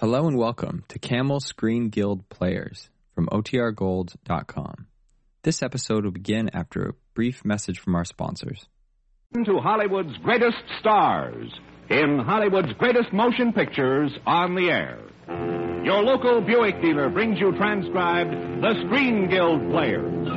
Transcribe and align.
Hello 0.00 0.26
and 0.26 0.38
welcome 0.38 0.82
to 0.88 0.98
Camel 0.98 1.40
Screen 1.40 1.90
Guild 1.90 2.26
Players 2.30 2.88
from 3.14 3.26
OTRGold.com. 3.26 4.86
This 5.42 5.62
episode 5.62 6.04
will 6.04 6.10
begin 6.10 6.48
after 6.54 6.88
a 6.88 6.94
brief 7.12 7.44
message 7.44 7.78
from 7.78 7.94
our 7.94 8.06
sponsors. 8.06 8.66
To 9.34 9.58
Hollywood's 9.58 10.16
greatest 10.22 10.56
stars 10.78 11.52
in 11.90 12.18
Hollywood's 12.18 12.72
greatest 12.78 13.12
motion 13.12 13.52
pictures 13.52 14.10
on 14.24 14.54
the 14.54 14.70
air. 14.70 15.00
Your 15.84 16.02
local 16.02 16.40
Buick 16.40 16.80
dealer 16.80 17.10
brings 17.10 17.38
you 17.38 17.54
transcribed 17.58 18.30
the 18.32 18.82
Screen 18.86 19.28
Guild 19.28 19.70
Players. 19.70 20.28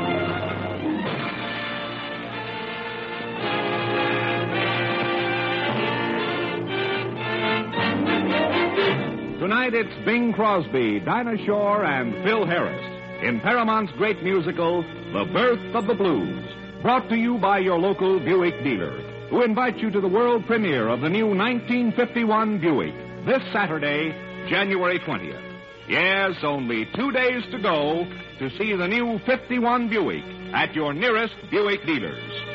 Tonight 9.64 9.86
it's 9.86 10.06
Bing 10.06 10.34
Crosby, 10.34 11.00
Dinah 11.00 11.38
Shore, 11.46 11.86
and 11.86 12.14
Phil 12.26 12.46
Harris 12.46 12.84
in 13.24 13.40
Paramount's 13.40 13.94
great 13.94 14.22
musical, 14.22 14.82
The 15.14 15.24
Birth 15.32 15.74
of 15.74 15.88
the 15.88 15.94
Blues, 15.94 16.46
brought 16.82 17.08
to 17.08 17.16
you 17.16 17.38
by 17.38 17.60
your 17.60 17.80
local 17.80 18.20
Buick 18.20 18.62
dealer, 18.62 18.92
who 19.30 19.42
invites 19.42 19.78
you 19.78 19.90
to 19.92 20.02
the 20.02 20.08
world 20.10 20.46
premiere 20.48 20.90
of 20.90 21.00
the 21.00 21.08
new 21.08 21.28
1951 21.28 22.60
Buick 22.60 22.94
this 23.26 23.42
Saturday, 23.54 24.10
January 24.50 25.00
20th. 25.00 25.58
Yes, 25.88 26.34
only 26.44 26.86
two 26.94 27.14
days 27.14 27.44
to 27.52 27.60
go 27.62 28.06
to 28.40 28.58
see 28.58 28.76
the 28.76 28.90
new 28.90 29.18
51 29.20 29.88
Buick 29.88 30.26
at 30.54 30.76
your 30.76 30.94
nearest 30.94 31.36
Buick 31.50 31.86
dealers. 31.86 32.53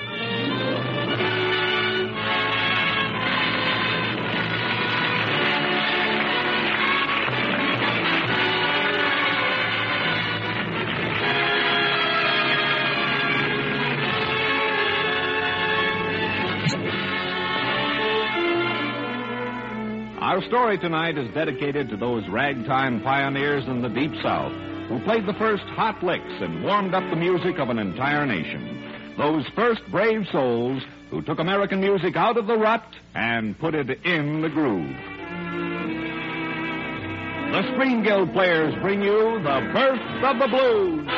Our 20.39 20.44
story 20.44 20.78
tonight 20.78 21.19
is 21.19 21.34
dedicated 21.34 21.89
to 21.89 21.97
those 21.97 22.22
ragtime 22.28 23.03
pioneers 23.03 23.64
in 23.67 23.83
the 23.83 23.89
Deep 23.89 24.12
South 24.22 24.53
who 24.89 25.03
played 25.03 25.27
the 25.27 25.33
first 25.33 25.64
hot 25.64 26.00
licks 26.00 26.22
and 26.41 26.62
warmed 26.62 26.94
up 26.94 27.03
the 27.11 27.17
music 27.17 27.58
of 27.58 27.70
an 27.70 27.81
entire 27.81 28.25
nation. 28.25 29.16
Those 29.19 29.44
first 29.56 29.81
brave 29.91 30.28
souls 30.31 30.81
who 31.11 31.22
took 31.22 31.41
American 31.41 31.81
music 31.81 32.14
out 32.14 32.36
of 32.36 32.47
the 32.47 32.56
rut 32.56 32.84
and 33.16 33.59
put 33.59 33.75
it 33.75 33.91
in 34.05 34.41
the 34.41 34.48
groove. 34.48 34.94
The 37.50 37.72
Screen 37.75 38.05
Guild 38.05 38.33
players 38.33 38.81
bring 38.81 39.03
you 39.03 39.41
The 39.42 39.70
Birth 39.75 40.22
of 40.22 40.39
the 40.39 40.47
Blues. 40.47 41.09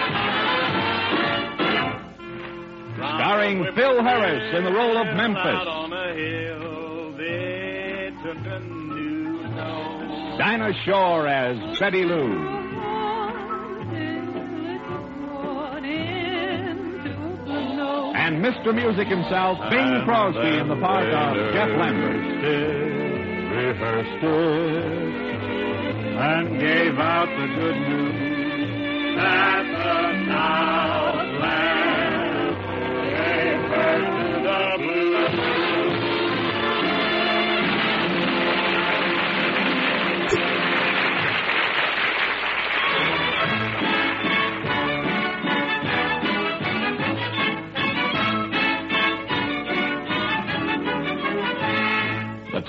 Starring 2.96 3.66
Phil 3.74 4.02
Harris 4.02 4.56
in 4.56 4.64
the 4.64 4.72
role 4.72 4.96
of 4.96 5.14
Memphis. 5.14 5.80
Dinah 10.40 10.72
Shore 10.86 11.26
as 11.26 11.78
Betty 11.78 12.02
Lou. 12.02 12.32
And 18.16 18.42
Mr. 18.42 18.74
Music 18.74 19.06
himself, 19.06 19.58
Bing 19.68 20.02
Crosby, 20.06 20.56
in 20.56 20.68
the 20.68 20.76
part 20.76 21.08
of 21.08 21.52
Jeff 21.52 21.68
Lambert. 21.76 22.16
rehearsed 23.52 24.24
it, 24.24 25.14
and 26.16 26.58
gave 26.58 26.98
out 26.98 27.28
the 27.28 27.46
good 27.60 27.76
news 27.76 29.16
that 29.18 29.62
the 29.62 30.32
Southland 30.32 31.09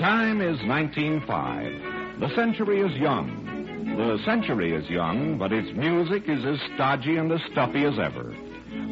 time 0.02 0.40
is 0.40 0.58
1905. 0.66 2.18
The 2.18 2.34
century 2.34 2.80
is 2.80 2.92
young. 2.96 3.86
The 3.96 4.18
century 4.24 4.72
is 4.72 4.90
young, 4.90 5.38
but 5.38 5.52
its 5.52 5.72
music 5.76 6.24
is 6.26 6.44
as 6.44 6.58
stodgy 6.74 7.18
and 7.18 7.30
as 7.30 7.40
stuffy 7.52 7.84
as 7.84 8.00
ever. 8.00 8.34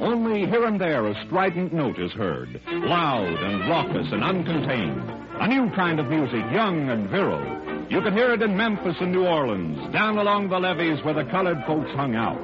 Only 0.01 0.47
here 0.47 0.65
and 0.67 0.81
there 0.81 1.05
a 1.09 1.27
strident 1.27 1.73
note 1.73 1.99
is 1.99 2.13
heard, 2.13 2.61
loud 2.69 3.27
and 3.27 3.69
raucous 3.69 4.07
and 4.13 4.23
uncontained. 4.23 5.03
A 5.41 5.49
new 5.49 5.75
kind 5.75 5.99
of 5.99 6.07
music, 6.07 6.45
young 6.53 6.89
and 6.91 7.11
virile. 7.11 7.89
You 7.91 8.03
can 8.03 8.13
hear 8.13 8.33
it 8.33 8.43
in 8.43 8.57
Memphis 8.57 8.95
and 9.01 9.11
New 9.11 9.27
Orleans, 9.27 9.93
down 9.93 10.17
along 10.17 10.51
the 10.51 10.61
levees 10.61 11.03
where 11.05 11.15
the 11.15 11.25
colored 11.25 11.59
folks 11.67 11.91
hung 11.97 12.15
out. 12.15 12.39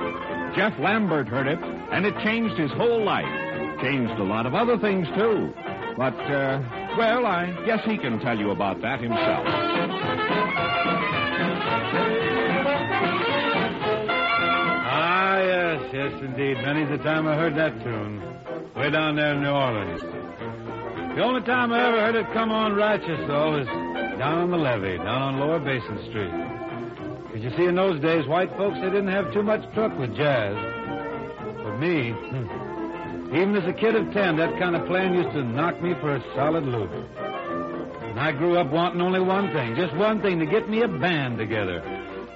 Jeff 0.56 0.77
Lambert 0.81 1.28
heard 1.28 1.47
it, 1.47 1.60
and 1.93 2.04
it 2.04 2.19
changed 2.25 2.59
his 2.59 2.72
whole 2.72 3.04
life. 3.04 3.31
Changed 3.81 4.19
a 4.19 4.25
lot 4.25 4.44
of 4.44 4.56
other 4.56 4.77
things, 4.77 5.06
too. 5.15 5.54
But, 5.97 6.15
uh, 6.15 6.61
well, 6.99 7.25
I 7.25 7.53
guess 7.65 7.83
he 7.87 7.97
can 7.97 8.21
tell 8.21 8.39
you 8.39 8.51
about 8.51 8.83
that 8.83 9.01
himself. 9.01 9.47
Ah, 14.89 15.39
yes, 15.41 15.81
yes, 15.93 16.12
indeed. 16.23 16.57
Many's 16.59 16.91
the 16.91 16.99
time 16.99 17.27
I 17.27 17.34
heard 17.34 17.57
that 17.57 17.83
tune. 17.83 18.23
Way 18.77 18.91
down 18.91 19.17
there 19.17 19.33
in 19.34 19.43
New 19.43 19.49
Orleans. 19.51 20.03
The 21.17 21.23
only 21.23 21.41
time 21.43 21.73
I 21.73 21.89
ever 21.89 22.01
heard 22.01 22.15
it 22.15 22.27
come 22.34 22.51
on 22.51 22.75
righteous, 22.75 23.21
though, 23.27 23.57
is 23.57 23.67
down 24.19 24.39
on 24.39 24.51
the 24.51 24.59
levee, 24.59 24.99
down 24.99 25.23
on 25.23 25.41
Lower 25.41 25.59
Basin 25.59 25.99
Street. 26.11 26.33
Because 27.25 27.43
you 27.43 27.51
see, 27.57 27.65
in 27.65 27.75
those 27.75 28.01
days, 28.03 28.27
white 28.27 28.51
folks, 28.59 28.77
they 28.81 28.91
didn't 28.91 29.09
have 29.09 29.33
too 29.33 29.43
much 29.43 29.63
truck 29.73 29.99
with 29.99 30.15
jazz. 30.15 30.55
But 31.65 31.78
me, 31.78 32.11
hmm, 32.13 32.47
even 33.32 33.56
as 33.56 33.69
a 33.69 33.72
kid 33.72 33.97
of 33.97 34.12
ten, 34.12 34.37
that 34.37 34.59
kind 34.59 34.76
of 34.76 34.87
playing 34.87 35.14
used 35.14 35.32
to 35.32 35.42
knock 35.42 35.81
me 35.82 35.94
for 36.00 36.14
a 36.14 36.22
solid 36.34 36.64
loop. 36.64 36.91
And 36.91 38.20
I 38.20 38.32
grew 38.32 38.56
up 38.56 38.70
wanting 38.70 39.00
only 39.00 39.20
one 39.20 39.53
thing, 39.53 39.75
just 39.76 39.94
one 39.97 40.22
thing, 40.22 40.38
to 40.38 40.47
get 40.47 40.69
me 40.69 40.82
a 40.82 40.88
band 40.88 41.38
together. 41.38 41.78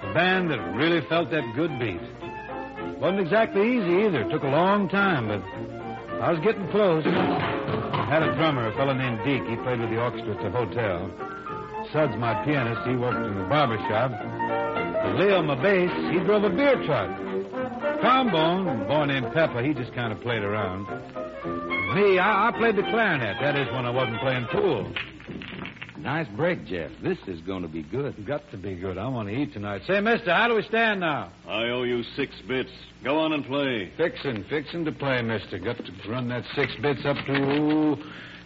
A 0.03 0.15
band 0.15 0.51
that 0.51 0.59
really 0.75 1.01
felt 1.09 1.31
that 1.31 1.45
good 1.55 1.79
beat. 1.79 2.01
Wasn't 3.01 3.21
exactly 3.21 3.63
easy 3.77 4.07
either. 4.07 4.23
It 4.23 4.31
Took 4.31 4.43
a 4.43 4.49
long 4.49 4.89
time, 4.89 5.29
but 5.29 5.43
I 6.21 6.33
was 6.33 6.41
getting 6.41 6.69
close. 6.69 7.05
Had 7.05 8.23
a 8.23 8.35
drummer, 8.35 8.67
a 8.67 8.73
fellow 8.75 8.93
named 8.93 9.21
Deke. 9.25 9.49
He 9.49 9.57
played 9.57 9.81
with 9.81 9.91
the 9.91 10.03
orchestra 10.03 10.35
at 10.35 10.43
the 10.43 10.51
hotel. 10.51 11.09
Suds, 11.93 12.17
my 12.19 12.45
pianist, 12.45 12.83
he 12.87 12.97
worked 12.97 13.25
in 13.25 13.39
the 13.39 13.45
barber 13.45 13.79
shop. 13.89 14.11
Leo, 15.19 15.43
my 15.43 15.55
bass, 15.55 15.91
he 16.13 16.19
drove 16.21 16.45
a 16.45 16.51
beer 16.51 16.77
truck. 16.85 17.30
Trombone, 17.81 18.69
a 18.69 18.85
boy 18.87 19.07
named 19.07 19.33
Pepper, 19.33 19.63
he 19.63 19.73
just 19.75 19.95
kind 19.95 20.13
of 20.13 20.21
played 20.21 20.43
around. 20.43 20.87
Me, 21.95 22.19
I, 22.19 22.49
I 22.49 22.53
played 22.59 22.77
the 22.77 22.83
clarinet. 22.83 23.37
That 23.41 23.57
is 23.57 23.67
when 23.73 23.87
I 23.87 23.91
wasn't 23.91 24.21
playing 24.21 24.47
pool. 24.47 24.93
Nice 25.99 26.29
break, 26.37 26.67
Jeff. 26.67 26.91
This 27.03 27.19
is 27.27 27.41
going 27.43 27.63
to 27.63 27.69
be 27.69 27.83
good. 27.83 28.27
Got 28.27 28.51
to 28.53 28.57
be 28.57 28.75
good. 28.75 28.97
I 28.97 29.07
want 29.09 29.29
to 29.29 29.35
eat 29.35 29.53
tonight. 29.53 29.83
Say, 29.87 30.01
mister, 30.01 30.33
how 30.33 30.49
do 30.49 30.55
we 30.55 30.63
stand 30.63 31.01
now? 31.01 31.31
I 31.47 31.65
owe 31.65 31.83
you 31.83 32.03
six 32.17 32.33
bits. 32.49 32.71
Go 33.05 33.19
on 33.19 33.33
and 33.33 33.45
play. 33.45 33.93
Fixin', 33.97 34.45
fixin' 34.49 34.85
to 34.87 34.93
play, 34.93 35.21
mister. 35.21 35.59
Got 35.59 35.77
to 35.77 35.93
run 36.09 36.29
that 36.29 36.45
six 36.55 36.73
bits 36.81 37.01
up 37.05 37.17
to. 37.27 37.97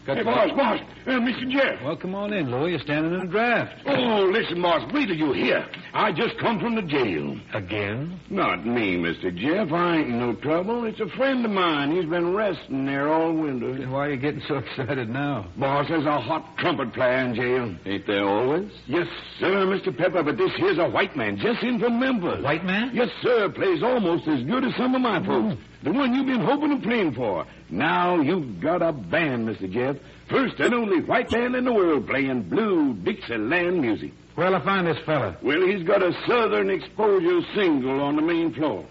Got 0.06 0.18
Hey, 0.18 0.22
to... 0.22 0.24
boss, 0.24 0.50
boss, 0.56 0.80
uh, 1.06 1.10
Mr. 1.12 1.50
Jeff. 1.50 1.82
Well, 1.82 1.96
come 1.96 2.14
on 2.14 2.32
in, 2.32 2.50
Louie. 2.50 2.72
You're 2.72 2.80
standing 2.80 3.14
in 3.14 3.20
a 3.22 3.26
draft. 3.26 3.72
Oh, 3.86 4.24
listen, 4.30 4.60
boss, 4.60 4.82
wait 4.92 5.06
till 5.06 5.16
you 5.16 5.32
hear. 5.32 5.66
I 5.94 6.12
just 6.12 6.36
come 6.38 6.60
from 6.60 6.74
the 6.74 6.82
jail. 6.82 7.38
Again? 7.54 8.20
Not 8.28 8.66
me, 8.66 8.96
Mr. 8.96 9.34
Jeff. 9.34 9.72
I 9.72 9.96
ain't 9.98 10.08
in 10.08 10.18
no 10.18 10.34
trouble. 10.34 10.84
It's 10.84 11.00
a 11.00 11.08
friend 11.16 11.44
of 11.44 11.50
mine. 11.50 11.92
He's 11.96 12.04
been 12.04 12.34
resting 12.34 12.84
there 12.84 13.08
all 13.12 13.32
winter. 13.32 13.78
Then 13.78 13.90
why 13.90 14.06
are 14.08 14.10
you 14.10 14.16
getting 14.18 14.42
so 14.46 14.58
excited 14.58 15.08
now? 15.08 15.46
Boss, 15.56 15.86
there's 15.88 16.04
a 16.06 16.20
hot 16.20 16.56
trumpet 16.58 16.92
player 16.92 17.18
in 17.18 17.34
jail. 17.34 17.74
Ain't 17.86 18.06
there 18.06 18.24
always? 18.28 18.70
Yes, 18.86 19.06
sir, 19.40 19.64
Mr. 19.66 19.96
Pepper, 19.96 20.22
but 20.22 20.36
this 20.36 20.50
here's 20.56 20.78
a 20.78 20.88
white 20.88 21.16
man 21.16 21.38
just 21.38 21.62
in 21.62 21.78
from 21.80 21.98
Memphis. 21.98 22.42
White 22.44 22.64
man? 22.64 22.90
Yes, 22.92 23.08
sir. 23.22 23.48
Plays 23.48 23.82
almost 23.82 24.28
as 24.28 24.42
good 24.44 24.64
as 24.64 24.74
some 24.76 24.94
of 24.94 25.00
my 25.00 25.24
folks. 25.24 25.56
The 25.84 25.92
one 25.92 26.14
you've 26.14 26.26
been 26.26 26.40
hoping 26.40 26.72
and 26.72 26.82
praying 26.82 27.12
for. 27.12 27.46
Now 27.68 28.18
you've 28.18 28.58
got 28.58 28.80
a 28.80 28.90
band, 28.90 29.46
Mr. 29.46 29.70
Jeff. 29.70 29.96
First 30.30 30.58
and 30.58 30.72
only 30.72 31.02
white 31.02 31.28
band 31.28 31.54
in 31.54 31.66
the 31.66 31.72
world 31.74 32.06
playing 32.08 32.44
blue 32.44 32.94
Dixieland 32.94 33.82
music. 33.82 34.12
Where'll 34.34 34.56
I 34.56 34.64
find 34.64 34.86
this 34.86 34.96
fella? 35.04 35.36
Well, 35.42 35.60
he's 35.60 35.86
got 35.86 36.02
a 36.02 36.12
Southern 36.26 36.70
Exposure 36.70 37.42
single 37.54 38.00
on 38.00 38.16
the 38.16 38.22
main 38.22 38.54
floor. 38.54 38.86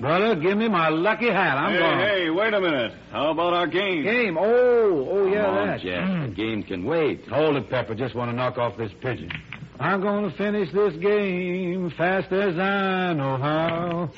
Brother, 0.00 0.36
give 0.36 0.56
me 0.56 0.68
my 0.68 0.88
lucky 0.88 1.28
hat. 1.28 1.58
I'm 1.58 1.72
hey, 1.72 1.78
going. 1.78 1.98
hey, 1.98 2.30
wait 2.30 2.54
a 2.54 2.60
minute. 2.60 2.92
How 3.12 3.30
about 3.30 3.52
our 3.52 3.66
game? 3.66 4.04
Game. 4.04 4.38
Oh, 4.38 5.06
oh, 5.10 5.26
yeah, 5.26 5.44
Come 5.44 5.54
on, 5.54 5.66
that. 5.66 5.80
Jeff. 5.80 6.08
Mm. 6.08 6.28
The 6.30 6.34
game 6.34 6.62
can 6.62 6.84
wait. 6.84 7.26
Hold 7.28 7.56
it, 7.56 7.68
Pepper. 7.68 7.94
Just 7.94 8.14
want 8.14 8.30
to 8.30 8.36
knock 8.36 8.56
off 8.56 8.76
this 8.78 8.92
pigeon. 9.00 9.30
I'm 9.78 10.00
gonna 10.00 10.30
finish 10.30 10.72
this 10.72 10.94
game 10.96 11.90
fast 11.90 12.32
as 12.32 12.58
I 12.58 13.12
know 13.12 13.36
how. 13.36 14.10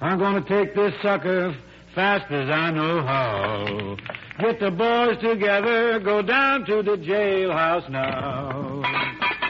I'm 0.00 0.18
gonna 0.18 0.42
take 0.42 0.74
this 0.74 0.92
sucker 1.02 1.54
fast 1.94 2.30
as 2.30 2.50
I 2.50 2.70
know 2.70 3.02
how. 3.02 3.96
Get 4.38 4.60
the 4.60 4.70
boys 4.70 5.18
together, 5.22 5.98
go 6.00 6.20
down 6.20 6.66
to 6.66 6.82
the 6.82 6.96
jailhouse 6.98 7.88
now. 7.88 8.82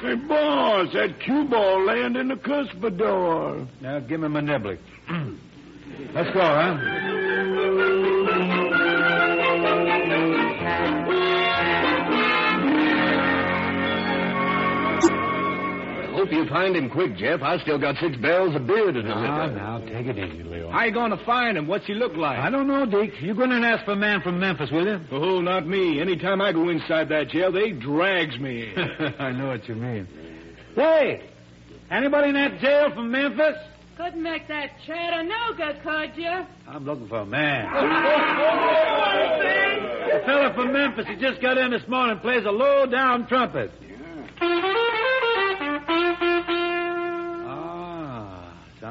Hey, 0.01 0.15
boss, 0.15 0.93
that 0.93 1.19
cue 1.19 1.45
ball 1.45 1.85
land 1.85 2.17
in 2.17 2.29
the 2.29 2.37
cuspidor. 2.37 3.67
Now 3.81 3.99
give 3.99 4.21
me 4.21 4.29
my 4.29 4.41
niblick. 4.41 4.79
Let's 6.15 6.31
go, 6.33 6.41
huh? 6.41 6.77
Hope 16.17 16.33
you 16.33 16.47
find 16.49 16.75
him 16.75 16.89
quick, 16.89 17.15
Jeff. 17.17 17.43
I 17.43 17.59
still 17.59 17.79
got 17.79 17.97
six 17.99 18.17
barrels 18.17 18.57
of 18.57 18.67
beer 18.67 18.91
to 18.91 19.03
Now, 19.03 19.15
deliver. 19.15 19.27
Ah, 19.33 19.47
now, 19.49 19.79
take 19.81 20.07
it 20.07 20.17
easy, 20.19 20.43
Leo. 20.43 20.71
How 20.71 20.85
you 20.85 20.93
going 20.93 21.11
to 21.11 21.23
find 21.27 21.59
him? 21.59 21.67
What's 21.69 21.85
he 21.87 21.93
look 21.95 22.17
like? 22.17 22.39
I 22.39 22.49
don't 22.49 22.67
know, 22.67 22.87
Deke. 22.87 23.21
You 23.21 23.35
go 23.35 23.43
in 23.45 23.53
and 23.53 23.65
ask 23.65 23.85
for 23.85 23.93
a 23.93 23.97
man 23.97 24.23
from 24.23 24.41
Memphis, 24.41 24.71
will 24.71 24.87
you? 24.87 24.99
Oh, 25.13 25.41
not 25.43 25.67
me. 25.67 26.01
Anytime 26.01 26.41
I 26.41 26.53
go 26.53 26.71
inside 26.71 27.11
that 27.11 27.29
jail, 27.29 27.53
they 27.53 27.73
drags 27.73 28.39
me. 28.39 28.73
in. 28.75 29.15
I 29.19 29.31
know 29.33 29.49
what 29.49 29.69
you 29.69 29.75
mean. 29.75 30.09
Hey, 30.75 31.29
anybody 31.91 32.29
in 32.31 32.35
that 32.35 32.61
jail 32.61 32.91
from 32.95 33.11
Memphis? 33.11 33.57
Couldn't 33.99 34.23
make 34.23 34.49
that 34.49 34.71
cheddar 34.87 35.23
no 35.23 35.55
good, 35.57 35.83
could 35.83 36.17
you? 36.23 36.47
I'm 36.69 36.85
looking 36.87 37.09
for 37.09 37.19
a 37.21 37.27
man. 37.27 37.67
A 40.07 40.21
fella 40.25 40.55
from 40.55 40.73
Memphis 40.73 41.07
He 41.09 41.17
just 41.17 41.41
got 41.43 41.59
in 41.59 41.71
this 41.73 41.87
morning 41.89 42.19
plays 42.21 42.45
a 42.47 42.51
low-down 42.51 43.27
trumpet. 43.27 43.71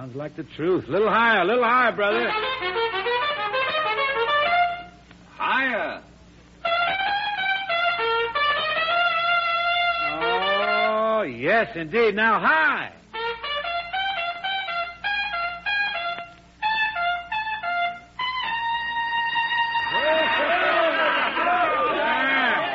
Sounds 0.05 0.15
like 0.15 0.35
the 0.35 0.43
truth. 0.55 0.87
A 0.87 0.91
little 0.91 1.09
higher, 1.09 1.41
a 1.41 1.45
little 1.45 1.63
higher, 1.63 1.91
brother. 1.91 2.29
Higher. 5.35 6.01
Oh, 10.21 11.21
yes, 11.23 11.75
indeed. 11.75 12.15
Now, 12.15 12.39
high. 12.39 12.91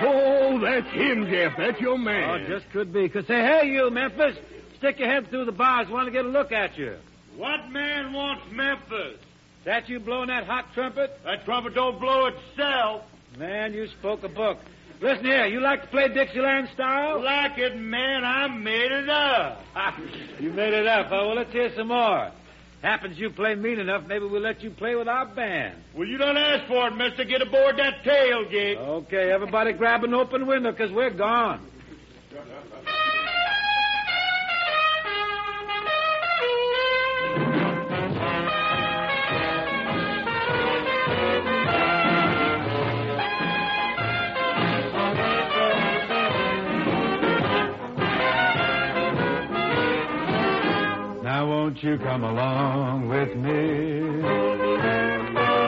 Oh, 0.02 0.58
that's 0.60 0.92
him, 0.92 1.28
Jeff. 1.30 1.52
That's 1.56 1.80
your 1.80 1.96
man. 1.96 2.28
Oh, 2.28 2.48
just 2.48 2.68
could 2.72 2.92
be. 2.92 3.08
Could 3.08 3.28
say, 3.28 3.40
hey, 3.40 3.68
you, 3.68 3.88
Memphis, 3.90 4.36
stick 4.78 4.98
your 4.98 5.08
head 5.08 5.28
through 5.30 5.44
the 5.44 5.52
bars. 5.52 5.88
Want 5.88 6.06
to 6.06 6.12
get 6.12 6.24
a 6.24 6.28
look 6.28 6.50
at 6.50 6.76
you. 6.76 6.96
What 7.36 7.70
man 7.70 8.12
wants 8.12 8.44
Memphis? 8.52 9.18
That 9.64 9.88
you 9.88 10.00
blowing 10.00 10.28
that 10.28 10.44
hot 10.46 10.72
trumpet? 10.74 11.18
That 11.24 11.44
trumpet 11.44 11.74
don't 11.74 12.00
blow 12.00 12.26
itself. 12.26 13.02
Man, 13.38 13.74
you 13.74 13.86
spoke 13.98 14.22
a 14.24 14.28
book. 14.28 14.58
Listen 15.00 15.24
here, 15.24 15.46
you 15.46 15.60
like 15.60 15.82
to 15.82 15.88
play 15.88 16.08
Dixieland 16.08 16.68
style? 16.74 17.22
Like 17.22 17.56
it, 17.56 17.76
man, 17.76 18.24
I 18.24 18.48
made 18.48 18.92
it 18.92 19.08
up. 19.08 19.62
you 20.38 20.52
made 20.52 20.74
it 20.74 20.86
up, 20.86 21.06
huh? 21.06 21.22
Well, 21.26 21.36
let's 21.36 21.52
hear 21.52 21.72
some 21.74 21.88
more. 21.88 22.30
Happens 22.82 23.18
you 23.18 23.30
play 23.30 23.54
mean 23.54 23.78
enough, 23.78 24.06
maybe 24.06 24.24
we'll 24.26 24.40
let 24.40 24.62
you 24.62 24.70
play 24.70 24.94
with 24.94 25.08
our 25.08 25.26
band. 25.26 25.76
Well, 25.94 26.06
you 26.06 26.16
don't 26.16 26.36
ask 26.36 26.66
for 26.66 26.88
it, 26.88 26.96
mister. 26.96 27.24
Get 27.24 27.42
aboard 27.42 27.78
that 27.78 28.02
tailgate. 28.04 28.78
Okay, 28.78 29.30
everybody 29.30 29.72
grab 29.72 30.02
an 30.04 30.14
open 30.14 30.46
window, 30.46 30.70
because 30.70 30.90
we're 30.90 31.10
gone. 31.10 31.66
Won't 51.70 51.84
you 51.84 51.99
come 51.99 52.25
along 52.25 53.08
with 53.08 53.37
me 53.37 54.22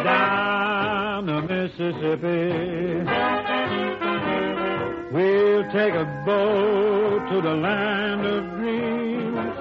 down 0.02 1.26
the 1.26 1.42
Mississippi? 1.42 2.50
We'll 5.12 5.62
take 5.70 5.94
a 5.94 6.22
boat 6.26 7.28
to 7.30 7.40
the 7.40 7.54
land 7.54 8.26
of 8.26 8.50
dreams, 8.58 9.54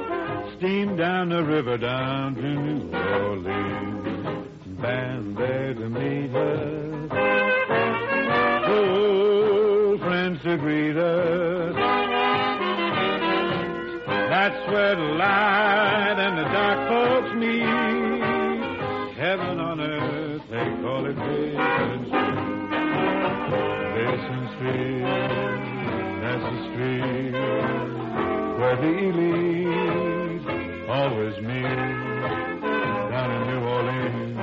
steam 0.58 0.98
down 0.98 1.30
the 1.30 1.44
river 1.44 1.78
down 1.78 2.34
to 2.34 2.42
New 2.42 2.90
Orleans, 2.98 4.48
band 4.82 5.38
there 5.38 5.76
to 5.76 5.90
meet 5.90 6.36
us, 6.36 7.12
old 8.68 10.00
friends 10.00 10.42
to 10.42 10.58
greet 10.58 10.98
us. 10.98 11.31
Where 28.80 29.12
the 29.12 29.28
always 30.90 31.36
meet. 31.42 31.76
Down 33.12 33.32
in 33.32 33.42
New 33.48 33.62
Orleans, 33.68 34.38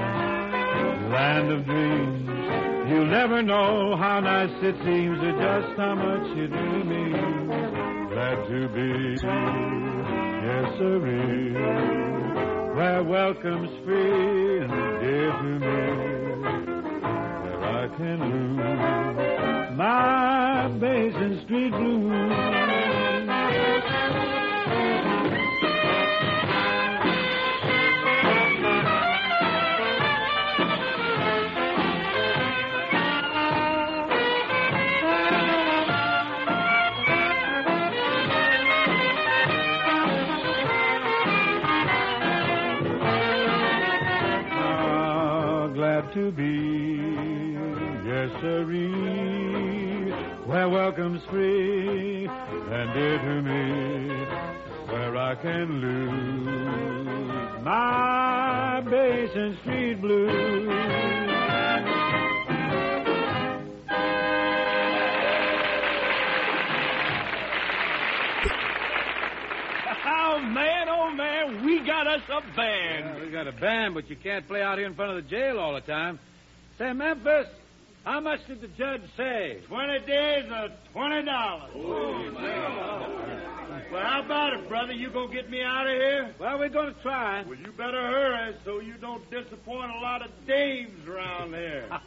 land 1.12 1.52
of 1.52 1.64
dreams. 1.64 2.28
You'll 2.90 3.06
never 3.06 3.42
know 3.42 3.96
how 3.96 4.20
nice 4.20 4.50
it 4.62 4.76
seems 4.84 5.18
or 5.18 5.32
just 5.32 5.78
how 5.78 5.94
much 5.94 6.36
you 6.36 6.48
do 6.48 6.84
glad 8.10 8.48
to 8.48 8.68
be, 8.68 9.16
yes, 10.44 10.78
sirree, 10.78 11.52
where 12.74 13.02
welcome's 13.04 13.70
free 13.84 14.58
and 14.60 14.70
dear 15.00 15.30
to 15.30 15.58
me, 15.58 15.86
where 17.44 17.62
I 17.64 17.88
can 17.96 18.18
lose 18.30 19.76
my 19.76 20.68
Basin 20.80 21.40
Street 21.44 21.70
blues. 21.70 22.07
We 73.94 74.02
got 74.02 74.08
a 74.08 74.10
band, 74.10 74.10
but 74.10 74.10
you 74.10 74.16
can't 74.16 74.46
play 74.48 74.62
out 74.62 74.78
here 74.78 74.86
in 74.86 74.94
front 74.94 75.16
of 75.16 75.24
the 75.24 75.30
jail 75.30 75.58
all 75.58 75.74
the 75.74 75.80
time. 75.80 76.18
Say, 76.78 76.92
Memphis, 76.92 77.46
how 78.04 78.20
much 78.20 78.46
did 78.46 78.60
the 78.60 78.68
judge 78.68 79.02
say? 79.16 79.58
Twenty 79.66 79.98
days 80.06 80.44
or 80.50 80.68
twenty 80.92 81.24
dollars. 81.24 81.70
Oh, 81.74 82.24
well, 83.92 84.02
how 84.02 84.22
about 84.22 84.52
it, 84.54 84.68
brother? 84.68 84.92
You 84.92 85.10
gonna 85.10 85.32
get 85.32 85.50
me 85.50 85.62
out 85.62 85.86
of 85.86 85.94
here? 85.94 86.34
Well, 86.38 86.58
we're 86.58 86.68
to 86.68 86.94
try. 87.02 87.42
Well, 87.42 87.58
you 87.58 87.72
better 87.72 88.00
hurry 88.00 88.54
so 88.64 88.80
you 88.80 88.94
don't 89.00 89.28
disappoint 89.30 89.90
a 89.90 89.98
lot 90.00 90.22
of 90.22 90.30
dames 90.46 91.06
around 91.08 91.54
here. 91.54 91.88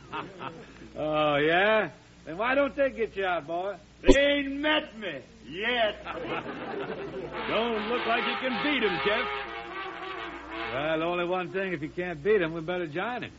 Oh, 0.94 1.38
yeah? 1.38 1.90
Then 2.26 2.38
why 2.38 2.54
don't 2.54 2.76
they 2.76 2.90
get 2.90 3.16
you 3.16 3.26
out, 3.26 3.48
boy? 3.48 3.78
they 4.02 4.20
ain't 4.20 4.58
met 4.58 5.00
me 5.00 5.22
yet. 5.48 6.04
Don't 7.48 7.88
look 7.88 8.06
like 8.06 8.26
you 8.28 8.36
can 8.42 8.62
beat 8.62 8.84
him, 8.84 9.00
Jeff. 9.06 9.26
Well, 10.74 11.04
only 11.04 11.26
one 11.26 11.52
thing. 11.52 11.74
If 11.74 11.82
you 11.82 11.90
can't 11.90 12.24
beat 12.24 12.42
him, 12.42 12.54
we 12.54 12.62
better 12.62 12.88
join 12.88 13.24
him. 13.24 13.32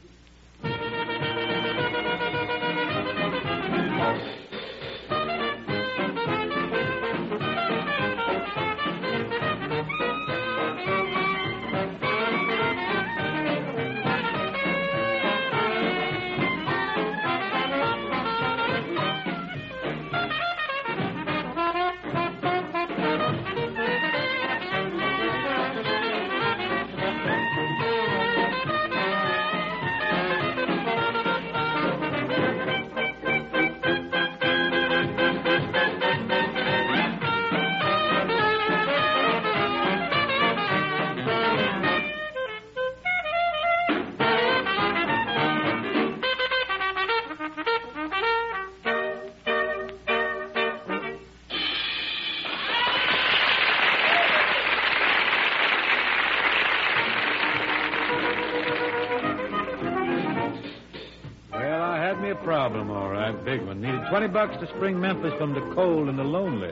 Big 63.45 63.63
one. 63.67 63.81
Needed 63.81 64.03
20 64.09 64.29
bucks 64.29 64.57
to 64.61 64.67
spring 64.77 65.01
Memphis 65.01 65.33
from 65.39 65.53
the 65.53 65.75
cold 65.75 66.09
and 66.09 66.19
the 66.19 66.25
lonely. 66.25 66.71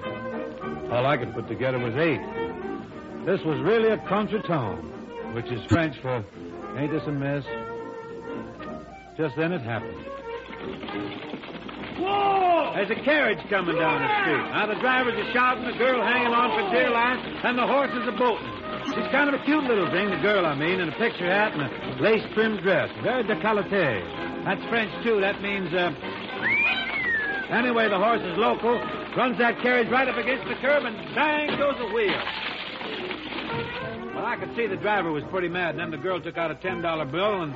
All 0.91 1.07
I 1.07 1.17
could 1.17 1.35
put 1.35 1.49
together 1.49 1.79
was 1.79 1.95
eight. 1.97 2.21
This 3.27 3.41
was 3.45 3.61
really 3.61 3.89
a 3.91 3.99
contretemps, 3.99 5.35
which 5.35 5.47
is 5.47 5.61
French 5.69 5.97
for 6.00 6.25
ain't 6.77 6.93
this 6.93 7.03
a 7.07 7.12
mess? 7.12 7.45
Just 9.17 9.37
then 9.37 9.53
it 9.53 9.62
happened. 9.62 9.99
Whoa! 11.99 12.73
There's 12.75 12.91
a 12.91 13.03
carriage 13.05 13.43
coming 13.50 13.77
down 13.77 14.00
the 14.00 14.11
street. 14.23 14.45
Now 14.55 14.67
the 14.67 14.81
drivers 14.81 15.15
are 15.15 15.33
shouting, 15.33 15.67
the 15.67 15.77
girl 15.77 16.00
hanging 16.00 16.33
on 16.33 16.49
for 16.55 16.71
dear 16.73 16.91
life, 16.91 17.19
and 17.45 17.59
the 17.59 17.67
horses 17.67 18.07
are 18.07 18.17
bolting. 18.17 18.61
She's 18.95 19.11
kind 19.12 19.29
of 19.29 19.41
a 19.41 19.45
cute 19.45 19.65
little 19.65 19.91
thing, 19.91 20.09
the 20.11 20.23
girl, 20.23 20.47
I 20.47 20.55
mean, 20.55 20.81
in 20.81 20.89
a 20.89 20.97
picture 20.97 21.27
hat 21.27 21.53
and 21.53 21.62
a 21.62 22.03
lace-trimmed 22.03 22.62
dress. 22.62 22.91
Very 23.03 23.25
décolleté. 23.25 24.03
That's 24.45 24.65
French, 24.71 24.91
too. 25.05 25.21
That 25.21 25.43
means, 25.43 25.73
uh... 25.75 25.93
Anyway, 27.50 27.88
the 27.88 27.99
horse 27.99 28.23
is 28.23 28.37
local, 28.38 28.78
runs 29.16 29.38
that 29.38 29.61
carriage 29.61 29.88
right 29.90 30.09
up 30.09 30.16
against 30.16 30.47
the 30.49 30.54
curb, 30.57 30.85
and 30.85 30.97
bang 31.14 31.59
goes 31.59 31.76
the 31.78 31.87
wheel. 31.87 32.23
Well, 34.14 34.25
I 34.26 34.37
could 34.38 34.54
see 34.54 34.66
the 34.66 34.76
driver 34.76 35.11
was 35.11 35.25
pretty 35.30 35.49
mad, 35.49 35.71
and 35.71 35.80
then 35.80 35.90
the 35.90 35.97
girl 35.97 36.21
took 36.21 36.37
out 36.38 36.50
a 36.50 36.54
$10 36.54 37.11
bill, 37.11 37.42
and 37.42 37.54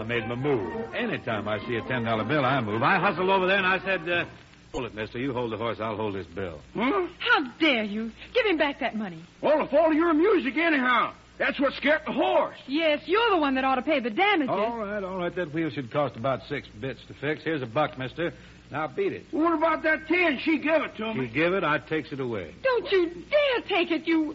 I 0.00 0.02
made 0.04 0.26
my 0.26 0.34
move. 0.34 0.94
Anytime 0.94 1.46
I 1.48 1.58
see 1.66 1.76
a 1.76 1.82
$10 1.82 2.28
bill, 2.28 2.44
I 2.44 2.60
move. 2.60 2.82
I 2.82 2.98
hustled 2.98 3.28
over 3.28 3.46
there, 3.46 3.58
and 3.58 3.66
I 3.66 3.78
said, 3.84 4.08
uh, 4.08 4.24
Hold 4.72 4.84
it, 4.84 4.94
mister. 4.94 5.18
You 5.18 5.32
hold 5.32 5.50
the 5.50 5.56
horse. 5.56 5.78
I'll 5.80 5.96
hold 5.96 6.14
this 6.14 6.26
bill. 6.26 6.60
Huh? 6.74 7.06
How 7.18 7.50
dare 7.58 7.84
you? 7.84 8.12
Give 8.34 8.44
him 8.44 8.58
back 8.58 8.80
that 8.80 8.94
money. 8.96 9.24
Well, 9.40 9.64
the 9.64 9.70
fault 9.70 9.92
of 9.92 9.94
your 9.94 10.12
music, 10.12 10.56
anyhow. 10.58 11.14
That's 11.38 11.58
what 11.58 11.72
scared 11.74 12.02
the 12.04 12.12
horse. 12.12 12.58
Yes, 12.66 13.00
you're 13.06 13.30
the 13.30 13.38
one 13.38 13.54
that 13.54 13.64
ought 13.64 13.76
to 13.76 13.82
pay 13.82 14.00
the 14.00 14.10
damages. 14.10 14.50
All 14.50 14.76
right, 14.76 15.02
all 15.02 15.16
right. 15.16 15.34
That 15.34 15.54
wheel 15.54 15.70
should 15.70 15.90
cost 15.90 16.16
about 16.16 16.40
six 16.48 16.68
bits 16.80 17.00
to 17.08 17.14
fix. 17.14 17.42
Here's 17.44 17.62
a 17.62 17.66
buck, 17.66 17.96
mister. 17.96 18.34
Now 18.70 18.86
beat 18.86 19.12
it. 19.12 19.24
What 19.30 19.54
about 19.54 19.82
that 19.84 20.06
ten? 20.08 20.38
She 20.44 20.58
gave 20.58 20.82
it 20.82 20.96
to 20.96 21.14
me. 21.14 21.22
You 21.26 21.28
give 21.28 21.54
it, 21.54 21.64
I 21.64 21.78
takes 21.78 22.12
it 22.12 22.20
away. 22.20 22.54
Don't 22.62 22.90
you 22.92 23.06
dare 23.08 23.62
take 23.68 23.90
it, 23.90 24.06
you. 24.06 24.34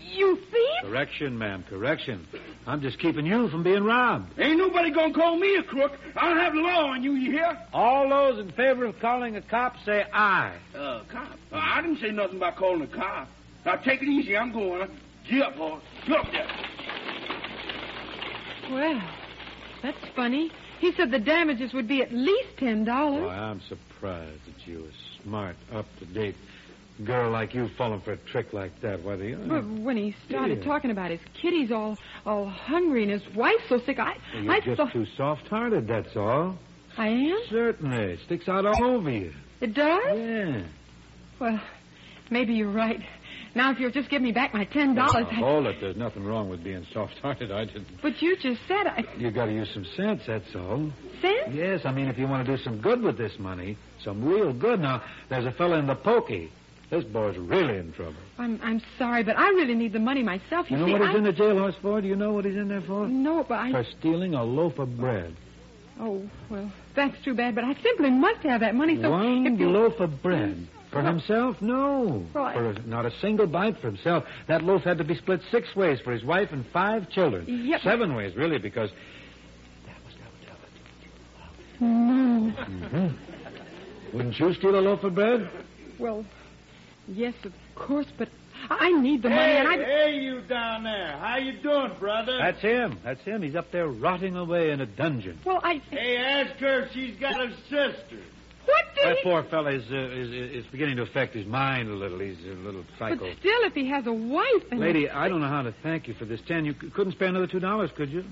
you 0.00 0.36
thief! 0.36 0.82
Correction, 0.82 1.36
ma'am, 1.36 1.64
correction. 1.68 2.26
I'm 2.66 2.80
just 2.80 2.98
keeping 3.00 3.26
you 3.26 3.48
from 3.48 3.64
being 3.64 3.82
robbed. 3.82 4.38
Ain't 4.38 4.58
nobody 4.58 4.90
gonna 4.92 5.12
call 5.12 5.36
me 5.36 5.56
a 5.56 5.62
crook. 5.64 5.92
I'll 6.16 6.36
have 6.36 6.54
the 6.54 6.60
law 6.60 6.86
on 6.92 7.02
you, 7.02 7.14
you 7.14 7.32
hear? 7.32 7.58
All 7.72 8.08
those 8.08 8.38
in 8.38 8.52
favor 8.52 8.84
of 8.84 8.98
calling 9.00 9.36
a 9.36 9.42
cop 9.42 9.74
say 9.84 10.04
aye. 10.12 10.56
Uh, 10.74 11.02
cop. 11.10 11.32
Uh, 11.52 11.56
I 11.56 11.82
didn't 11.82 12.00
say 12.00 12.10
nothing 12.12 12.36
about 12.36 12.56
calling 12.56 12.82
a 12.82 12.86
cop. 12.86 13.28
Now 13.64 13.76
take 13.76 14.00
it 14.00 14.08
easy. 14.08 14.36
I'm 14.36 14.52
going. 14.52 14.88
Get 15.28 15.42
up, 15.42 15.54
horse. 15.54 15.82
Get 16.06 16.16
up 16.18 16.26
there. 16.30 16.46
Well, 18.70 19.02
that's 19.82 19.98
funny. 20.14 20.50
He 20.80 20.92
said 20.92 21.10
the 21.10 21.18
damages 21.18 21.72
would 21.72 21.88
be 21.88 22.02
at 22.02 22.12
least 22.12 22.56
ten 22.58 22.84
dollars. 22.84 23.24
Why, 23.24 23.34
I'm 23.36 23.60
surprised 23.62 24.40
that 24.46 24.66
you, 24.66 24.84
a 24.84 25.22
smart, 25.22 25.56
up-to-date 25.72 26.36
girl 27.04 27.30
like 27.30 27.54
you, 27.54 27.68
falling 27.76 28.00
for 28.00 28.12
a 28.12 28.16
trick 28.16 28.52
like 28.52 28.80
that. 28.80 29.02
Why, 29.02 29.16
the... 29.16 29.34
Uh, 29.34 29.46
but 29.46 29.64
when 29.66 29.96
he 29.96 30.14
started 30.28 30.58
Yeah. 30.58 30.64
talking 30.64 30.90
about 30.90 31.10
his 31.10 31.20
kitties 31.40 31.70
all 31.72 31.98
all 32.24 32.46
hungry 32.48 33.02
and 33.02 33.12
his 33.12 33.34
wife 33.34 33.60
so 33.68 33.78
sick, 33.84 33.98
I 33.98 34.16
You're 34.34 34.52
I 34.52 34.60
just 34.60 34.76
thought 34.76 34.92
too 34.92 35.06
soft-hearted, 35.16 35.86
that's 35.88 36.16
all. 36.16 36.58
I 36.98 37.08
am. 37.08 37.38
Certainly. 37.50 37.96
It 38.14 38.20
sticks 38.24 38.48
out 38.48 38.64
all 38.64 38.82
over 38.84 39.10
you. 39.10 39.32
It 39.60 39.74
does. 39.74 40.18
Yeah. 40.18 40.62
Well, 41.38 41.60
maybe 42.30 42.54
you're 42.54 42.70
right. 42.70 43.00
Now, 43.56 43.72
if 43.72 43.80
you'll 43.80 43.90
just 43.90 44.10
give 44.10 44.20
me 44.20 44.32
back 44.32 44.52
my 44.52 44.64
ten 44.66 44.94
dollars. 44.94 45.24
Now, 45.32 45.38
hold 45.38 45.66
it. 45.66 45.76
There's 45.80 45.96
nothing 45.96 46.24
wrong 46.24 46.50
with 46.50 46.62
being 46.62 46.86
soft-hearted. 46.92 47.50
I 47.50 47.64
didn't... 47.64 47.86
But 48.02 48.20
you 48.20 48.36
just 48.36 48.60
said 48.68 48.86
I 48.86 49.02
You 49.16 49.30
got 49.30 49.46
to 49.46 49.52
use 49.52 49.70
some 49.72 49.86
sense, 49.96 50.20
that's 50.26 50.54
all. 50.54 50.92
sense. 51.22 51.48
Yes, 51.54 51.80
I 51.86 51.90
mean, 51.92 52.08
if 52.08 52.18
you 52.18 52.26
want 52.26 52.46
to 52.46 52.56
do 52.56 52.62
some 52.62 52.82
good 52.82 53.00
with 53.00 53.16
this 53.16 53.32
money, 53.38 53.78
some 54.04 54.22
real 54.22 54.52
good. 54.52 54.78
Now, 54.80 55.02
there's 55.30 55.46
a 55.46 55.52
fellow 55.52 55.78
in 55.78 55.86
the 55.86 55.94
pokey. 55.94 56.52
This 56.90 57.02
boy's 57.04 57.36
really 57.38 57.78
in 57.78 57.92
trouble. 57.94 58.14
I'm 58.38 58.60
I'm 58.62 58.80
sorry, 58.98 59.24
but 59.24 59.36
I 59.38 59.48
really 59.48 59.74
need 59.74 59.92
the 59.94 59.98
money 59.98 60.22
myself. 60.22 60.70
You, 60.70 60.76
You 60.76 60.82
know 60.82 60.86
see, 60.86 60.92
what 60.92 61.00
he's 61.00 61.14
I... 61.14 61.18
in 61.18 61.24
the 61.24 61.32
jailhouse 61.32 61.80
for? 61.80 62.00
Do 62.02 62.06
you 62.06 62.14
know 62.14 62.32
what 62.34 62.44
he's 62.44 62.54
in 62.56 62.68
there 62.68 62.82
for? 62.82 63.08
No, 63.08 63.42
but 63.42 63.54
I. 63.58 63.72
For 63.72 63.84
stealing 63.98 64.34
a 64.34 64.44
loaf 64.44 64.78
of 64.78 64.96
bread. 64.98 65.34
Oh 65.98 66.22
well, 66.50 66.70
that's 66.94 67.16
too 67.24 67.34
bad. 67.34 67.54
But 67.54 67.64
I 67.64 67.74
simply 67.82 68.10
must 68.10 68.40
have 68.42 68.60
that 68.60 68.74
money. 68.74 69.00
So 69.00 69.10
One 69.10 69.46
if 69.46 69.58
you... 69.58 69.68
loaf 69.70 69.98
of 69.98 70.22
bread. 70.22 70.68
For 71.02 71.06
himself? 71.06 71.56
No. 71.60 72.24
Well, 72.34 72.44
I- 72.44 72.54
For 72.54 72.70
a, 72.70 72.82
not 72.86 73.06
a 73.06 73.10
single 73.20 73.46
bite 73.46 73.78
for 73.80 73.86
himself. 73.88 74.24
That 74.48 74.62
loaf 74.62 74.82
had 74.82 74.98
to 74.98 75.04
be 75.04 75.14
split 75.16 75.40
six 75.50 75.74
ways 75.76 75.98
for 76.00 76.12
his 76.12 76.24
wife 76.24 76.48
and 76.52 76.64
five 76.72 77.08
children. 77.10 77.44
Yep. 77.48 77.80
Seven 77.82 78.14
ways, 78.14 78.34
really, 78.36 78.58
because 78.58 78.90
No. 81.80 81.86
Mm-hmm. 81.86 82.84
Mm-hmm. 82.84 84.16
wouldn't 84.16 84.38
you 84.38 84.54
steal 84.54 84.78
a 84.78 84.80
loaf 84.80 85.04
of 85.04 85.14
bread? 85.14 85.48
Well, 85.98 86.24
yes, 87.08 87.34
of 87.44 87.52
course, 87.74 88.06
but 88.16 88.28
I 88.70 88.86
I 88.86 88.90
need 89.00 89.22
the 89.22 89.28
money, 89.28 89.40
Hey, 89.42 89.58
and 89.58 89.68
I. 89.68 89.76
hey, 89.84 90.14
you 90.18 90.40
down 90.42 90.82
there. 90.84 91.16
How 91.18 91.36
you 91.36 91.52
doing, 91.60 91.92
brother? 92.00 92.38
That's 92.38 92.60
him. 92.60 92.98
That's 93.04 93.20
him. 93.22 93.42
He's 93.42 93.54
up 93.54 93.70
there 93.70 93.86
rotting 93.88 94.34
away 94.36 94.70
in 94.70 94.80
a 94.80 94.86
dungeon. 94.86 95.38
Well, 95.44 95.60
I. 95.62 95.82
Hey, 95.90 96.16
ask 96.16 96.58
her 96.60 96.84
if 96.84 96.92
she's 96.92 97.16
got 97.20 97.38
a 97.40 97.50
sister. 97.68 98.18
What 99.06 99.14
That 99.14 99.18
he? 99.18 99.22
poor 99.30 99.42
fellow 99.44 99.68
is, 99.68 99.84
uh, 99.90 99.94
is 99.96 100.30
is 100.64 100.66
beginning 100.66 100.96
to 100.96 101.02
affect 101.02 101.34
his 101.34 101.46
mind 101.46 101.88
a 101.88 101.92
little. 101.94 102.18
He's 102.18 102.38
a 102.44 102.54
little 102.54 102.84
But 102.98 102.98
psycho. 102.98 103.34
still, 103.38 103.60
if 103.62 103.74
he 103.74 103.88
has 103.88 104.06
a 104.06 104.12
wife 104.12 104.64
and. 104.70 104.80
Lady, 104.80 105.08
I 105.08 105.28
don't 105.28 105.40
know 105.40 105.48
how 105.48 105.62
to 105.62 105.72
thank 105.82 106.08
you 106.08 106.14
for 106.14 106.24
this 106.24 106.40
ten. 106.46 106.64
You 106.64 106.74
c- 106.80 106.90
couldn't 106.90 107.12
spare 107.12 107.28
another 107.28 107.46
two 107.46 107.60
dollars, 107.60 107.90
could 107.96 108.10
you? 108.10 108.24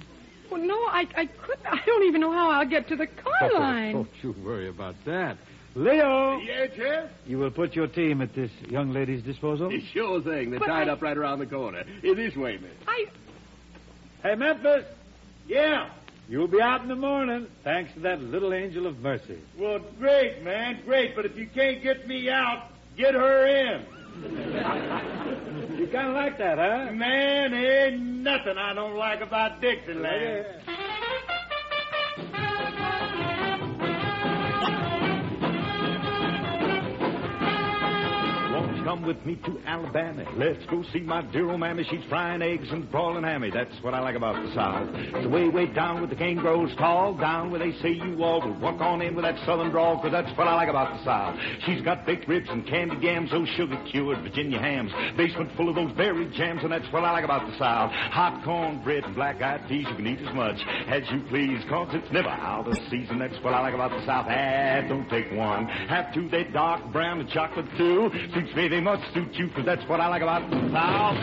Well, 0.50 0.60
no, 0.60 0.74
I 0.74 1.06
I 1.16 1.26
couldn't. 1.26 1.66
I 1.66 1.80
don't 1.86 2.04
even 2.04 2.20
know 2.20 2.32
how 2.32 2.50
I'll 2.50 2.66
get 2.68 2.88
to 2.88 2.96
the 2.96 3.06
car 3.06 3.52
line. 3.52 3.92
Don't 3.94 4.08
you 4.22 4.34
worry 4.44 4.68
about 4.68 4.96
that. 5.06 5.38
Leo, 5.76 6.38
Yeah, 6.38 6.66
Jeff? 6.76 7.10
you 7.26 7.38
will 7.38 7.50
put 7.50 7.74
your 7.74 7.88
team 7.88 8.20
at 8.22 8.32
this 8.34 8.50
young 8.68 8.92
lady's 8.92 9.22
disposal. 9.22 9.72
Sure 9.92 10.20
thing. 10.20 10.50
They're 10.50 10.60
But 10.60 10.66
tied 10.66 10.88
I- 10.88 10.92
up 10.92 11.02
right 11.02 11.16
around 11.16 11.40
the 11.40 11.46
corner. 11.46 11.82
In 12.04 12.14
this 12.16 12.36
way, 12.36 12.58
miss. 12.58 12.70
I. 12.86 13.06
Hey, 14.22 14.34
Memphis, 14.36 14.84
Yeah. 15.48 15.90
You'll 16.28 16.48
be 16.48 16.60
out 16.60 16.82
in 16.82 16.88
the 16.88 16.96
morning, 16.96 17.46
thanks 17.62 17.92
to 17.94 18.00
that 18.00 18.20
little 18.20 18.52
angel 18.52 18.86
of 18.86 19.00
mercy. 19.00 19.38
Well, 19.58 19.80
great, 19.98 20.42
man, 20.42 20.80
great. 20.84 21.14
But 21.16 21.26
if 21.26 21.36
you 21.36 21.46
can't 21.46 21.82
get 21.82 22.06
me 22.06 22.30
out, 22.30 22.68
get 22.96 23.14
her 23.14 23.46
in. 23.46 23.86
You 25.76 25.88
kind 25.88 26.08
of 26.08 26.14
like 26.14 26.38
that, 26.38 26.58
huh? 26.58 26.92
Man, 26.92 27.52
ain't 27.52 28.00
nothing 28.00 28.56
I 28.56 28.72
don't 28.72 28.96
like 28.96 29.20
about 29.20 29.60
Dixieland. 29.60 30.46
Won't 30.66 31.03
come 38.84 39.02
with 39.02 39.24
me 39.24 39.36
to 39.46 39.58
Alabama? 39.66 40.24
Let's 40.36 40.64
go 40.66 40.84
see 40.92 41.00
my 41.00 41.22
dear 41.22 41.50
old 41.50 41.60
mammy. 41.60 41.84
She's 41.84 42.04
frying 42.08 42.42
eggs 42.42 42.68
and 42.70 42.90
broiling 42.90 43.24
hammy. 43.24 43.50
That's 43.50 43.74
what 43.82 43.94
I 43.94 44.00
like 44.00 44.14
about 44.14 44.44
the 44.44 44.52
South. 44.54 44.88
It's 44.94 45.26
way, 45.26 45.48
way 45.48 45.66
down 45.66 46.00
where 46.00 46.06
the 46.06 46.16
cane 46.16 46.36
grows 46.36 46.74
tall, 46.76 47.14
down 47.14 47.50
where 47.50 47.60
they 47.60 47.72
say 47.80 47.90
you 47.90 48.22
all 48.22 48.42
will 48.42 48.52
walk 48.60 48.80
on 48.80 49.00
in 49.00 49.14
with 49.14 49.24
that 49.24 49.38
southern 49.46 49.70
drawl, 49.70 49.98
'cause 49.98 50.12
that's 50.12 50.30
what 50.36 50.46
I 50.46 50.54
like 50.54 50.68
about 50.68 50.92
the 50.98 51.04
South. 51.04 51.40
She's 51.64 51.80
got 51.80 52.04
baked 52.04 52.28
ribs 52.28 52.50
and 52.50 52.66
candy 52.66 52.96
yams, 52.96 53.30
those 53.30 53.48
sugar-cured 53.50 54.18
Virginia 54.18 54.58
hams, 54.58 54.92
basement 55.16 55.50
full 55.52 55.68
of 55.70 55.74
those 55.74 55.92
berry 55.92 56.26
jams, 56.26 56.62
and 56.62 56.72
that's 56.72 56.90
what 56.92 57.04
I 57.04 57.12
like 57.12 57.24
about 57.24 57.46
the 57.46 57.56
South. 57.56 57.90
Hot 57.92 58.42
cornbread 58.44 59.04
and 59.04 59.14
black-eyed 59.14 59.66
peas, 59.66 59.86
you 59.88 59.94
can 59.94 60.06
eat 60.06 60.20
as 60.20 60.34
much 60.34 60.60
as 60.88 61.10
you 61.10 61.20
please, 61.30 61.64
'cause 61.64 61.88
it's 61.94 62.12
never 62.12 62.28
out 62.28 62.68
of 62.68 62.76
season. 62.90 63.18
That's 63.18 63.42
what 63.42 63.54
I 63.54 63.60
like 63.60 63.74
about 63.74 63.92
the 63.92 64.02
South. 64.02 64.26
Ah, 64.28 64.82
don't 64.86 65.08
take 65.08 65.32
one. 65.32 65.66
Have 65.88 66.12
two, 66.12 66.28
they 66.28 66.44
dark 66.44 66.84
brown 66.92 67.20
and 67.20 67.28
chocolate 67.28 67.66
too. 67.78 68.10
Suits 68.32 68.52
they 68.74 68.80
must 68.80 69.04
suit 69.14 69.32
you, 69.34 69.46
'cause 69.50 69.64
that's 69.64 69.88
what 69.88 70.00
I 70.00 70.08
like 70.08 70.22
about 70.22 70.50
the 70.50 70.56
South. 70.72 71.16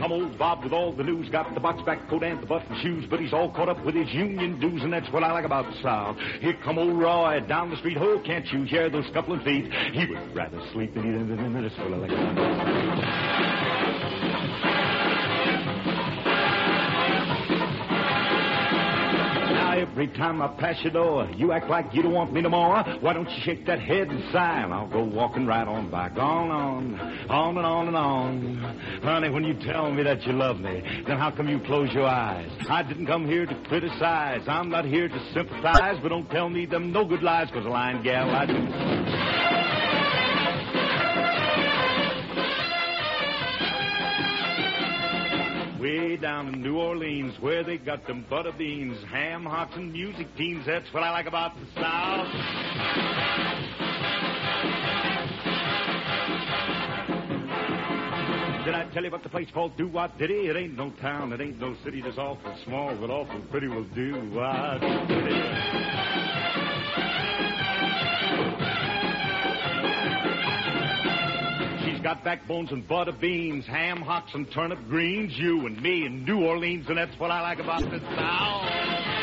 Come 0.00 0.10
old 0.10 0.36
Bob 0.36 0.64
with 0.64 0.72
all 0.72 0.90
the 0.90 1.04
news, 1.04 1.28
got 1.28 1.54
the 1.54 1.60
box 1.60 1.80
back 1.82 2.08
coat 2.08 2.24
and 2.24 2.40
the 2.40 2.46
button 2.46 2.76
shoes, 2.80 3.04
but 3.08 3.20
he's 3.20 3.32
all 3.32 3.50
caught 3.50 3.68
up 3.68 3.84
with 3.84 3.94
his 3.94 4.12
union 4.12 4.58
dues, 4.58 4.82
and 4.82 4.92
that's 4.92 5.08
what 5.12 5.22
I 5.22 5.30
like 5.30 5.44
about 5.44 5.70
the 5.70 5.80
South. 5.80 6.16
Here 6.40 6.54
come 6.64 6.78
old 6.78 6.98
Roy 6.98 7.38
down 7.46 7.70
the 7.70 7.76
street, 7.76 7.96
oh, 8.00 8.18
can't 8.18 8.52
you 8.52 8.64
hear 8.64 8.88
those 8.90 9.06
scuffling 9.06 9.38
feet? 9.40 9.72
He 9.92 10.06
would 10.06 10.34
rather 10.34 10.58
sleep 10.72 10.94
than 10.94 11.04
eat, 11.04 11.14
and 11.14 11.64
that's 11.64 11.78
what 11.78 11.92
I 11.92 11.96
like 11.96 12.10
every 19.92 20.08
time 20.08 20.40
I 20.40 20.48
pass 20.48 20.82
your 20.82 20.92
door, 20.92 21.28
you 21.36 21.52
act 21.52 21.68
like 21.68 21.92
you 21.92 22.02
don't 22.02 22.14
want 22.14 22.32
me 22.32 22.40
no 22.40 22.48
more. 22.48 22.82
Why 23.00 23.12
don't 23.12 23.28
you 23.28 23.40
shake 23.42 23.66
that 23.66 23.78
head 23.78 24.08
and 24.08 24.32
sigh, 24.32 24.62
and 24.62 24.72
I'll 24.72 24.88
go 24.88 25.02
walking 25.02 25.46
right 25.46 25.68
on 25.68 25.90
by. 25.90 26.08
Gone 26.08 26.50
on, 26.50 26.98
on 27.28 27.58
and 27.58 27.66
on 27.66 27.88
and 27.88 27.96
on. 27.96 28.56
Honey, 29.02 29.28
when 29.28 29.44
you 29.44 29.52
tell 29.52 29.92
me 29.92 30.02
that 30.02 30.26
you 30.26 30.32
love 30.32 30.60
me, 30.60 30.82
then 31.06 31.18
how 31.18 31.30
come 31.30 31.46
you 31.48 31.60
close 31.60 31.92
your 31.92 32.06
eyes? 32.06 32.50
I 32.70 32.82
didn't 32.82 33.06
come 33.06 33.26
here 33.26 33.44
to 33.44 33.54
criticize. 33.68 34.48
I'm 34.48 34.70
not 34.70 34.86
here 34.86 35.08
to 35.08 35.32
sympathize, 35.34 35.98
but 36.02 36.08
don't 36.08 36.30
tell 36.30 36.48
me 36.48 36.64
them 36.64 36.90
no 36.90 37.04
good 37.04 37.22
lies, 37.22 37.50
'cause 37.50 37.66
a 37.66 37.68
lying 37.68 38.02
gal 38.02 38.30
I 38.30 38.46
do. 38.46 39.51
Way 45.82 46.16
down 46.16 46.54
in 46.54 46.62
New 46.62 46.78
Orleans, 46.78 47.34
where 47.40 47.64
they 47.64 47.76
got 47.76 48.06
them 48.06 48.24
butter 48.30 48.52
beans, 48.56 48.96
ham 49.10 49.44
hocks, 49.44 49.74
and 49.74 49.92
music 49.92 50.28
teams. 50.36 50.64
That's 50.64 50.86
what 50.94 51.02
I 51.02 51.10
like 51.10 51.26
about 51.26 51.56
the 51.56 51.66
South. 51.74 52.28
Did 58.64 58.74
I 58.76 58.88
tell 58.94 59.02
you 59.02 59.08
about 59.08 59.24
the 59.24 59.28
place 59.28 59.48
called 59.52 59.76
Do 59.76 59.88
What 59.88 60.16
Diddy? 60.18 60.46
It 60.46 60.56
ain't 60.56 60.76
no 60.76 60.90
town, 61.00 61.32
it 61.32 61.40
ain't 61.40 61.58
no 61.58 61.74
city, 61.82 62.00
just 62.00 62.16
awful 62.16 62.56
small, 62.64 62.94
but 62.94 63.10
awful 63.10 63.40
pretty 63.50 63.66
will 63.66 63.82
do 63.82 64.14
what 64.30 64.78
got 72.02 72.24
backbones 72.24 72.72
and 72.72 72.86
butter 72.86 73.12
beans, 73.12 73.64
ham 73.66 74.00
hocks 74.00 74.32
and 74.34 74.50
turnip 74.52 74.78
greens. 74.88 75.32
You 75.36 75.66
and 75.66 75.80
me 75.80 76.04
in 76.04 76.24
New 76.24 76.44
Orleans, 76.44 76.86
and 76.88 76.98
that's 76.98 77.18
what 77.18 77.30
I 77.30 77.40
like 77.40 77.60
about 77.60 77.82
this 77.90 78.02
South. 78.02 79.21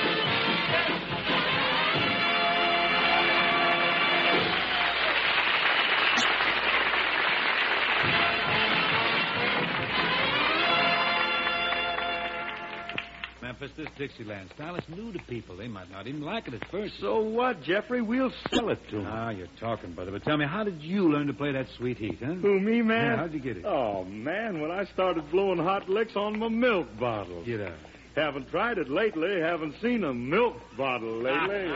Memphis, 13.49 13.71
this 13.75 13.87
Dixieland 13.97 14.51
style 14.53 14.75
is 14.75 14.83
new 14.89 15.11
to 15.11 15.17
people. 15.23 15.57
They 15.57 15.67
might 15.67 15.89
not 15.89 16.05
even 16.05 16.21
like 16.21 16.47
it 16.47 16.53
at 16.53 16.69
first. 16.69 16.93
So 16.99 17.19
what, 17.19 17.63
Jeffrey? 17.63 17.99
We'll 17.99 18.31
sell 18.53 18.69
it 18.69 18.77
to 18.91 18.97
them. 18.97 19.07
Ah, 19.09 19.31
you're 19.31 19.47
talking, 19.59 19.93
brother. 19.93 20.11
But 20.11 20.23
tell 20.23 20.37
me, 20.37 20.45
how 20.45 20.63
did 20.63 20.83
you 20.83 21.11
learn 21.11 21.25
to 21.25 21.33
play 21.33 21.51
that 21.53 21.65
sweet 21.75 21.97
heat, 21.97 22.19
huh? 22.23 22.33
Who, 22.33 22.59
me, 22.59 22.83
man? 22.83 23.05
Yeah, 23.05 23.15
how'd 23.15 23.33
you 23.33 23.39
get 23.39 23.57
it? 23.57 23.65
Oh, 23.65 24.03
man, 24.03 24.61
when 24.61 24.69
I 24.69 24.85
started 24.93 25.31
blowing 25.31 25.57
hot 25.57 25.89
licks 25.89 26.15
on 26.15 26.37
my 26.37 26.47
milk 26.47 26.89
bottle. 26.99 27.43
Get 27.43 27.59
out. 27.61 27.73
Haven't 28.15 28.51
tried 28.51 28.77
it 28.77 28.87
lately. 28.87 29.41
Haven't 29.41 29.73
seen 29.81 30.03
a 30.03 30.13
milk 30.13 30.57
bottle 30.77 31.17
lately. 31.17 31.71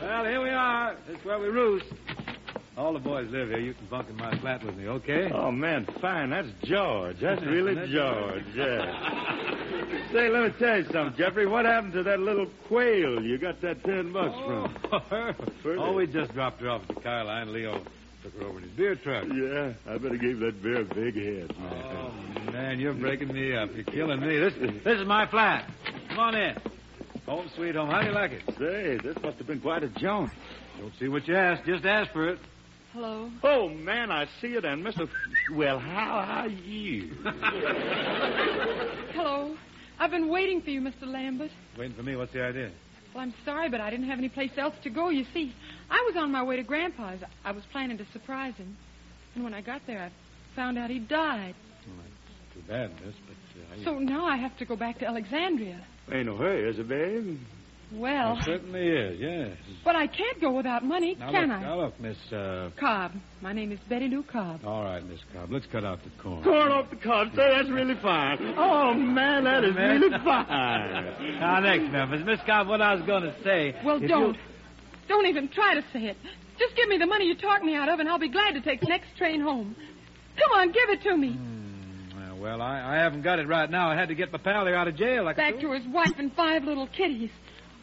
Well, 0.00 0.24
here 0.24 0.42
we 0.42 0.48
are. 0.48 0.96
This 1.06 1.18
is 1.18 1.24
where 1.26 1.38
we 1.38 1.48
roost. 1.48 1.84
All 2.76 2.92
the 2.92 2.98
boys 2.98 3.30
live 3.30 3.48
here. 3.48 3.60
You 3.60 3.72
can 3.72 3.86
bunk 3.86 4.08
in 4.08 4.16
my 4.16 4.36
flat 4.40 4.64
with 4.64 4.74
me, 4.76 4.88
okay? 4.88 5.30
oh, 5.32 5.52
man, 5.52 5.86
fine. 6.00 6.30
That's 6.30 6.48
George. 6.64 7.16
That's 7.20 7.40
really 7.46 7.74
That's 7.74 7.90
George, 7.90 8.42
yeah. 8.56 10.08
Say, 10.12 10.28
let 10.28 10.42
me 10.42 10.58
tell 10.58 10.78
you 10.78 10.84
something, 10.92 11.14
Jeffrey. 11.16 11.46
What 11.46 11.66
happened 11.66 11.92
to 11.92 12.02
that 12.02 12.18
little 12.18 12.46
quail 12.66 13.22
you 13.22 13.38
got 13.38 13.60
that 13.62 13.82
ten 13.84 14.12
bucks 14.12 14.34
from? 14.44 14.76
Oh, 14.92 15.32
oh, 15.78 15.92
we 15.92 16.06
just 16.08 16.32
dropped 16.34 16.60
her 16.60 16.70
off 16.70 16.82
at 16.88 16.96
the 16.96 17.00
Caroline. 17.00 17.52
Leo 17.52 17.80
took 18.22 18.34
her 18.34 18.46
over 18.46 18.58
in 18.58 18.64
his 18.64 18.72
beer 18.72 18.96
truck. 18.96 19.24
Yeah, 19.28 19.72
I 19.88 19.98
better 19.98 20.16
give 20.16 20.40
that 20.40 20.60
bear 20.62 20.80
a 20.80 20.84
big 20.84 21.14
head. 21.14 21.54
Oh, 21.58 22.52
man, 22.52 22.80
you're 22.80 22.94
breaking 22.94 23.32
me 23.32 23.54
up. 23.54 23.70
You're 23.74 23.84
killing 23.84 24.20
me. 24.20 24.38
This, 24.38 24.54
this 24.84 24.98
is 24.98 25.06
my 25.06 25.28
flat. 25.30 25.70
Come 26.08 26.18
on 26.18 26.34
in. 26.34 26.56
Home 27.26 27.50
sweet 27.54 27.74
home. 27.74 27.90
How 27.90 28.00
do 28.00 28.08
you 28.08 28.14
like 28.14 28.32
it? 28.32 28.42
Say, 28.58 28.98
this 29.02 29.16
must 29.22 29.38
have 29.38 29.46
been 29.46 29.60
quite 29.60 29.82
a 29.82 29.88
jaunt. 29.88 30.30
Don't 30.78 30.92
see 30.98 31.08
what 31.08 31.26
you 31.28 31.36
ask. 31.36 31.64
Just 31.64 31.84
ask 31.84 32.12
for 32.12 32.28
it. 32.28 32.38
Hello. 32.94 33.28
Oh, 33.42 33.68
man, 33.68 34.10
I 34.12 34.26
see 34.40 34.54
it, 34.54 34.64
and 34.64 34.84
Mr. 34.86 35.08
Well, 35.50 35.80
how 35.80 36.12
are 36.44 36.46
you? 36.48 37.08
Hello. 39.14 39.56
I've 39.98 40.12
been 40.12 40.28
waiting 40.28 40.62
for 40.62 40.70
you, 40.70 40.80
Mr. 40.80 41.02
Lambert. 41.02 41.50
Waiting 41.76 41.96
for 41.96 42.04
me. 42.04 42.14
What's 42.14 42.32
the 42.32 42.42
idea? 42.44 42.70
Well, 43.12 43.24
I'm 43.24 43.34
sorry, 43.44 43.68
but 43.68 43.80
I 43.80 43.90
didn't 43.90 44.06
have 44.08 44.18
any 44.18 44.28
place 44.28 44.52
else 44.56 44.74
to 44.84 44.90
go. 44.90 45.08
You 45.08 45.24
see, 45.34 45.52
I 45.90 46.04
was 46.06 46.14
on 46.16 46.30
my 46.30 46.44
way 46.44 46.54
to 46.54 46.62
Grandpa's. 46.62 47.20
I 47.44 47.50
was 47.50 47.64
planning 47.72 47.98
to 47.98 48.06
surprise 48.12 48.54
him. 48.54 48.76
And 49.34 49.42
when 49.42 49.54
I 49.54 49.60
got 49.60 49.82
there, 49.88 50.00
I 50.00 50.10
found 50.54 50.78
out 50.78 50.88
he 50.88 51.00
died. 51.00 51.56
Too 52.54 52.62
bad, 52.68 52.92
miss, 53.04 53.14
but... 53.26 53.34
Uh, 53.60 53.76
you- 53.76 53.84
So 53.84 53.98
now 53.98 54.24
I 54.24 54.36
have 54.36 54.56
to 54.58 54.64
go 54.64 54.76
back 54.76 55.00
to 55.00 55.06
Alexandria. 55.06 55.84
Ain't 56.12 56.26
no 56.26 56.36
hurry, 56.36 56.68
is 56.70 56.78
it, 56.78 56.86
babe? 56.88 57.40
Well, 57.94 58.38
It 58.38 58.44
certainly 58.44 58.88
is, 58.88 59.20
yes. 59.20 59.56
but 59.84 59.94
I 59.96 60.06
can't 60.06 60.40
go 60.40 60.50
without 60.52 60.84
money, 60.84 61.16
Now, 61.18 61.30
can 61.30 61.48
look, 61.48 61.58
I? 61.58 61.62
now, 61.62 61.80
look, 61.80 62.00
Miss, 62.00 62.16
uh... 62.32 62.70
Cobb. 62.78 63.12
My 63.40 63.52
name 63.52 63.70
is 63.72 63.78
Betty 63.88 64.08
Lou 64.08 64.22
Cobb. 64.22 64.64
All 64.64 64.82
right, 64.84 65.04
Miss 65.06 65.20
Cobb. 65.32 65.50
Let's 65.52 65.66
cut 65.70 65.84
out 65.84 66.00
the 66.02 66.10
corn. 66.22 66.42
Corn 66.42 66.72
off 66.72 66.90
the 66.90 66.96
cob. 66.96 67.28
Say, 67.36 67.48
that's 67.56 67.70
really 67.70 67.94
fine. 68.02 68.38
Oh, 68.56 68.92
man, 68.94 69.44
that 69.44 69.64
is 69.64 69.74
really 69.76 70.10
fine. 70.24 71.38
Now, 71.40 71.60
next, 71.60 71.90
Memphis. 71.92 72.22
Miss 72.24 72.40
Cobb, 72.46 72.68
what 72.68 72.80
I 72.82 72.94
was 72.94 73.04
going 73.06 73.22
to 73.22 73.34
say... 73.44 73.74
Well, 73.84 74.00
don't. 74.00 74.34
you- 74.34 74.40
Don't 75.08 75.26
even 75.26 75.48
try 75.48 75.74
to 75.74 75.82
say 75.92 76.00
it. 76.06 76.16
Just 76.58 76.74
give 76.76 76.88
me 76.88 76.98
the 76.98 77.06
money 77.06 77.26
you 77.26 77.34
talked 77.36 77.64
me 77.64 77.74
out 77.74 77.88
of, 77.88 78.00
and 78.00 78.08
I'll 78.08 78.18
be 78.18 78.28
glad 78.30 78.52
to 78.54 78.60
take 78.60 78.80
the 78.80 78.86
next 78.88 79.16
train 79.18 79.40
home. 79.40 79.76
Come 80.36 80.58
on, 80.58 80.68
give 80.68 80.88
it 80.88 81.02
to 81.02 81.16
me. 81.16 81.36
Uh, 82.16 82.36
well, 82.36 82.62
I, 82.62 82.94
I 82.94 82.96
haven't 83.02 83.22
got 83.22 83.38
it 83.38 83.46
right 83.48 83.68
now. 83.70 83.88
I 83.90 83.94
had 83.96 84.08
to 84.08 84.14
get 84.14 84.32
my 84.32 84.38
pal 84.38 84.64
here 84.66 84.74
out 84.74 84.88
of 84.88 84.96
jail. 84.96 85.24
Like 85.24 85.38
I 85.38 85.50
Back 85.52 85.60
to 85.60 85.72
his 85.72 85.84
wife 85.88 86.14
and 86.18 86.32
five 86.34 86.62
little 86.64 86.86
kitties. 86.88 87.30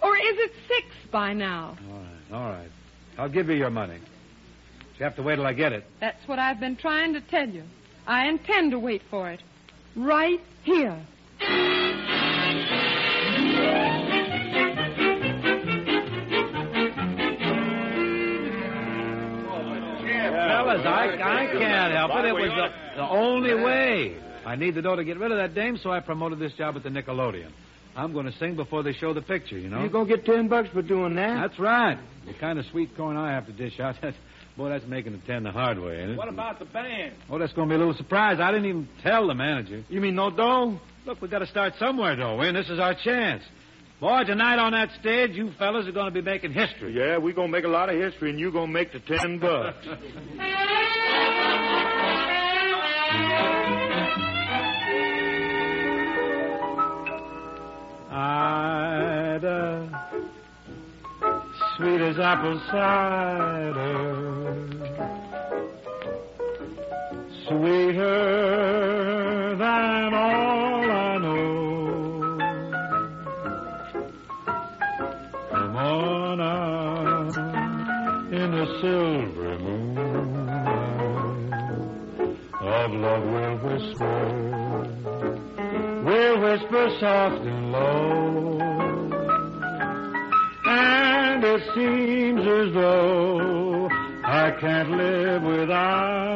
Or 0.02 0.16
is 0.16 0.38
it 0.38 0.52
six 0.68 0.88
by 1.12 1.34
now? 1.34 1.78
All 1.90 1.98
right, 1.98 2.32
all 2.34 2.50
right. 2.52 2.70
I'll 3.18 3.30
give 3.30 3.50
you 3.50 3.56
your 3.56 3.70
money. 3.70 4.00
But 4.00 5.00
You 5.00 5.04
have 5.06 5.16
to 5.18 5.24
wait 5.24 5.36
till 5.36 5.46
I 5.46 5.54
get 5.54 5.74
it. 5.74 5.86
That's 6.00 6.28
what 6.28 6.40
I've 6.40 6.60
been 6.60 6.76
trying 6.76 7.14
to 7.14 7.22
tell 7.22 7.48
you. 7.48 7.64
I 8.08 8.28
intend 8.28 8.72
to 8.72 8.80
wait 8.80 9.02
for 9.10 9.30
it. 9.32 9.42
Right 9.96 10.40
here. 10.64 11.00
Fellas, 19.52 20.86
I, 20.86 21.18
I 21.22 21.48
can't 21.58 21.94
help 21.94 22.12
it. 22.16 22.26
It 22.26 22.34
was 22.34 22.50
the, 22.50 22.98
the 23.02 23.10
only 23.10 23.56
way. 23.56 24.18
I 24.46 24.56
need 24.56 24.76
the 24.76 24.82
dough 24.82 24.96
to 24.96 25.04
get 25.04 25.18
rid 25.20 25.32
of 25.32 25.38
that 25.38 25.54
dame, 25.54 25.78
so 25.78 25.92
I 25.92 26.00
promoted 26.00 26.40
this 26.40 26.54
job 26.54 26.76
at 26.76 26.84
the 26.84 26.90
Nickelodeon. 26.90 27.52
I'm 27.96 28.14
going 28.14 28.26
to 28.26 28.38
sing 28.38 28.56
before 28.56 28.84
they 28.84 28.94
show 28.94 29.14
the 29.14 29.22
picture, 29.22 29.58
you 29.58 29.70
know? 29.70 29.84
You 29.84 29.90
gonna 29.90 30.08
get 30.08 30.26
ten 30.26 30.48
bucks 30.48 30.70
for 30.70 30.82
doing 30.82 31.16
that? 31.16 31.42
That's 31.42 31.60
right. 31.60 31.98
The 32.26 32.34
kind 32.34 32.58
of 32.60 32.66
sweet 32.72 32.96
corn 32.96 33.18
I 33.18 33.32
have 33.32 33.48
to 33.48 33.52
dish 33.52 33.80
out, 33.80 33.96
that, 34.02 34.14
boy, 34.56 34.70
that's 34.70 34.86
making 34.86 35.14
a 35.14 35.28
ten 35.28 35.44
the 35.44 35.52
hard 35.52 35.80
way, 35.80 36.02
ain't 36.02 36.12
it? 36.12 36.18
What 36.18 36.30
about 36.30 36.60
the 36.60 36.66
band? 36.66 37.16
Oh, 37.30 37.38
that's 37.38 37.54
going 37.54 37.68
to 37.68 37.72
be 37.72 37.76
a 37.76 37.80
little 37.80 37.96
surprise. 37.96 38.40
I 38.40 38.52
didn't 38.52 38.68
even 38.68 38.88
tell 39.04 39.28
the 39.28 39.36
manager. 39.36 39.84
You 39.90 40.02
mean 40.02 40.16
no 40.16 40.30
dough? 40.30 40.80
Look, 41.06 41.22
we've 41.22 41.32
got 41.32 41.40
to 41.40 41.48
start 41.48 41.74
somewhere, 41.80 42.16
though, 42.16 42.40
and 42.42 42.56
this 42.56 42.70
is 42.70 42.80
our 42.80 42.94
chance. 42.94 43.44
Boy, 44.00 44.24
tonight 44.24 44.58
on 44.58 44.72
that 44.72 44.90
stage, 45.00 45.32
you 45.32 45.52
fellas 45.60 45.88
are 45.88 45.92
going 45.92 46.08
to 46.08 46.12
be 46.12 46.24
making 46.24 46.54
history. 46.54 46.94
Yeah, 46.98 47.18
we're 47.18 47.34
gonna 47.34 47.50
make 47.50 47.66
a 47.66 47.68
lot 47.68 47.88
of 47.94 48.02
history, 48.02 48.32
and 48.32 48.40
you 48.40 48.52
gonna 48.52 48.72
make 48.72 48.92
the 48.92 49.00
ten 49.00 49.38
bucks. 49.38 49.86
Ida, 59.42 59.90
uh, 61.24 61.42
sweet 61.76 62.00
as 62.00 62.20
apple 62.20 62.60
cider, 62.70 64.68
sweeter 67.48 68.20
than 69.58 70.14
all 70.14 70.92
I 70.92 71.18
know. 71.18 72.38
Come 75.50 75.76
on 75.76 76.42
out 76.42 77.36
in 78.32 78.52
the 78.52 78.66
silvery 78.80 79.58
moonlight 79.58 80.72
of 82.62 82.92
love 82.92 83.24
will 83.24 83.58
whisper 83.58 84.22
will 86.04 86.40
whisper 86.42 86.90
soft 87.00 87.42
and 87.48 87.72
low. 87.72 88.51
Seems 91.76 92.42
as 92.42 92.74
though 92.74 93.88
I 94.24 94.52
can't 94.60 94.92
live 94.92 95.44
without 95.44 96.31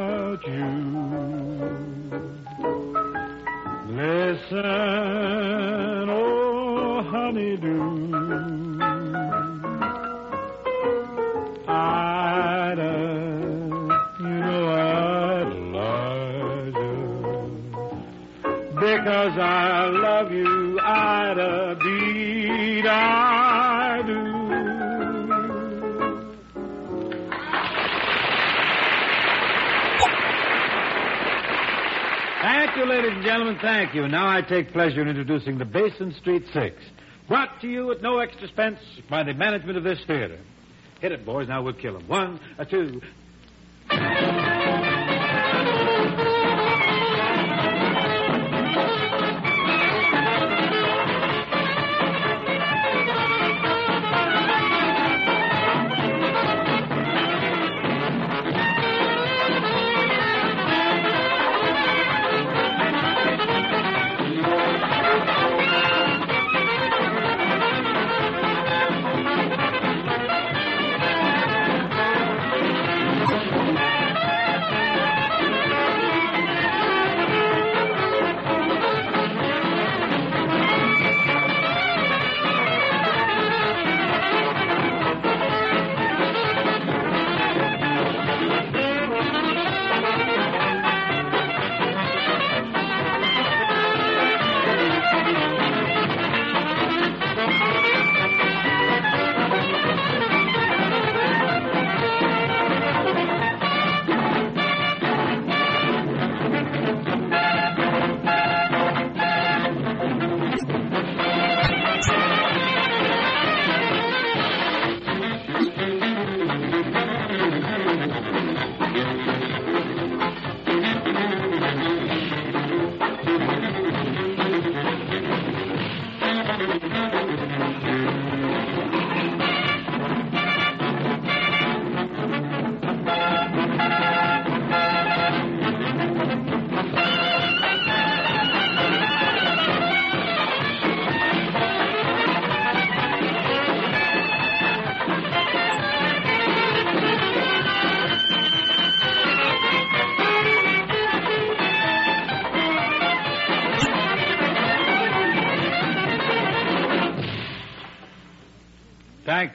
ladies 32.96 33.12
and 33.12 33.26
gentlemen, 33.26 33.58
thank 33.62 33.94
you. 33.94 34.08
Now 34.08 34.26
I 34.26 34.42
take 34.42 34.72
pleasure 34.72 35.02
in 35.02 35.10
introducing 35.10 35.58
the 35.58 35.66
Basin 35.66 36.14
Street 36.22 36.44
Six, 36.54 36.78
brought 37.28 37.60
to 37.60 37.68
you 37.68 37.92
at 37.92 38.02
no 38.02 38.20
extra 38.20 38.46
expense 38.46 38.80
by 39.10 39.22
the 39.24 39.34
management 39.34 39.78
of 39.78 39.84
this 39.84 40.00
theater. 40.08 40.40
Hit 41.02 41.12
it, 41.12 41.26
boys. 41.26 41.50
Now 41.50 41.62
we'll 41.62 41.74
kill 41.74 42.00
them. 42.00 42.08
One, 42.08 42.40
a 42.58 42.66
two. 42.66 43.02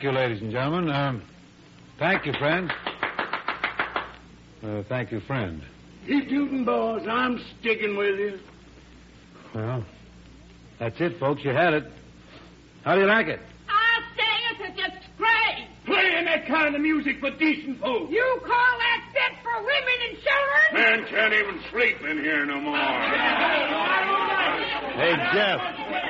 Thank 0.01 0.15
you, 0.15 0.19
ladies 0.19 0.41
and 0.41 0.51
gentlemen. 0.51 0.89
Um, 0.89 1.23
thank 1.99 2.25
you, 2.25 2.33
friend. 2.33 2.73
Uh, 4.63 4.83
thank 4.89 5.13
you, 5.13 5.21
friend. 5.21 5.61
Keep 6.07 6.31
tooting, 6.31 6.65
boys. 6.65 7.07
I'm 7.07 7.39
sticking 7.61 7.99
with 7.99 8.19
you. 8.19 8.39
Well, 9.55 9.85
that's 10.79 10.99
it, 11.03 11.21
folks. 11.21 11.45
You 11.45 11.51
had 11.51 11.75
it. 11.75 11.85
How 12.83 12.95
do 12.95 13.03
you 13.03 13.07
like 13.09 13.27
it? 13.27 13.41
I'll 13.69 14.03
say 14.17 14.65
it's 14.65 14.79
just 14.81 15.07
great. 15.19 15.69
Playing 15.85 16.25
that 16.25 16.47
kind 16.47 16.75
of 16.75 16.81
music 16.81 17.21
for 17.21 17.33
decent 17.33 17.79
folks. 17.79 18.11
You 18.11 18.41
call 18.41 18.79
that 18.79 19.05
fit 19.13 19.37
for 19.43 19.59
women 19.59 19.99
and 20.09 20.17
children? 20.17 20.73
Man 20.73 21.09
can't 21.11 21.35
even 21.35 21.61
sleep 21.71 22.01
in 22.11 22.25
here 22.25 22.47
no 22.47 22.59
more. 22.59 22.79
Hey, 25.01 25.17
Jeff. 25.33 26.10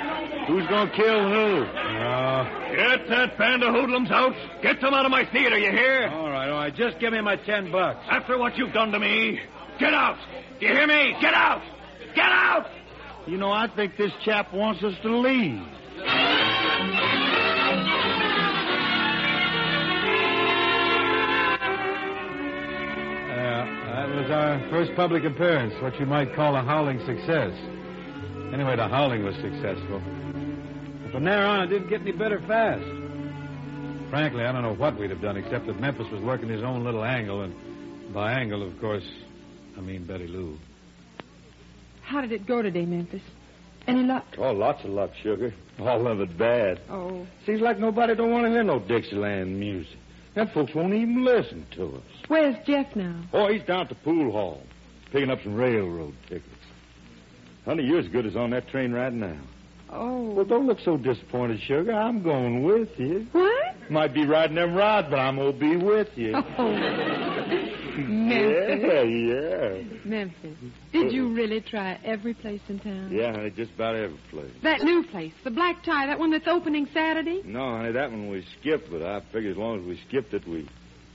Who's 0.50 0.66
gonna 0.66 0.90
kill 0.90 1.30
who? 1.30 1.64
Get 2.74 3.08
that 3.08 3.38
band 3.38 3.62
of 3.62 3.72
hoodlums 3.72 4.10
out. 4.10 4.32
Get 4.62 4.80
them 4.80 4.92
out 4.92 5.04
of 5.04 5.12
my 5.12 5.24
theater, 5.30 5.56
you 5.56 5.70
hear? 5.70 6.08
all 6.12 6.28
right, 6.28 6.48
all 6.48 6.56
right. 6.56 6.74
Just 6.74 6.98
give 6.98 7.12
me 7.12 7.20
my 7.20 7.36
ten 7.36 7.70
bucks. 7.70 8.04
After 8.10 8.36
what 8.36 8.56
you've 8.58 8.72
done 8.72 8.90
to 8.90 8.98
me, 8.98 9.38
get 9.78 9.94
out. 9.94 10.18
Do 10.58 10.66
you 10.66 10.72
hear 10.72 10.88
me? 10.88 11.14
Get 11.20 11.34
out. 11.34 11.62
Get 12.16 12.24
out. 12.24 12.66
You 13.28 13.36
know, 13.36 13.52
I 13.52 13.68
think 13.76 13.96
this 13.96 14.10
chap 14.24 14.52
wants 14.52 14.82
us 14.82 14.94
to 15.02 15.16
leave. 15.16 15.62
Uh, 23.30 23.64
that 23.86 24.08
was 24.08 24.30
our 24.32 24.68
first 24.70 24.96
public 24.96 25.22
appearance, 25.24 25.74
what 25.80 25.98
you 26.00 26.06
might 26.06 26.34
call 26.34 26.56
a 26.56 26.62
howling 26.62 26.98
success. 27.06 27.52
Anyway, 28.52 28.74
the 28.74 28.88
howling 28.88 29.24
was 29.24 29.36
successful. 29.36 30.02
But 31.10 31.16
from 31.16 31.24
there 31.24 31.44
on, 31.44 31.62
it 31.64 31.66
didn't 31.66 31.88
get 31.88 32.02
any 32.02 32.12
better 32.12 32.40
fast. 32.46 32.84
Frankly, 34.10 34.44
I 34.44 34.52
don't 34.52 34.62
know 34.62 34.74
what 34.74 34.96
we'd 34.96 35.10
have 35.10 35.20
done 35.20 35.36
except 35.36 35.66
that 35.66 35.80
Memphis 35.80 36.08
was 36.10 36.20
working 36.22 36.48
his 36.48 36.62
own 36.62 36.84
little 36.84 37.04
angle, 37.04 37.42
and 37.42 37.54
by 38.14 38.32
angle, 38.32 38.62
of 38.62 38.78
course, 38.80 39.08
I 39.76 39.80
mean 39.80 40.04
Betty 40.04 40.28
Lou. 40.28 40.56
How 42.02 42.20
did 42.20 42.32
it 42.32 42.46
go 42.46 42.62
today, 42.62 42.86
Memphis? 42.86 43.22
Any 43.88 44.02
luck? 44.02 44.24
Oh, 44.38 44.52
lots 44.52 44.84
of 44.84 44.90
luck, 44.90 45.10
sugar. 45.22 45.52
All 45.80 46.06
of 46.06 46.20
it 46.20 46.36
bad. 46.38 46.80
Oh, 46.88 47.26
Seems 47.46 47.60
like 47.60 47.78
nobody 47.78 48.14
don't 48.14 48.30
want 48.30 48.44
to 48.44 48.50
hear 48.50 48.62
no 48.62 48.78
Dixieland 48.78 49.58
music. 49.58 49.96
That 50.34 50.52
folks 50.54 50.74
won't 50.74 50.94
even 50.94 51.24
listen 51.24 51.66
to 51.72 51.96
us. 51.96 52.02
where's 52.28 52.56
Jeff 52.66 52.94
now? 52.94 53.20
Oh, 53.32 53.48
he's 53.48 53.62
down 53.64 53.80
at 53.82 53.88
the 53.88 53.94
pool 53.96 54.30
hall, 54.30 54.62
picking 55.10 55.30
up 55.30 55.42
some 55.42 55.54
railroad 55.54 56.14
tickets. 56.28 56.46
Honey, 57.64 57.84
you're 57.84 57.98
as 57.98 58.08
good 58.08 58.26
as 58.26 58.36
on 58.36 58.50
that 58.50 58.68
train 58.68 58.92
right 58.92 59.12
now. 59.12 59.36
Oh. 59.92 60.30
Well, 60.30 60.44
don't 60.44 60.66
look 60.66 60.78
so 60.84 60.96
disappointed, 60.96 61.60
sugar. 61.62 61.92
I'm 61.92 62.22
going 62.22 62.62
with 62.62 62.88
you. 62.96 63.26
What? 63.32 63.90
Might 63.90 64.14
be 64.14 64.24
riding 64.24 64.56
them 64.56 64.74
rods, 64.74 65.08
but 65.10 65.18
I'm 65.18 65.36
gonna 65.36 65.52
be 65.52 65.76
with 65.76 66.08
you. 66.16 66.34
Oh. 66.36 66.68
Memphis. 67.96 68.80
Yeah, 68.82 69.02
yeah. 69.02 69.82
Memphis. 70.04 70.56
Did 70.92 71.12
you 71.12 71.34
really 71.34 71.60
try 71.60 71.98
every 72.04 72.34
place 72.34 72.60
in 72.68 72.78
town? 72.78 73.10
Yeah, 73.12 73.32
honey, 73.32 73.50
just 73.50 73.72
about 73.74 73.96
every 73.96 74.18
place. 74.30 74.52
That 74.62 74.82
new 74.82 75.04
place, 75.04 75.32
the 75.44 75.50
Black 75.50 75.82
Tie, 75.82 76.06
that 76.06 76.18
one 76.18 76.30
that's 76.30 76.46
opening 76.46 76.88
Saturday? 76.94 77.42
No, 77.44 77.76
honey, 77.76 77.92
that 77.92 78.10
one 78.10 78.30
we 78.30 78.46
skipped, 78.60 78.90
but 78.90 79.02
I 79.02 79.20
figured 79.32 79.52
as 79.52 79.58
long 79.58 79.80
as 79.80 79.86
we 79.86 80.00
skipped 80.08 80.32
it, 80.34 80.46
we, 80.46 80.68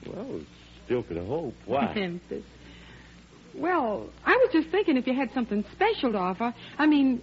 well, 0.05 0.25
we 0.25 0.47
still 0.85 1.03
could 1.03 1.17
hope. 1.17 1.55
Why? 1.65 1.93
Memphis. 1.93 2.43
Well, 3.55 4.09
I 4.25 4.35
was 4.35 4.49
just 4.51 4.69
thinking 4.69 4.97
if 4.97 5.07
you 5.07 5.15
had 5.15 5.31
something 5.33 5.63
special 5.71 6.11
to 6.11 6.17
offer. 6.17 6.53
I 6.77 6.85
mean, 6.85 7.21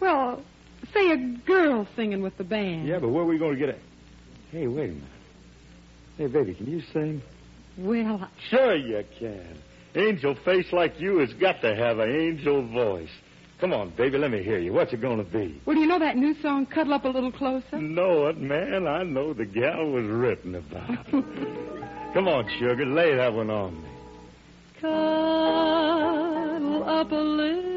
well, 0.00 0.42
say 0.92 1.10
a 1.12 1.16
girl 1.46 1.86
singing 1.96 2.22
with 2.22 2.36
the 2.38 2.44
band. 2.44 2.86
yeah, 2.86 2.98
but 2.98 3.08
where 3.08 3.22
are 3.22 3.26
we 3.26 3.38
going 3.38 3.54
to 3.54 3.58
get 3.58 3.68
it? 3.70 3.80
Hey, 4.50 4.66
wait 4.66 4.90
a 4.90 4.94
minute. 4.94 5.04
Hey, 6.16 6.26
baby, 6.26 6.54
can 6.54 6.66
you 6.66 6.82
sing? 6.92 7.22
Well, 7.76 8.28
Sure 8.50 8.74
you 8.74 9.04
can. 9.18 9.58
Angel 9.94 10.34
face 10.44 10.72
like 10.72 11.00
you 11.00 11.18
has 11.18 11.32
got 11.34 11.60
to 11.62 11.74
have 11.74 11.98
an 11.98 12.10
angel 12.10 12.66
voice. 12.68 13.10
Come 13.60 13.72
on, 13.72 13.90
baby, 13.90 14.18
let 14.18 14.30
me 14.30 14.42
hear 14.42 14.58
you. 14.58 14.72
What's 14.72 14.92
it 14.92 15.00
going 15.00 15.18
to 15.18 15.24
be? 15.24 15.60
well, 15.66 15.74
do 15.74 15.80
you 15.80 15.86
know 15.88 15.98
that 15.98 16.16
new 16.16 16.34
song, 16.40 16.66
Cuddle 16.66 16.94
Up 16.94 17.04
a 17.04 17.08
Little 17.08 17.32
Closer? 17.32 17.78
Know 17.78 18.26
it, 18.26 18.38
man. 18.40 18.86
I 18.86 19.02
know 19.02 19.32
the 19.32 19.46
gal 19.46 19.86
was 19.90 20.04
written 20.06 20.54
about. 20.54 21.10
Come 22.14 22.28
on, 22.28 22.48
sugar, 22.58 22.86
lay 22.86 23.16
that 23.16 23.32
one 23.32 23.50
on 23.50 23.82
me. 23.82 23.88
Cuddle 24.80 24.94
up 26.88 27.10
a 27.10 27.14
little 27.14 27.67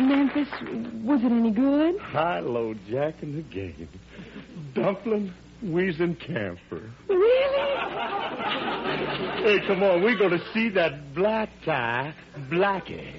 Memphis, 0.00 0.48
was 1.02 1.22
it 1.22 1.32
any 1.32 1.50
good? 1.50 1.98
High 1.98 2.40
low 2.40 2.74
jack 2.88 3.22
in 3.22 3.36
the 3.36 3.42
game. 3.42 3.88
Dumpling, 4.84 5.32
wheezing 5.62 6.14
camphor. 6.16 6.90
Really? 7.08 7.54
Hey, 9.42 9.66
come 9.66 9.82
on, 9.82 10.02
we're 10.02 10.18
going 10.18 10.38
to 10.38 10.52
see 10.52 10.68
that 10.70 11.14
black 11.14 11.48
tie, 11.64 12.14
Blackie. 12.50 13.13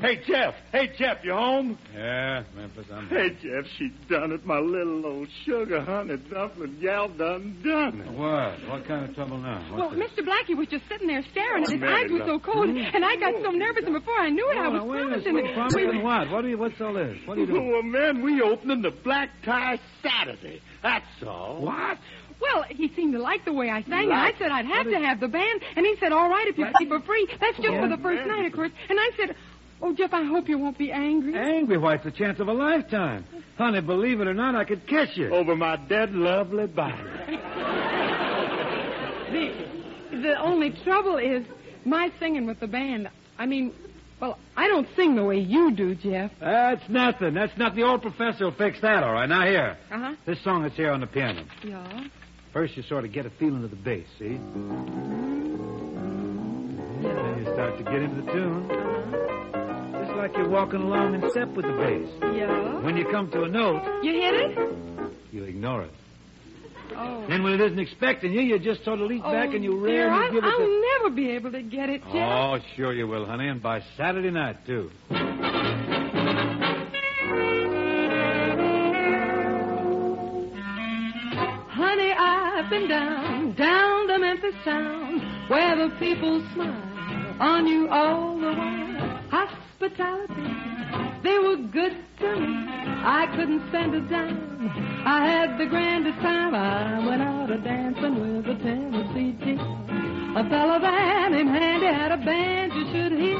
Hey, 0.00 0.20
Jeff. 0.26 0.54
Hey, 0.72 0.90
Jeff, 0.98 1.18
you 1.22 1.32
home? 1.32 1.78
Yeah, 1.94 2.42
Memphis, 2.56 2.86
I'm. 2.92 3.06
Hey, 3.08 3.30
Jeff, 3.42 3.64
she 3.78 3.90
done 4.08 4.32
it. 4.32 4.46
My 4.46 4.58
little 4.58 5.04
old 5.04 5.28
sugar 5.44 5.80
honey 5.82 6.16
dumpling 6.30 6.78
gal 6.80 7.08
done 7.08 7.60
done 7.62 8.00
it. 8.00 8.10
What? 8.12 8.68
What 8.70 8.86
kind 8.88 9.08
of 9.08 9.14
trouble 9.14 9.38
now? 9.38 9.62
Well, 9.76 9.90
What's 9.94 10.12
Mr. 10.18 10.24
Blackie 10.26 10.56
was 10.56 10.68
just 10.68 10.84
sitting 10.88 11.06
there 11.06 11.22
staring, 11.32 11.64
and 11.64 11.72
his 11.72 11.80
Mary, 11.80 12.04
eyes 12.04 12.10
were 12.10 12.20
so 12.20 12.32
look. 12.34 12.44
cold, 12.44 12.68
and 12.70 13.04
I 13.04 13.16
got 13.16 13.34
so 13.42 13.50
nervous, 13.50 13.84
and 13.84 13.94
before 13.94 14.18
I 14.18 14.30
knew 14.30 14.48
it, 14.50 14.56
I 14.56 14.66
Oh, 14.66 14.70
was 14.72 14.82
wait 14.84 15.00
promising. 15.02 15.34
Wait, 15.34 15.54
promising 15.54 16.02
what? 16.02 16.30
What 16.30 16.44
are 16.44 16.48
you? 16.48 16.58
What's 16.58 16.80
all 16.80 16.94
this? 16.94 17.18
What 17.26 17.36
are 17.36 17.40
you 17.42 17.46
doing? 17.46 17.70
Well, 17.72 17.82
man, 17.82 18.22
we 18.22 18.40
opening 18.40 18.82
the 18.82 18.90
black 18.92 19.28
tie 19.44 19.78
Saturday. 20.02 20.62
That's 20.82 21.04
all. 21.26 21.60
What? 21.60 21.98
Well, 22.40 22.64
he 22.70 22.90
seemed 22.96 23.12
to 23.12 23.18
like 23.18 23.44
the 23.44 23.52
way 23.52 23.68
I 23.68 23.82
sang, 23.82 24.04
and 24.04 24.14
I 24.14 24.32
said 24.38 24.50
I'd 24.50 24.64
have 24.64 24.86
to 24.86 24.98
have 24.98 25.20
the 25.20 25.28
band, 25.28 25.60
and 25.76 25.84
he 25.84 25.94
said, 26.00 26.10
all 26.10 26.26
right, 26.30 26.46
if 26.48 26.56
you 26.56 26.66
keep 26.78 26.88
for 26.88 27.00
free. 27.00 27.28
That's 27.38 27.56
just 27.58 27.68
for 27.78 27.86
the 27.88 27.98
first 27.98 28.26
night, 28.26 28.46
of 28.46 28.52
course. 28.54 28.70
And 28.88 28.98
I 28.98 29.10
said, 29.18 29.36
oh, 29.82 29.94
Jeff, 29.94 30.12
I 30.12 30.24
hope 30.24 30.48
you 30.48 30.58
won't 30.58 30.78
be 30.78 30.92
angry. 30.92 31.36
Angry? 31.36 31.78
Why, 31.78 31.94
it's 31.94 32.04
the 32.04 32.10
chance 32.10 32.40
of 32.40 32.48
a 32.48 32.52
lifetime. 32.52 33.24
Honey, 33.56 33.80
believe 33.80 34.20
it 34.20 34.26
or 34.26 34.34
not, 34.34 34.54
I 34.54 34.64
could 34.64 34.86
kiss 34.86 35.10
you. 35.16 35.34
Over 35.34 35.56
my 35.56 35.76
dead 35.76 36.12
lovely 36.12 36.66
body. 36.66 36.96
The, 39.30 39.52
the 40.10 40.40
only 40.40 40.74
trouble 40.82 41.16
is 41.18 41.44
my 41.84 42.10
singing 42.18 42.46
with 42.46 42.58
the 42.58 42.66
band. 42.66 43.08
I 43.38 43.46
mean, 43.46 43.72
well, 44.20 44.38
I 44.56 44.66
don't 44.68 44.88
sing 44.96 45.14
the 45.14 45.24
way 45.24 45.38
you 45.38 45.70
do, 45.70 45.94
Jeff. 45.94 46.32
That's 46.40 46.82
nothing. 46.88 47.34
That's 47.34 47.56
not 47.56 47.74
the 47.74 47.84
old 47.84 48.02
professor 48.02 48.44
will 48.44 48.52
fix 48.52 48.80
that, 48.82 49.02
all 49.02 49.12
right. 49.12 49.28
Now, 49.28 49.46
here. 49.46 49.78
Uh-huh. 49.90 50.14
This 50.26 50.42
song 50.42 50.64
is 50.64 50.72
here 50.74 50.90
on 50.90 51.00
the 51.00 51.06
piano. 51.06 51.44
Yeah. 51.62 52.08
First, 52.52 52.76
you 52.76 52.82
sort 52.82 53.04
of 53.04 53.12
get 53.12 53.24
a 53.24 53.30
feeling 53.30 53.62
of 53.64 53.70
the 53.70 53.76
bass, 53.76 54.06
see? 54.18 54.36
Then 57.02 57.36
you 57.38 57.44
start 57.54 57.78
to 57.78 57.84
get 57.84 58.02
into 58.02 58.20
the 58.22 58.32
tune. 58.32 58.68
Just 58.68 59.59
like 60.20 60.36
you're 60.36 60.50
walking 60.50 60.82
along 60.82 61.14
in 61.14 61.30
step 61.30 61.48
with 61.56 61.64
the 61.64 61.72
bass. 61.72 62.06
Yeah? 62.36 62.80
When 62.82 62.94
you 62.94 63.06
come 63.10 63.30
to 63.30 63.44
a 63.44 63.48
note, 63.48 63.82
You 64.02 64.12
hit 64.12 64.34
it? 64.34 65.12
you 65.32 65.44
ignore 65.44 65.84
it. 65.84 65.90
Oh. 66.94 67.24
Then 67.26 67.42
when 67.42 67.54
it 67.54 67.60
isn't 67.62 67.78
expecting 67.78 68.32
you, 68.34 68.42
you 68.42 68.58
just 68.58 68.84
sort 68.84 69.00
of 69.00 69.06
leap 69.06 69.22
back 69.22 69.48
oh, 69.50 69.54
and 69.54 69.64
you 69.64 69.82
rarely 69.82 70.10
I, 70.10 70.30
give 70.30 70.44
it 70.44 70.46
I'll 70.46 70.80
never 70.98 71.14
be 71.14 71.30
able 71.30 71.52
to 71.52 71.62
get 71.62 71.88
it, 71.88 72.02
Oh, 72.06 72.58
sure 72.76 72.92
you 72.92 73.06
will, 73.06 73.24
honey, 73.24 73.48
and 73.48 73.62
by 73.62 73.82
Saturday 73.96 74.30
night, 74.30 74.66
too. 74.66 74.90
Honey, 81.72 82.12
I've 82.12 82.68
been 82.68 82.88
down, 82.88 83.54
down 83.54 84.06
the 84.06 84.18
Memphis 84.18 84.54
town, 84.64 85.46
where 85.48 85.76
the 85.76 85.94
people 85.98 86.44
smile 86.54 86.89
on 87.40 87.66
you 87.66 87.88
all 87.88 88.38
the 88.38 88.52
while. 88.52 89.20
Hospitality, 89.30 90.50
they 91.22 91.38
were 91.38 91.56
good 91.56 91.96
to 92.20 92.36
me. 92.36 92.54
I 93.02 93.26
couldn't 93.34 93.66
spend 93.68 93.94
a 93.94 94.00
dime. 94.02 95.02
I 95.06 95.26
had 95.26 95.58
the 95.58 95.66
grandest 95.66 96.18
time. 96.20 96.54
I 96.54 97.06
went 97.06 97.22
out 97.22 97.50
a 97.50 97.56
dancing 97.58 98.20
with 98.20 98.46
a 98.46 98.62
Tennessee 98.62 99.32
G. 99.42 99.52
A 100.36 100.48
fella 100.48 100.78
there 100.80 101.30
named 101.30 101.48
Handy 101.50 101.86
had 101.86 102.12
a 102.12 102.18
band 102.18 102.72
you 102.74 102.84
should 102.92 103.12
hear. 103.18 103.38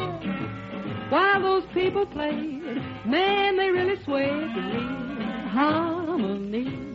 While 1.10 1.42
those 1.42 1.64
people 1.74 2.06
played, 2.06 2.62
man, 3.04 3.56
they 3.58 3.70
really 3.70 4.02
swayed 4.04 4.54
to 4.54 4.62
me. 4.62 5.48
Harmony. 5.50 6.89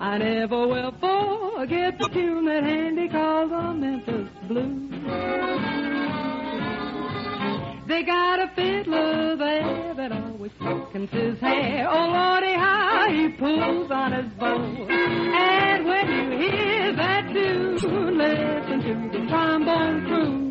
I 0.00 0.16
never 0.18 0.68
will 0.68 0.92
forget 0.92 1.98
the 1.98 2.08
tune 2.08 2.44
that 2.44 2.62
Handy 2.62 3.08
called 3.08 3.50
the 3.50 3.74
Memphis 3.74 4.28
Blues. 4.46 4.92
They 7.88 8.04
got 8.04 8.38
a 8.38 8.48
fiddler 8.54 9.34
there 9.36 9.94
that 9.94 10.12
always 10.12 10.52
sickens 10.52 11.10
his 11.10 11.40
hair. 11.40 11.88
Oh, 11.90 12.06
Lordy, 12.10 12.52
how 12.52 13.06
he 13.10 13.28
pulls 13.30 13.90
on 13.90 14.12
his 14.12 14.32
bow. 14.34 14.86
And 14.88 15.84
when 15.84 16.06
you 16.06 16.38
hear 16.38 16.92
that 16.94 17.32
tune, 17.32 18.18
listen 18.18 18.80
to 18.82 19.18
the 19.18 19.26
trombone 19.26 20.06
crew. 20.06 20.44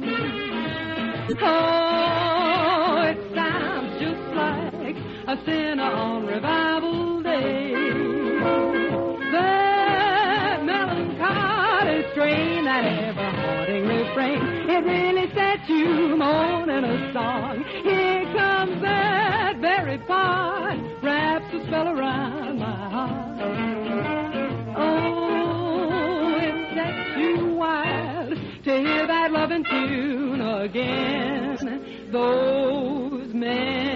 Oh, 1.42 3.02
it 3.04 3.34
sounds 3.34 4.00
just 4.02 4.36
like 4.36 4.98
a 5.28 5.46
sinner 5.46 5.84
on 5.84 6.26
revival 6.26 6.67
song. 17.18 17.64
Here 17.84 18.26
comes 18.34 18.82
that 18.82 19.58
very 19.60 19.98
part, 20.00 20.78
wraps 21.02 21.52
a 21.54 21.66
spell 21.66 21.88
around 21.88 22.60
my 22.60 22.90
heart. 22.96 23.42
Oh, 24.78 26.38
it 26.48 26.76
sets 26.76 27.18
you 27.18 27.56
wild 27.56 28.38
to 28.66 28.72
hear 28.86 29.08
that 29.08 29.32
loving 29.32 29.64
tune 29.64 30.42
again. 30.42 32.10
Those 32.12 33.34
Memphis 33.34 33.87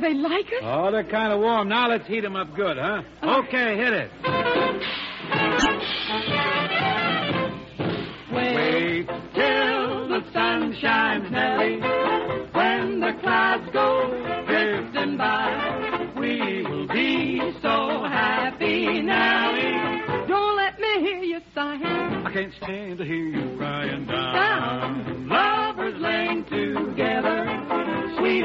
do 0.00 0.06
they 0.06 0.14
like 0.14 0.46
us? 0.46 0.62
Oh, 0.62 0.90
they're 0.90 1.04
kind 1.04 1.32
of 1.32 1.40
warm. 1.40 1.68
Now 1.68 1.88
let's 1.88 2.06
heat 2.06 2.20
them 2.20 2.36
up 2.36 2.54
good, 2.54 2.76
huh? 2.76 3.02
Okay, 3.22 3.76
hit 3.76 3.92
it. 3.92 4.10
Wait 8.32 9.06
till 9.34 10.08
the 10.08 10.24
sun 10.32 10.76
shines, 10.80 11.30
Nellie. 11.30 11.80
When 12.52 13.00
the 13.00 13.12
clouds 13.20 13.70
go 13.72 14.44
drifting 14.46 15.16
by, 15.16 16.12
we 16.18 16.62
will 16.62 16.88
be 16.88 17.40
so 17.60 18.04
happy, 18.04 19.02
Nellie. 19.02 20.26
Don't 20.28 20.56
let 20.56 20.78
me 20.78 21.00
hear 21.00 21.22
you 21.22 21.40
sighing. 21.54 21.84
I 21.84 22.30
can't 22.32 22.52
stand 22.62 22.98
to 22.98 23.04
hear 23.04 23.16
you 23.16 23.56
crying 23.56 24.06
down. 24.06 24.34
Down, 24.34 25.28
together, 25.28 25.67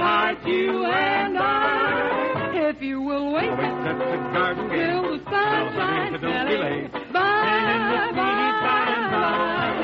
sweetheart, 0.03 0.45
you 0.47 0.85
and 0.85 1.37
I. 1.37 2.69
If 2.69 2.81
you 2.81 3.01
will 3.01 3.33
wait 3.33 3.49
Wait, 3.49 3.57
that's 3.57 3.99
the 3.99 4.17
garden 4.33 4.69
till 4.69 5.01
the 5.03 5.23
sun 5.23 5.73
shines, 5.75 6.21
Don't 6.21 6.47
delay. 6.47 6.89
Bye, 7.13 8.11
bye, 8.13 8.51
bye. 9.13 9.79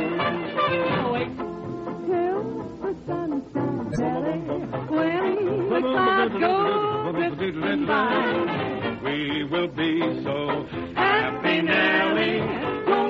Wait 1.13 1.31
till 2.07 2.43
the 2.81 2.91
sun 3.07 3.29
shines, 3.53 3.99
Nellie. 3.99 4.43
When 4.89 5.35
the 5.69 5.79
clouds 5.81 6.35
go 6.39 6.53
drifting 7.13 7.85
by. 7.85 8.99
We 9.03 9.43
will 9.45 9.67
be 9.69 9.99
so 10.23 10.65
Happy 10.95 11.61
Nellie, 11.61 12.39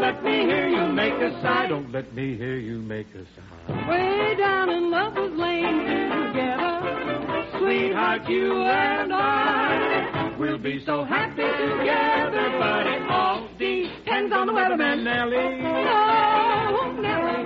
let 0.09 0.23
me 0.23 0.41
hear 0.41 0.67
you 0.67 0.87
make 0.91 1.13
a 1.13 1.39
sigh. 1.41 1.67
Don't 1.67 1.91
let 1.91 2.11
me 2.15 2.35
hear 2.35 2.57
you 2.57 2.79
make 2.79 3.05
a 3.13 3.23
sound. 3.35 3.87
Way 3.87 4.35
down 4.39 4.69
in 4.71 4.89
Lovers 4.89 5.37
Lane 5.37 5.85
together, 5.85 7.49
sweetheart, 7.59 8.27
you 8.27 8.53
and 8.53 9.13
I. 9.13 10.35
We'll 10.39 10.57
be 10.57 10.83
so 10.83 11.03
happy 11.03 11.43
together, 11.43 12.49
but 12.57 12.87
it 12.87 13.03
all 13.11 13.47
depends 13.59 14.33
on 14.33 14.47
the 14.47 14.53
weatherman. 14.53 15.03
Nellie. 15.03 15.61
Oh, 15.85 16.91
Nellie, 16.99 17.45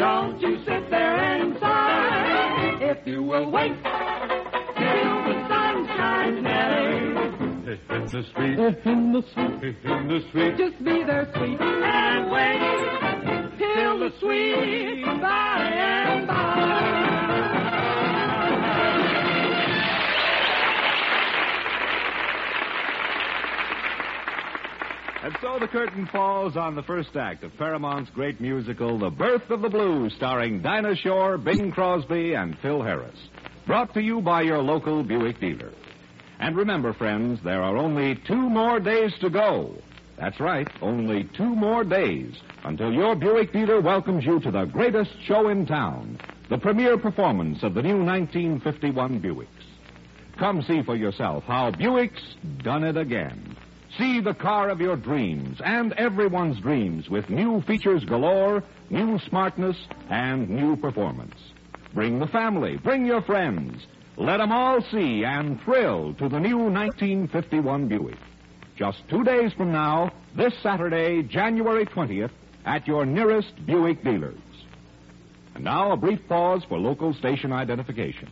don't 0.00 0.40
you 0.40 0.58
sit 0.64 0.90
there 0.90 1.16
and 1.16 1.56
sigh. 1.60 2.78
If 2.80 3.06
you 3.06 3.22
will 3.22 3.48
wait 3.48 3.80
the 8.10 8.24
street. 8.30 8.58
In 8.84 9.12
the 9.12 9.22
sweet, 9.32 9.76
In 9.84 10.08
the 10.08 10.20
street. 10.28 10.56
just 10.56 10.84
be 10.84 11.04
there, 11.04 11.30
sweet, 11.36 11.60
and 11.60 12.30
wait 12.30 13.58
till 13.58 13.98
the 14.00 14.12
sweet 14.20 15.04
by 15.20 15.58
and 15.62 16.26
by. 16.26 16.50
And 25.22 25.36
so 25.42 25.58
the 25.60 25.68
curtain 25.68 26.06
falls 26.10 26.56
on 26.56 26.74
the 26.74 26.82
first 26.82 27.14
act 27.14 27.44
of 27.44 27.56
Paramount's 27.58 28.10
great 28.10 28.40
musical, 28.40 28.98
The 28.98 29.10
Birth 29.10 29.50
of 29.50 29.60
the 29.60 29.68
Blues, 29.68 30.14
starring 30.16 30.62
Dinah 30.62 30.96
Shore, 30.96 31.36
Bing 31.36 31.72
Crosby, 31.72 32.32
and 32.34 32.56
Phil 32.60 32.82
Harris. 32.82 33.18
Brought 33.66 33.92
to 33.94 34.00
you 34.00 34.22
by 34.22 34.40
your 34.42 34.62
local 34.62 35.02
Buick 35.02 35.38
dealer. 35.38 35.72
And 36.40 36.56
remember, 36.56 36.94
friends, 36.94 37.38
there 37.44 37.62
are 37.62 37.76
only 37.76 38.14
two 38.26 38.34
more 38.34 38.80
days 38.80 39.12
to 39.20 39.28
go. 39.28 39.76
That's 40.18 40.40
right, 40.40 40.66
only 40.80 41.24
two 41.36 41.54
more 41.54 41.84
days 41.84 42.34
until 42.64 42.92
your 42.92 43.14
Buick 43.14 43.52
dealer 43.52 43.80
welcomes 43.82 44.24
you 44.24 44.40
to 44.40 44.50
the 44.50 44.64
greatest 44.64 45.10
show 45.22 45.48
in 45.48 45.66
town, 45.66 46.18
the 46.48 46.56
premiere 46.56 46.96
performance 46.96 47.62
of 47.62 47.74
the 47.74 47.82
new 47.82 48.02
1951 48.02 49.20
Buicks. 49.20 49.46
Come 50.38 50.62
see 50.62 50.82
for 50.82 50.96
yourself 50.96 51.44
how 51.44 51.72
Buick's 51.72 52.36
done 52.62 52.84
it 52.84 52.96
again. 52.96 53.54
See 53.98 54.20
the 54.20 54.34
car 54.34 54.70
of 54.70 54.80
your 54.80 54.96
dreams 54.96 55.60
and 55.62 55.92
everyone's 55.94 56.58
dreams 56.60 57.10
with 57.10 57.28
new 57.28 57.60
features 57.62 58.04
galore, 58.04 58.62
new 58.88 59.18
smartness, 59.28 59.76
and 60.08 60.48
new 60.48 60.76
performance. 60.76 61.36
Bring 61.92 62.18
the 62.18 62.28
family, 62.28 62.78
bring 62.78 63.04
your 63.04 63.20
friends. 63.20 63.86
Let 64.20 64.36
them 64.36 64.52
all 64.52 64.82
see 64.82 65.24
and 65.24 65.58
thrill 65.62 66.12
to 66.18 66.28
the 66.28 66.38
new 66.38 66.58
1951 66.58 67.88
Buick. 67.88 68.18
Just 68.76 68.98
two 69.08 69.24
days 69.24 69.50
from 69.54 69.72
now, 69.72 70.12
this 70.36 70.52
Saturday, 70.62 71.22
January 71.22 71.86
20th, 71.86 72.30
at 72.66 72.86
your 72.86 73.06
nearest 73.06 73.54
Buick 73.64 74.04
dealers. 74.04 74.36
And 75.54 75.64
now 75.64 75.92
a 75.92 75.96
brief 75.96 76.20
pause 76.28 76.62
for 76.68 76.78
local 76.78 77.14
station 77.14 77.50
identification. 77.50 78.28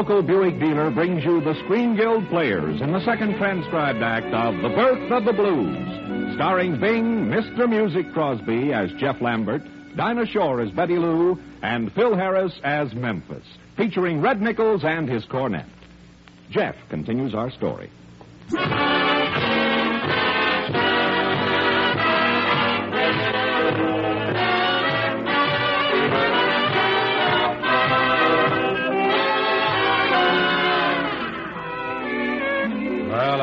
Local 0.00 0.22
Buick 0.22 0.58
dealer 0.58 0.90
brings 0.90 1.22
you 1.22 1.42
the 1.42 1.52
Screen 1.64 1.94
Guild 1.94 2.26
Players 2.30 2.80
in 2.80 2.90
the 2.90 3.04
second 3.04 3.36
transcribed 3.36 4.02
act 4.02 4.32
of 4.32 4.54
The 4.62 4.70
Birth 4.70 5.12
of 5.12 5.26
the 5.26 5.32
Blues, 5.34 6.36
starring 6.36 6.80
Bing, 6.80 7.26
Mr. 7.26 7.68
Music 7.68 8.10
Crosby 8.14 8.72
as 8.72 8.90
Jeff 8.92 9.20
Lambert, 9.20 9.60
Dinah 9.96 10.24
Shore 10.24 10.62
as 10.62 10.70
Betty 10.70 10.96
Lou, 10.96 11.38
and 11.60 11.92
Phil 11.92 12.16
Harris 12.16 12.58
as 12.64 12.94
Memphis, 12.94 13.44
featuring 13.76 14.22
Red 14.22 14.40
Nichols 14.40 14.84
and 14.84 15.06
his 15.06 15.26
cornet. 15.26 15.66
Jeff 16.50 16.76
continues 16.88 17.34
our 17.34 17.50
story. 17.50 17.90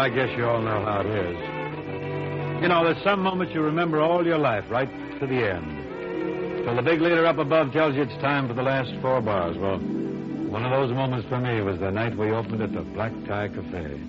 I 0.07 0.09
guess 0.09 0.29
you 0.37 0.45
all 0.47 0.61
know 0.61 0.85
how 0.85 1.01
it 1.01 1.07
is. 1.07 2.61
You 2.61 2.69
know, 2.69 2.85
there's 2.85 3.03
some 3.03 3.21
moments 3.21 3.53
you 3.53 3.59
remember 3.61 3.99
all 3.99 4.25
your 4.25 4.37
life, 4.37 4.63
right 4.69 4.87
to 5.19 5.27
the 5.27 5.51
end. 5.53 6.63
Till 6.63 6.77
the 6.77 6.81
big 6.81 7.01
leader 7.01 7.25
up 7.25 7.39
above 7.39 7.73
tells 7.73 7.93
you 7.93 8.03
it's 8.03 8.21
time 8.21 8.47
for 8.47 8.53
the 8.53 8.63
last 8.63 8.89
four 9.01 9.19
bars. 9.19 9.57
Well, 9.57 9.79
one 9.79 10.63
of 10.63 10.71
those 10.71 10.95
moments 10.95 11.27
for 11.27 11.39
me 11.39 11.59
was 11.59 11.77
the 11.81 11.91
night 11.91 12.17
we 12.17 12.31
opened 12.31 12.61
at 12.61 12.71
the 12.71 12.83
Black 12.83 13.11
Tie 13.27 13.49
Cafe. 13.49 13.99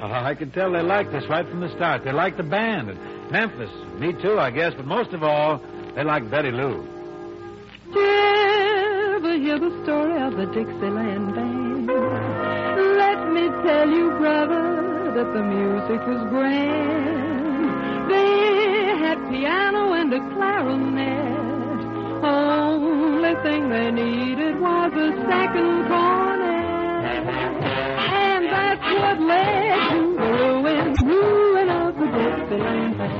Uh, 0.00 0.22
I 0.22 0.36
could 0.38 0.54
tell 0.54 0.70
they 0.70 0.82
liked 0.82 1.12
us 1.14 1.24
right 1.28 1.48
from 1.48 1.62
the 1.62 1.74
start. 1.74 2.04
They 2.04 2.12
liked 2.12 2.36
the 2.36 2.44
band. 2.44 2.90
And 2.90 3.32
Memphis, 3.32 3.72
me 3.98 4.12
too, 4.22 4.38
I 4.38 4.52
guess, 4.52 4.72
but 4.76 4.86
most 4.86 5.10
of 5.14 5.24
all, 5.24 5.60
they 5.96 6.04
liked 6.04 6.30
Betty 6.30 6.52
Lou. 6.52 6.86
Ever 9.30 9.38
hear 9.38 9.60
the 9.60 9.70
story 9.84 10.20
of 10.20 10.36
the 10.36 10.46
Dixieland 10.46 11.36
Band? 11.36 11.86
Let 11.86 13.30
me 13.30 13.46
tell 13.62 13.88
you, 13.88 14.10
brother, 14.18 15.12
that 15.14 15.32
the 15.32 15.42
music 15.44 16.04
was 16.04 16.20
grand. 16.30 18.10
They 18.10 18.96
had 18.98 19.18
piano 19.30 19.92
and 19.92 20.12
a 20.14 20.18
clarinet. 20.34 21.78
Only 22.24 23.34
thing 23.44 23.68
they 23.68 23.92
needed 23.92 24.58
was 24.58 24.92
a 24.94 25.12
second 25.30 25.86
cornet. 25.86 27.14
And 28.10 28.46
that's 28.46 28.82
what 28.82 29.20
led 29.20 29.90
to 29.92 30.16
the 30.16 30.32
ruin, 30.42 30.94
ruin 31.04 31.68
of 31.70 31.94
the 31.94 32.06
Dixieland 32.06 32.98
Band. 32.98 33.19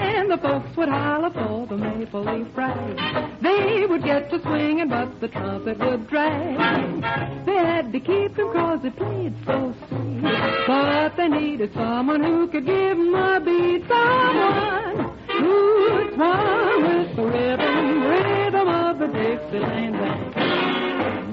When 0.00 0.28
the 0.28 0.38
folks 0.38 0.74
would 0.76 0.88
holler 0.88 1.30
for 1.30 1.66
the 1.66 1.76
maple 1.76 2.24
leaf 2.24 2.46
rag, 2.56 2.96
they 3.42 3.84
would 3.86 4.02
get 4.02 4.30
to 4.30 4.40
swinging, 4.40 4.88
but 4.88 5.20
the 5.20 5.28
trumpet 5.28 5.78
would 5.78 6.08
drag. 6.08 7.44
They 7.44 7.54
had 7.54 7.92
to 7.92 8.00
keep 8.00 8.36
him 8.38 8.52
cause 8.52 8.80
it 8.84 8.96
played 8.96 9.34
so 9.44 9.74
sweet. 9.88 10.22
But 10.66 11.16
they 11.16 11.28
needed 11.28 11.74
someone 11.74 12.22
who 12.22 12.48
could 12.48 12.64
give 12.64 12.98
'em 12.98 13.14
a 13.14 13.40
beat. 13.40 13.86
Someone 13.88 15.10
who'd 15.28 16.14
swung 16.14 16.82
with 16.82 17.16
the 17.16 17.22
rhythm, 17.22 18.02
rhythm 18.02 18.68
of 18.68 18.98
the 19.00 19.08
Dixieland 19.08 19.94
band. 19.98 20.34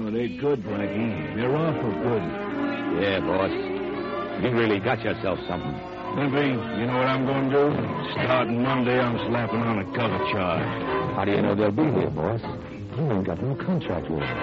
Oh, 0.06 0.10
they're 0.10 0.28
good, 0.28 0.62
Blackie. 0.62 1.36
They're 1.36 1.56
awful 1.56 1.92
good. 2.04 2.22
Yeah, 3.00 3.20
boss. 3.20 3.52
You 4.42 4.50
really 4.50 4.80
got 4.80 5.02
yourself 5.02 5.38
something. 5.48 5.97
Limpy, 6.16 6.48
you 6.80 6.86
know 6.86 6.96
what 6.98 7.06
I'm 7.06 7.26
going 7.26 7.50
to 7.50 7.56
do? 7.56 8.12
Starting 8.12 8.62
Monday, 8.62 8.98
I'm 8.98 9.18
slapping 9.28 9.60
on 9.60 9.78
a 9.78 9.84
cover 9.96 10.18
charge. 10.32 11.14
How 11.14 11.24
do 11.24 11.30
you 11.32 11.42
know 11.42 11.54
they'll 11.54 11.70
be 11.70 11.84
here, 11.84 12.10
boss? 12.10 12.40
You 12.98 13.12
ain't 13.12 13.24
got 13.24 13.40
no 13.40 13.54
contract 13.54 14.10
with 14.10 14.18
them. 14.18 14.38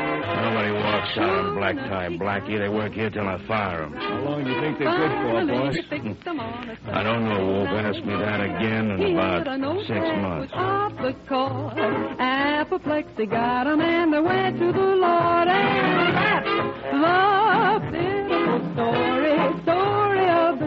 Nobody 0.45 0.71
walks 0.71 1.17
out 1.17 1.29
on 1.29 1.55
black 1.55 1.75
tie, 1.75 2.07
Blackie. 2.15 2.57
They 2.57 2.69
work 2.69 2.93
here 2.93 3.09
till 3.09 3.27
I 3.27 3.37
fire 3.47 3.83
'em. 3.83 3.93
How 3.93 4.19
long 4.21 4.45
do 4.45 4.51
you 4.51 4.61
think 4.61 4.79
they're 4.79 4.95
good 4.95 5.11
for, 5.11 5.33
Finally, 5.33 5.57
boss? 5.59 5.75
you 5.75 5.83
fixed 5.83 6.23
them 6.23 6.39
on 6.39 6.69
a 6.69 6.97
I 6.97 7.03
don't 7.03 7.25
know, 7.27 7.45
Wolf. 7.45 7.67
Ask 7.69 8.05
me 8.05 8.15
that 8.15 8.39
again 8.39 8.91
in 8.91 8.97
He 8.99 9.11
about 9.13 9.39
had 9.39 9.47
a 9.47 9.57
note 9.57 9.79
six 9.85 9.99
that 9.99 10.21
months. 10.21 10.53
was 10.53 10.61
off 10.63 10.93
the 11.01 11.13
chord. 11.27 12.19
Apoplexy 12.21 13.25
got 13.25 13.67
'em 13.67 13.81
and 13.81 14.13
they 14.13 14.19
went 14.21 14.57
to 14.59 14.71
the 14.71 14.95
Lord. 15.03 15.47
And 15.49 16.15
that's 16.15 16.45
the 16.45 17.91
pitiful 17.91 18.59
story, 18.71 18.71
story 18.71 19.31
of 19.31 19.65
the 19.65 20.04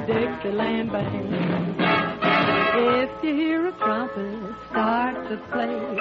Dixieland 0.08 0.90
Band. 0.90 1.34
If 2.80 3.10
you 3.22 3.34
hear 3.34 3.66
a 3.66 3.72
trumpet 3.72 4.54
start 4.70 5.28
to 5.28 5.36
play, 5.52 5.96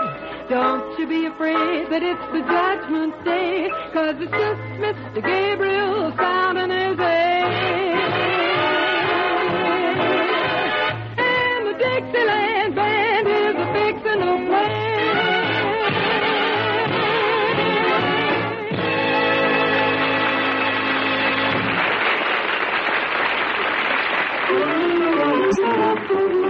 don't 0.49 0.97
you 0.97 1.07
be 1.07 1.25
afraid 1.25 1.91
that 1.91 2.01
it's 2.03 2.31
the 2.31 2.39
judgment 2.39 3.25
day, 3.25 3.67
cause 3.91 4.15
it's 4.17 4.31
just 4.31 4.61
Mr. 4.79 5.21
Gabriel 5.21 6.13
sounding 6.15 6.69
his 6.69 6.97
A. 6.97 7.76
Thank 25.87 26.09
you. 26.09 26.46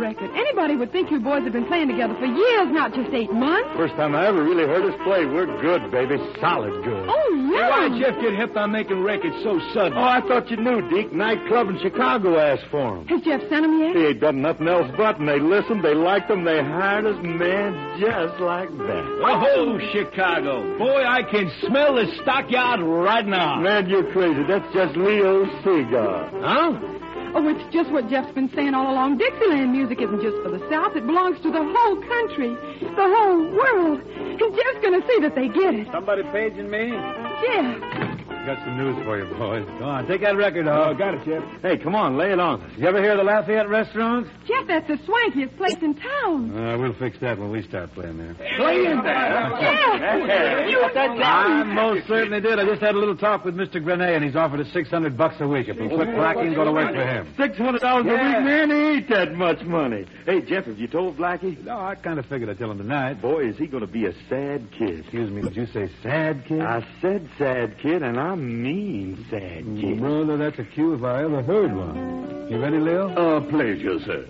Record. 0.00 0.30
Anybody 0.34 0.74
would 0.76 0.90
think 0.90 1.10
you 1.10 1.20
boys 1.20 1.44
have 1.44 1.52
been 1.52 1.66
playing 1.66 1.88
together 1.88 2.14
for 2.18 2.26
years, 2.26 2.68
not 2.72 2.92
just 2.94 3.12
eight 3.12 3.30
months. 3.32 3.68
First 3.76 3.94
time 3.94 4.14
I 4.16 4.26
ever 4.26 4.42
really 4.42 4.64
heard 4.66 4.82
us 4.90 4.98
play. 5.04 5.26
We're 5.26 5.46
good, 5.60 5.90
baby. 5.92 6.16
Solid 6.40 6.82
good. 6.82 7.06
Oh, 7.08 7.50
yeah. 7.52 7.68
Why 7.70 7.88
did 7.88 8.00
Jeff 8.02 8.20
get 8.20 8.34
hip 8.34 8.56
on 8.56 8.72
making 8.72 9.02
records 9.02 9.36
so 9.44 9.60
sudden? 9.74 9.94
Oh, 9.96 10.02
I 10.02 10.20
thought 10.26 10.50
you 10.50 10.56
knew, 10.56 10.82
Deke. 10.90 11.12
Nightclub 11.12 11.68
in 11.68 11.78
Chicago 11.80 12.38
asked 12.38 12.62
for 12.70 12.80
for 12.80 12.98
'em. 12.98 13.06
Has 13.08 13.20
Jeff 13.22 13.40
sent 13.48 13.64
him 13.64 13.78
yet? 13.80 13.96
He 13.96 14.06
ain't 14.06 14.20
done 14.20 14.40
nothing 14.40 14.68
else 14.68 14.90
but, 14.96 15.18
and 15.18 15.28
they 15.28 15.38
listened, 15.40 15.82
they 15.84 15.92
liked 15.94 16.28
them, 16.28 16.44
they 16.44 16.62
hired 16.62 17.04
us, 17.04 17.16
man, 17.22 18.00
just 18.00 18.40
like 18.40 18.70
that. 18.70 19.04
Oh, 19.22 19.78
Chicago. 19.92 20.78
Boy, 20.78 21.04
I 21.04 21.22
can 21.24 21.50
smell 21.66 21.96
the 21.96 22.06
stockyard 22.22 22.80
right 22.80 23.26
now. 23.26 23.56
Man, 23.56 23.88
you're 23.88 24.10
crazy. 24.12 24.42
That's 24.44 24.72
just 24.72 24.96
Leo's 24.96 25.48
cigar. 25.64 26.30
Huh? 26.40 26.99
Oh, 27.32 27.46
it's 27.46 27.72
just 27.72 27.90
what 27.90 28.10
Jeff's 28.10 28.32
been 28.32 28.50
saying 28.54 28.74
all 28.74 28.90
along. 28.92 29.18
Dixieland 29.18 29.72
music 29.72 30.00
isn't 30.02 30.20
just 30.20 30.36
for 30.42 30.50
the 30.50 30.58
South. 30.68 30.96
It 30.96 31.06
belongs 31.06 31.40
to 31.42 31.50
the 31.50 31.62
whole 31.62 31.96
country, 32.02 32.50
the 32.80 33.06
whole 33.06 33.42
world. 33.54 34.02
And 34.02 34.54
Jeff's 34.54 34.80
going 34.82 35.00
to 35.00 35.06
see 35.06 35.18
that 35.20 35.34
they 35.36 35.48
get 35.48 35.74
it. 35.74 35.86
Somebody 35.92 36.22
paging 36.32 36.68
me? 36.70 36.90
Jeff. 36.90 38.19
Got 38.46 38.58
some 38.64 38.78
news 38.78 38.96
for 39.04 39.18
you, 39.18 39.26
boys. 39.36 39.66
Go 39.78 39.84
on, 39.84 40.06
take 40.06 40.22
that 40.22 40.34
record 40.34 40.66
off. 40.66 40.88
Oh, 40.88 40.94
got 40.94 41.14
it, 41.14 41.24
Jeff. 41.26 41.44
Hey, 41.60 41.76
come 41.76 41.94
on, 41.94 42.16
lay 42.16 42.32
it 42.32 42.40
on. 42.40 42.72
You 42.78 42.86
ever 42.88 43.00
hear 43.02 43.12
of 43.12 43.18
the 43.18 43.24
Lafayette 43.24 43.68
restaurant? 43.68 44.26
Jeff, 44.46 44.66
that's 44.66 44.88
the 44.88 44.96
swankiest 44.96 45.56
place 45.58 45.76
in 45.82 45.94
town. 45.94 46.56
Uh, 46.56 46.78
we'll 46.78 46.94
fix 46.94 47.18
that 47.20 47.38
when 47.38 47.50
we 47.50 47.62
start 47.62 47.92
playing 47.92 48.16
there. 48.16 48.34
Playing 48.56 49.02
there? 49.02 49.50
Jeff! 49.60 50.70
You 50.70 50.80
I 50.82 51.64
most 51.64 52.08
certainly 52.08 52.40
did. 52.40 52.58
I 52.58 52.64
just 52.64 52.80
had 52.80 52.94
a 52.94 52.98
little 52.98 53.16
talk 53.16 53.44
with 53.44 53.54
Mr. 53.54 53.82
Grenet, 53.82 54.16
and 54.16 54.24
he's 54.24 54.36
offered 54.36 54.60
us 54.60 54.72
600 54.72 55.16
bucks 55.16 55.36
a 55.40 55.46
week 55.46 55.68
if 55.68 55.76
we'll 55.78 55.88
quit 55.90 56.08
Blackie 56.08 56.46
and 56.46 56.54
go 56.54 56.64
to 56.64 56.72
work 56.72 56.94
for 56.94 57.04
him. 57.04 57.34
Six 57.38 57.58
hundred 57.58 57.82
dollars 57.82 58.06
a 58.06 58.08
week, 58.08 58.18
man. 58.18 58.70
He 58.70 58.76
ain't 58.76 59.08
that 59.10 59.34
much 59.34 59.60
money. 59.62 60.06
Hey, 60.24 60.40
Jeff, 60.40 60.64
have 60.64 60.78
you 60.78 60.88
told 60.88 61.18
Blackie? 61.18 61.62
No, 61.64 61.78
I 61.78 61.94
kind 61.94 62.18
of 62.18 62.26
figured 62.26 62.48
I'd 62.48 62.58
tell 62.58 62.70
him 62.70 62.78
tonight. 62.78 63.20
Boy, 63.20 63.48
is 63.48 63.58
he 63.58 63.66
going 63.66 63.82
to 63.86 63.92
be 63.92 64.06
a 64.06 64.12
sad 64.28 64.70
kid. 64.72 65.00
Excuse 65.00 65.30
me, 65.30 65.42
did 65.42 65.56
you 65.56 65.66
say 65.66 65.90
sad 66.02 66.44
kid? 66.46 66.62
I 66.62 66.86
said 67.02 67.28
sad 67.38 67.78
kid, 67.78 68.02
and 68.02 68.18
I 68.18 68.29
mean 68.34 69.24
sad 69.30 69.64
kid. 69.80 69.98
Brother, 70.00 70.36
that's 70.36 70.58
a 70.58 70.64
cue 70.64 70.94
if 70.94 71.02
I 71.02 71.22
ever 71.24 71.42
heard 71.42 71.74
one. 71.74 72.46
You 72.50 72.58
ready, 72.58 72.78
Lil? 72.78 73.10
A 73.16 73.40
pleasure, 73.40 73.98
sir. 74.00 74.24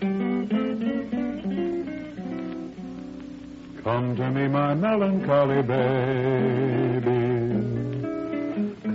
Come 3.82 4.14
to 4.16 4.30
me, 4.30 4.46
my 4.46 4.74
melancholy 4.74 5.62
baby. 5.62 7.11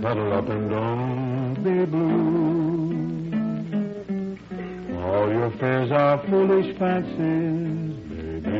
Cuddle 0.00 0.32
up 0.32 0.48
and 0.48 0.70
don't 0.70 1.54
be 1.64 1.84
blue. 1.86 2.56
All 5.02 5.28
your 5.28 5.50
fears 5.58 5.90
are 5.90 6.18
foolish 6.28 6.76
fancies, 6.78 7.96
baby. 8.08 8.56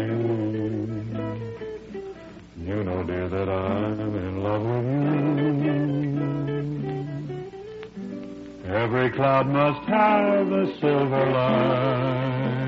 You 2.66 2.82
know, 2.82 3.04
dear, 3.04 3.28
that 3.28 3.48
I'm 3.48 4.00
in 4.00 4.42
love 4.42 4.62
with 4.62 5.64
you. 5.64 6.05
Every 8.68 9.10
cloud 9.10 9.46
must 9.46 9.88
have 9.88 10.50
a 10.50 10.66
silver 10.80 11.30
lining. 11.30 12.66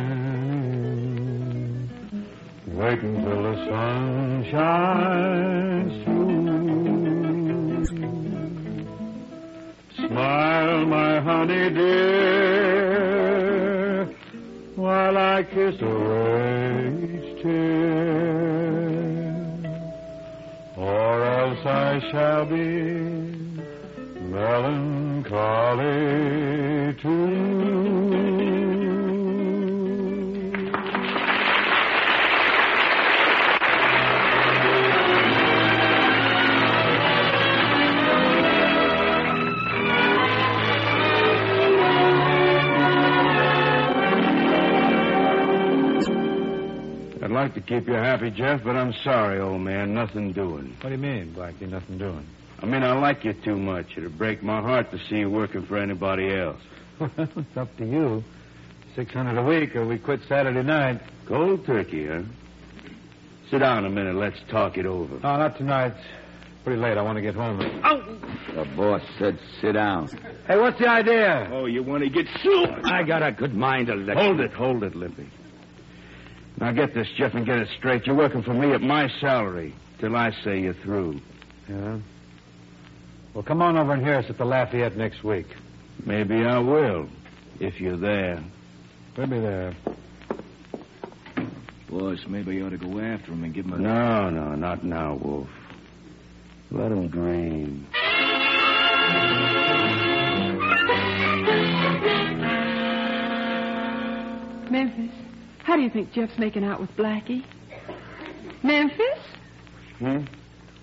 Wait 2.68 3.00
until 3.00 3.42
the 3.42 3.56
sun 3.68 4.44
shines 4.48 6.04
through. 6.04 6.28
Smile, 10.06 10.86
my 10.86 11.18
honey 11.18 11.70
dear, 11.70 12.04
while 14.76 15.16
I 15.18 15.42
kiss 15.42 15.80
away 15.82 16.92
each 17.02 17.42
tear. 17.42 18.38
Or 20.76 21.24
else 21.24 21.66
I 21.66 21.98
shall 22.12 22.44
be 22.46 23.47
melancholy 24.38 25.82
too. 26.94 27.58
I'd 47.20 47.32
like 47.32 47.54
to 47.54 47.60
keep 47.60 47.88
you 47.88 47.94
happy, 47.94 48.30
Jeff, 48.30 48.62
but 48.62 48.76
I'm 48.76 48.92
sorry, 49.04 49.40
old 49.40 49.60
man. 49.60 49.94
Nothing 49.94 50.32
doing. 50.32 50.76
What 50.80 50.90
do 50.90 50.94
you 50.94 50.98
mean, 50.98 51.34
Blackie? 51.36 51.68
Nothing 51.68 51.98
doing. 51.98 52.26
I 52.60 52.66
mean, 52.66 52.82
I 52.82 52.92
like 52.98 53.24
you 53.24 53.32
too 53.32 53.56
much. 53.56 53.96
It'd 53.96 54.18
break 54.18 54.42
my 54.42 54.60
heart 54.60 54.90
to 54.90 54.98
see 55.08 55.16
you 55.16 55.30
working 55.30 55.64
for 55.66 55.78
anybody 55.78 56.34
else. 56.34 56.60
Well, 56.98 57.10
it's 57.16 57.56
up 57.56 57.76
to 57.76 57.86
you. 57.86 58.24
Six 58.96 59.12
hundred 59.12 59.38
a 59.38 59.44
week, 59.44 59.76
or 59.76 59.86
we 59.86 59.98
quit 59.98 60.18
Saturday 60.28 60.64
night. 60.64 61.00
Cold 61.26 61.64
turkey, 61.64 62.08
huh? 62.08 62.22
Sit 63.50 63.60
down 63.60 63.84
a 63.84 63.88
minute. 63.90 64.16
Let's 64.16 64.40
talk 64.50 64.76
it 64.76 64.84
over. 64.84 65.14
No, 65.14 65.36
not 65.36 65.56
tonight. 65.56 65.92
It's 65.96 66.64
pretty 66.64 66.80
late. 66.80 66.98
I 66.98 67.02
want 67.02 67.14
to 67.14 67.22
get 67.22 67.36
home. 67.36 67.60
Oh! 67.84 68.18
The 68.52 68.64
boss 68.76 69.02
said 69.16 69.38
sit 69.60 69.72
down. 69.74 70.08
Hey, 70.48 70.58
what's 70.58 70.80
the 70.80 70.88
idea? 70.88 71.48
Oh, 71.52 71.66
you 71.66 71.84
want 71.84 72.02
to 72.02 72.10
get 72.10 72.26
sued? 72.42 72.68
I 72.84 73.04
got 73.04 73.22
a 73.22 73.30
good 73.30 73.54
mind 73.54 73.86
to 73.86 73.94
let 73.94 74.16
Hold 74.16 74.40
it, 74.40 74.52
hold 74.52 74.82
it, 74.82 74.96
Lippy. 74.96 75.30
Now 76.60 76.72
get 76.72 76.94
this, 76.94 77.06
Jeff, 77.16 77.34
and 77.34 77.46
get 77.46 77.58
it 77.58 77.68
straight. 77.78 78.06
You're 78.06 78.16
working 78.16 78.42
for 78.42 78.52
me 78.54 78.72
at 78.72 78.80
my 78.80 79.08
salary 79.20 79.72
till 80.00 80.16
I 80.16 80.32
say 80.42 80.60
you're 80.60 80.74
through. 80.74 81.20
Yeah. 81.68 81.98
Well, 83.34 83.44
come 83.44 83.62
on 83.62 83.76
over 83.76 83.92
and 83.92 84.02
hear 84.04 84.16
us 84.16 84.26
at 84.28 84.38
the 84.38 84.44
Lafayette 84.44 84.96
next 84.96 85.22
week. 85.22 85.46
Maybe 86.04 86.36
I 86.36 86.58
will, 86.58 87.08
if 87.60 87.80
you're 87.80 87.96
there. 87.96 88.42
We'll 89.16 89.26
be 89.26 89.38
there. 89.40 89.74
Boss, 91.90 92.18
maybe 92.28 92.54
you 92.56 92.66
ought 92.66 92.70
to 92.70 92.78
go 92.78 92.98
after 93.00 93.32
him 93.32 93.44
and 93.44 93.54
give 93.54 93.64
him 93.66 93.72
a... 93.74 93.78
No, 93.78 94.30
no, 94.30 94.54
not 94.54 94.84
now, 94.84 95.14
Wolf. 95.16 95.48
Let 96.70 96.92
him 96.92 97.08
dream. 97.08 97.86
Memphis, 104.70 105.10
how 105.64 105.76
do 105.76 105.82
you 105.82 105.90
think 105.90 106.12
Jeff's 106.12 106.38
making 106.38 106.62
out 106.62 106.80
with 106.80 106.94
Blackie? 106.96 107.42
Memphis? 108.62 109.18
Hmm? 109.98 110.24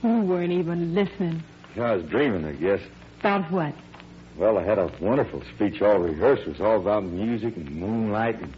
You 0.03 0.21
weren't 0.23 0.51
even 0.51 0.95
listening. 0.95 1.43
I 1.77 1.95
was 1.95 2.03
dreaming, 2.05 2.45
I 2.45 2.53
guess. 2.53 2.79
About 3.19 3.51
what? 3.51 3.73
Well, 4.37 4.57
I 4.57 4.63
had 4.63 4.77
a 4.77 4.91
wonderful 4.99 5.41
speech 5.55 5.81
all 5.81 5.97
rehearsed. 5.99 6.43
It 6.43 6.49
was 6.49 6.61
all 6.61 6.77
about 6.77 7.03
music 7.03 7.55
and 7.55 7.69
moonlight 7.71 8.39
and, 8.41 8.53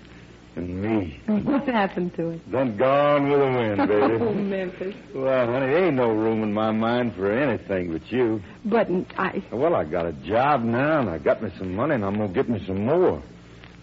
and 0.55 0.81
me. 0.81 1.19
What 1.43 1.67
happened 1.67 2.15
to 2.15 2.29
it? 2.31 2.51
Done 2.51 2.77
gone 2.77 3.29
with 3.29 3.39
the 3.39 3.45
wind, 3.45 3.87
baby. 3.87 4.23
Oh. 4.23 4.33
Memphis. 4.33 4.95
well, 5.13 5.45
honey, 5.45 5.67
there 5.67 5.85
ain't 5.85 5.95
no 5.95 6.09
room 6.09 6.41
in 6.43 6.53
my 6.53 6.71
mind 6.71 7.13
for 7.15 7.31
anything 7.31 7.91
but 7.91 8.11
you. 8.11 8.41
But 8.65 8.87
I. 9.17 9.43
Well, 9.51 9.75
I 9.75 9.83
got 9.83 10.05
a 10.07 10.13
job 10.13 10.63
now, 10.63 10.99
and 11.01 11.09
I 11.09 11.19
got 11.19 11.43
me 11.43 11.51
some 11.57 11.75
money, 11.75 11.95
and 11.95 12.03
I'm 12.05 12.15
gonna 12.17 12.33
get 12.33 12.49
me 12.49 12.63
some 12.65 12.85
more. 12.85 13.21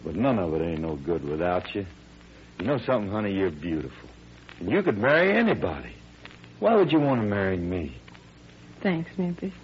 But 0.04 0.16
none 0.16 0.38
of 0.38 0.52
it 0.54 0.62
ain't 0.62 0.80
no 0.80 0.96
good 0.96 1.24
without 1.26 1.74
you. 1.74 1.86
You 2.58 2.66
know 2.66 2.78
something, 2.78 3.10
honey? 3.10 3.32
You're 3.32 3.50
beautiful. 3.50 4.08
And 4.60 4.70
you 4.70 4.82
could 4.82 4.98
marry 4.98 5.36
anybody. 5.36 5.92
Why 6.60 6.74
would 6.76 6.92
you 6.92 7.00
want 7.00 7.20
to 7.20 7.26
marry 7.26 7.56
me? 7.56 7.96
Thanks, 8.84 9.10
Memphis. 9.16 9.54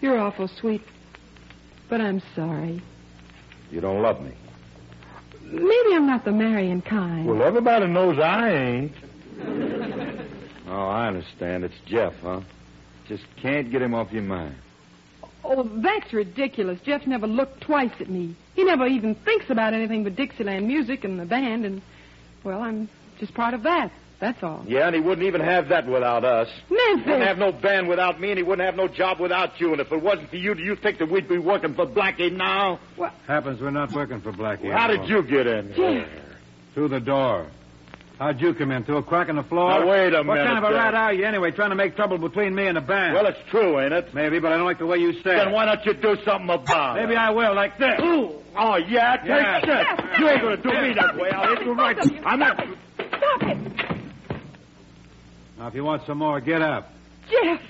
You're 0.00 0.20
awful 0.20 0.46
sweet. 0.46 0.80
But 1.90 2.00
I'm 2.00 2.22
sorry. 2.36 2.80
You 3.72 3.80
don't 3.80 4.00
love 4.00 4.20
me. 4.20 4.30
Maybe 5.42 5.94
I'm 5.94 6.06
not 6.06 6.24
the 6.24 6.30
marrying 6.30 6.80
kind. 6.80 7.26
Well, 7.26 7.42
everybody 7.42 7.88
knows 7.88 8.20
I 8.20 8.50
ain't. 8.52 8.92
oh, 10.68 10.86
I 10.86 11.08
understand. 11.08 11.64
It's 11.64 11.74
Jeff, 11.86 12.14
huh? 12.22 12.40
Just 13.08 13.24
can't 13.42 13.68
get 13.72 13.82
him 13.82 13.94
off 13.94 14.12
your 14.12 14.22
mind. 14.22 14.54
Oh, 15.42 15.64
that's 15.82 16.12
ridiculous. 16.12 16.78
Jeff 16.84 17.04
never 17.04 17.26
looked 17.26 17.62
twice 17.62 17.92
at 17.98 18.08
me. 18.08 18.36
He 18.54 18.62
never 18.62 18.86
even 18.86 19.16
thinks 19.16 19.50
about 19.50 19.74
anything 19.74 20.04
but 20.04 20.14
Dixieland 20.14 20.68
music 20.68 21.02
and 21.02 21.18
the 21.18 21.26
band, 21.26 21.64
and, 21.64 21.82
well, 22.44 22.62
I'm 22.62 22.88
just 23.18 23.34
part 23.34 23.54
of 23.54 23.64
that. 23.64 23.90
That's 24.18 24.42
all. 24.42 24.64
Yeah, 24.66 24.86
and 24.86 24.94
he 24.94 25.00
wouldn't 25.00 25.26
even 25.26 25.42
have 25.42 25.68
that 25.68 25.86
without 25.86 26.24
us. 26.24 26.48
Memphis! 26.70 27.04
He 27.04 27.10
wouldn't 27.10 27.28
have 27.28 27.36
no 27.38 27.52
band 27.52 27.86
without 27.86 28.18
me, 28.18 28.30
and 28.30 28.38
he 28.38 28.42
wouldn't 28.42 28.64
have 28.64 28.74
no 28.76 28.88
job 28.88 29.20
without 29.20 29.60
you. 29.60 29.72
And 29.72 29.80
if 29.80 29.92
it 29.92 30.02
wasn't 30.02 30.30
for 30.30 30.36
you, 30.36 30.54
do 30.54 30.62
you 30.62 30.74
think 30.74 30.98
that 30.98 31.10
we'd 31.10 31.28
be 31.28 31.38
working 31.38 31.74
for 31.74 31.86
Blackie 31.86 32.32
now? 32.32 32.80
What? 32.96 33.12
Happens 33.26 33.60
we're 33.60 33.70
not 33.70 33.92
working 33.92 34.22
for 34.22 34.32
Blackie. 34.32 34.72
How 34.72 34.86
did 34.86 35.06
you 35.08 35.22
get 35.22 35.46
in 35.46 35.72
here? 35.74 36.08
Through 36.72 36.88
the 36.88 37.00
door. 37.00 37.48
How'd 38.18 38.40
you 38.40 38.54
come 38.54 38.70
in? 38.70 38.84
Through 38.84 38.96
a 38.96 39.02
crack 39.02 39.28
in 39.28 39.36
the 39.36 39.42
floor? 39.42 39.68
Now, 39.68 39.86
wait 39.86 40.14
a 40.14 40.18
what 40.22 40.36
minute 40.38 40.46
kind 40.46 40.64
of 40.64 40.64
a 40.64 40.72
rat 40.74 40.94
are 40.94 41.12
you 41.12 41.26
anyway, 41.26 41.50
trying 41.50 41.68
to 41.68 41.76
make 41.76 41.96
trouble 41.96 42.16
between 42.16 42.54
me 42.54 42.66
and 42.66 42.78
the 42.78 42.80
band? 42.80 43.12
Well, 43.12 43.26
it's 43.26 43.38
true, 43.50 43.78
ain't 43.78 43.92
it? 43.92 44.14
Maybe, 44.14 44.38
but 44.38 44.52
I 44.52 44.56
don't 44.56 44.64
like 44.64 44.78
the 44.78 44.86
way 44.86 44.96
you 44.96 45.12
say 45.12 45.18
it. 45.18 45.36
Then 45.36 45.48
it. 45.48 45.52
why 45.52 45.66
don't 45.66 45.84
you 45.84 45.92
do 45.92 46.16
something 46.24 46.48
about 46.48 46.96
it? 46.96 47.02
Maybe 47.02 47.16
I 47.16 47.28
will, 47.30 47.54
like 47.54 47.76
this. 47.76 48.00
Ooh. 48.00 48.32
Oh, 48.56 48.76
yeah? 48.76 49.16
Take 49.18 49.26
Yeah. 49.28 49.60
this. 49.60 50.18
You 50.18 50.28
ain't 50.30 50.40
going 50.40 50.56
to 50.56 50.62
do 50.62 50.70
me 50.70 50.94
that 50.94 51.14
way. 51.18 51.28
I'll 51.30 51.54
hit 51.56 51.66
you 51.66 51.74
right. 51.74 51.98
I'm 52.24 52.38
not. 52.38 52.56
Stop 52.96 53.42
it! 53.42 53.85
Now, 55.58 55.68
if 55.68 55.74
you 55.74 55.84
want 55.84 56.04
some 56.06 56.18
more, 56.18 56.40
get 56.40 56.62
up. 56.62 56.92
Jeff! 57.30 57.60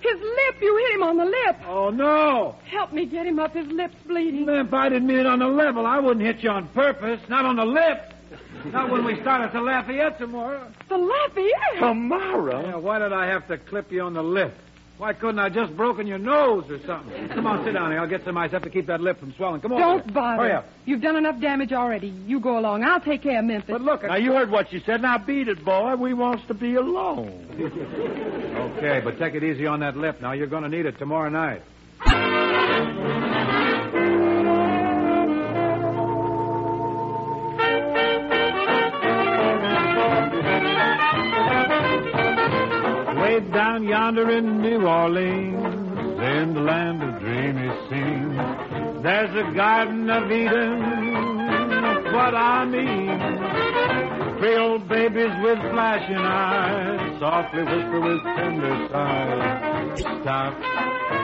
His 0.00 0.20
lip! 0.20 0.56
You 0.60 0.76
hit 0.76 0.94
him 0.94 1.02
on 1.02 1.16
the 1.16 1.24
lip! 1.24 1.56
Oh, 1.66 1.90
no! 1.90 2.56
Help 2.64 2.92
me 2.92 3.06
get 3.06 3.26
him 3.26 3.38
up. 3.38 3.54
His 3.54 3.66
lip's 3.66 3.96
bleeding. 4.06 4.48
If 4.48 4.72
I 4.72 4.88
didn't 4.88 5.08
mean 5.08 5.18
it 5.18 5.26
on 5.26 5.40
the 5.40 5.48
level, 5.48 5.86
I 5.86 5.98
wouldn't 5.98 6.24
hit 6.24 6.42
you 6.42 6.50
on 6.50 6.68
purpose. 6.68 7.20
Not 7.28 7.44
on 7.44 7.56
the 7.56 7.64
lip. 7.64 8.14
Not 8.66 8.90
when 8.90 9.04
we 9.04 9.20
start 9.20 9.42
at 9.42 9.52
the 9.52 9.60
Lafayette 9.60 10.18
tomorrow. 10.18 10.70
The 10.88 10.96
Lafayette! 10.96 11.78
Tomorrow? 11.78 12.66
Yeah, 12.66 12.76
why 12.76 12.98
did 12.98 13.12
I 13.12 13.26
have 13.26 13.46
to 13.48 13.58
clip 13.58 13.90
you 13.90 14.02
on 14.02 14.14
the 14.14 14.22
lip? 14.22 14.54
Why 14.98 15.12
couldn't 15.12 15.38
I 15.38 15.50
just 15.50 15.76
broken 15.76 16.06
your 16.06 16.16
nose 16.18 16.64
or 16.70 16.78
something? 16.86 17.28
Come 17.28 17.46
on, 17.46 17.64
sit 17.66 17.72
down 17.72 17.90
here. 17.90 18.00
I'll 18.00 18.08
get 18.08 18.24
some 18.24 18.38
ice. 18.38 18.50
have 18.52 18.62
to 18.62 18.70
keep 18.70 18.86
that 18.86 19.02
lip 19.02 19.20
from 19.20 19.34
swelling. 19.34 19.60
Come 19.60 19.72
on. 19.72 19.80
Don't 19.80 20.14
bother. 20.14 20.42
Hurry 20.42 20.52
up. 20.52 20.66
You've 20.86 21.02
done 21.02 21.16
enough 21.16 21.38
damage 21.38 21.72
already. 21.72 22.08
You 22.08 22.40
go 22.40 22.58
along. 22.58 22.82
I'll 22.82 23.00
take 23.00 23.22
care 23.22 23.38
of 23.40 23.44
Memphis. 23.44 23.70
But 23.72 23.82
look, 23.82 24.02
Now, 24.04 24.16
you 24.16 24.32
heard 24.32 24.50
what 24.50 24.70
she 24.70 24.80
said. 24.86 25.02
Now, 25.02 25.18
beat 25.18 25.48
it, 25.48 25.62
boy. 25.64 25.96
We 25.96 26.14
wants 26.14 26.46
to 26.48 26.54
be 26.54 26.74
alone. 26.76 27.42
Okay, 28.56 29.00
but 29.02 29.18
take 29.18 29.34
it 29.34 29.42
easy 29.44 29.66
on 29.66 29.80
that 29.80 29.96
lip. 29.96 30.20
Now 30.20 30.32
you're 30.32 30.46
going 30.48 30.62
to 30.62 30.68
need 30.68 30.86
it 30.86 30.98
tomorrow 30.98 31.30
night. 31.30 31.62
Down 43.36 43.84
yonder 43.84 44.30
in 44.30 44.62
New 44.62 44.86
Orleans, 44.86 45.62
in 46.22 46.54
the 46.54 46.60
land 46.60 47.02
of 47.02 47.20
dreamy 47.20 47.68
scenes, 47.86 49.02
there's 49.02 49.30
a 49.36 49.52
Garden 49.54 50.08
of 50.08 50.32
Eden. 50.32 52.14
What 52.14 52.34
I 52.34 52.64
mean. 52.64 54.38
Creole 54.38 54.78
babies 54.78 55.32
with 55.42 55.58
flashing 55.70 56.16
eyes 56.16 57.20
softly 57.20 57.62
whisper 57.62 58.00
with 58.00 58.22
tender 58.22 58.88
sighs. 58.90 60.00
Stop, 60.22 60.54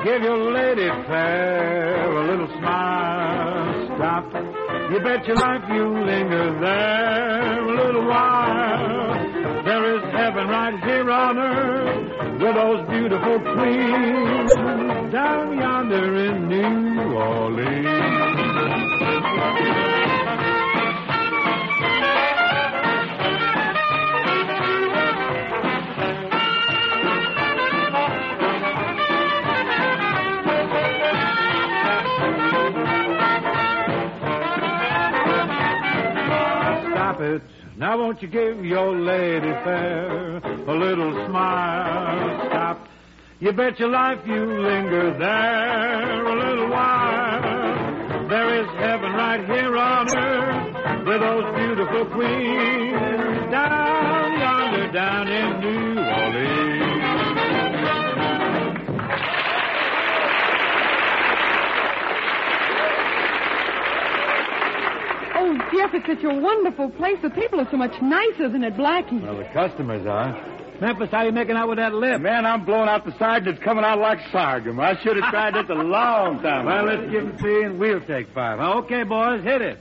give 0.04 0.22
your 0.22 0.52
lady 0.52 0.88
fair 1.06 2.10
a 2.10 2.26
little 2.26 2.48
smile. 2.58 3.86
Stop, 3.96 4.24
you 4.92 5.00
bet 5.00 5.26
your 5.26 5.36
life 5.36 5.64
you'll 5.72 6.04
linger 6.04 6.60
there 6.60 7.64
a 7.64 7.74
little 7.74 8.06
while. 8.06 9.51
There 9.72 9.96
is 9.96 10.02
heaven 10.12 10.48
right 10.48 10.84
here 10.84 11.10
on 11.10 11.38
earth 11.38 12.42
with 12.42 12.54
those 12.54 12.86
beautiful 12.90 13.40
queens 13.40 14.52
down 15.10 15.58
yonder 15.58 16.14
in 16.26 16.46
New 16.46 17.14
Orleans. 17.14 17.88
Now 37.76 37.98
won't 37.98 38.20
you 38.20 38.28
give 38.28 38.64
your 38.64 38.94
lady 38.96 39.52
fair 39.64 40.38
a 40.38 40.74
little 40.74 41.12
smile? 41.26 42.48
Stop. 42.48 42.88
You 43.40 43.52
bet 43.52 43.78
your 43.78 43.88
life 43.88 44.18
you 44.26 44.44
linger 44.44 45.18
there 45.18 46.26
a 46.26 46.34
little 46.34 46.70
while. 46.70 48.28
There 48.28 48.60
is 48.60 48.66
heaven 48.78 49.12
right 49.12 49.44
here 49.44 49.76
on 49.76 50.16
earth 50.16 51.06
with 51.06 51.20
those 51.20 51.54
beautiful 51.56 52.06
queens 52.06 53.50
down 53.50 54.38
yonder, 54.38 54.92
down 54.92 55.28
in 55.28 55.60
New 55.60 55.91
Jeff, 65.72 65.94
it's 65.94 66.06
such 66.06 66.24
a 66.24 66.34
wonderful 66.34 66.90
place. 66.90 67.16
The 67.22 67.30
people 67.30 67.60
are 67.60 67.68
so 67.70 67.76
much 67.76 68.00
nicer 68.02 68.48
than 68.48 68.62
at 68.64 68.76
Blackie. 68.76 69.22
Well, 69.22 69.36
the 69.36 69.44
customers 69.52 70.06
are. 70.06 70.32
Memphis, 70.80 71.10
how 71.10 71.22
you 71.22 71.32
making 71.32 71.56
out 71.56 71.68
with 71.68 71.78
that 71.78 71.94
lip? 71.94 72.20
Man, 72.20 72.44
I'm 72.44 72.64
blowing 72.64 72.88
out 72.88 73.04
the 73.04 73.16
side 73.18 73.46
and 73.46 73.54
it's 73.54 73.64
coming 73.64 73.84
out 73.84 73.98
like 74.00 74.18
sorghum. 74.32 74.80
I 74.80 75.00
should 75.02 75.16
have 75.16 75.30
tried 75.30 75.54
this 75.54 75.70
a 75.70 75.74
long 75.82 76.42
time 76.42 76.66
Well, 76.66 76.84
let's 76.84 77.10
give 77.10 77.22
him 77.24 77.38
three 77.38 77.64
and 77.64 77.78
we'll 77.78 78.00
take 78.00 78.28
five. 78.34 78.58
Okay, 78.58 79.04
boys, 79.04 79.42
hit 79.44 79.62
it. 79.62 79.78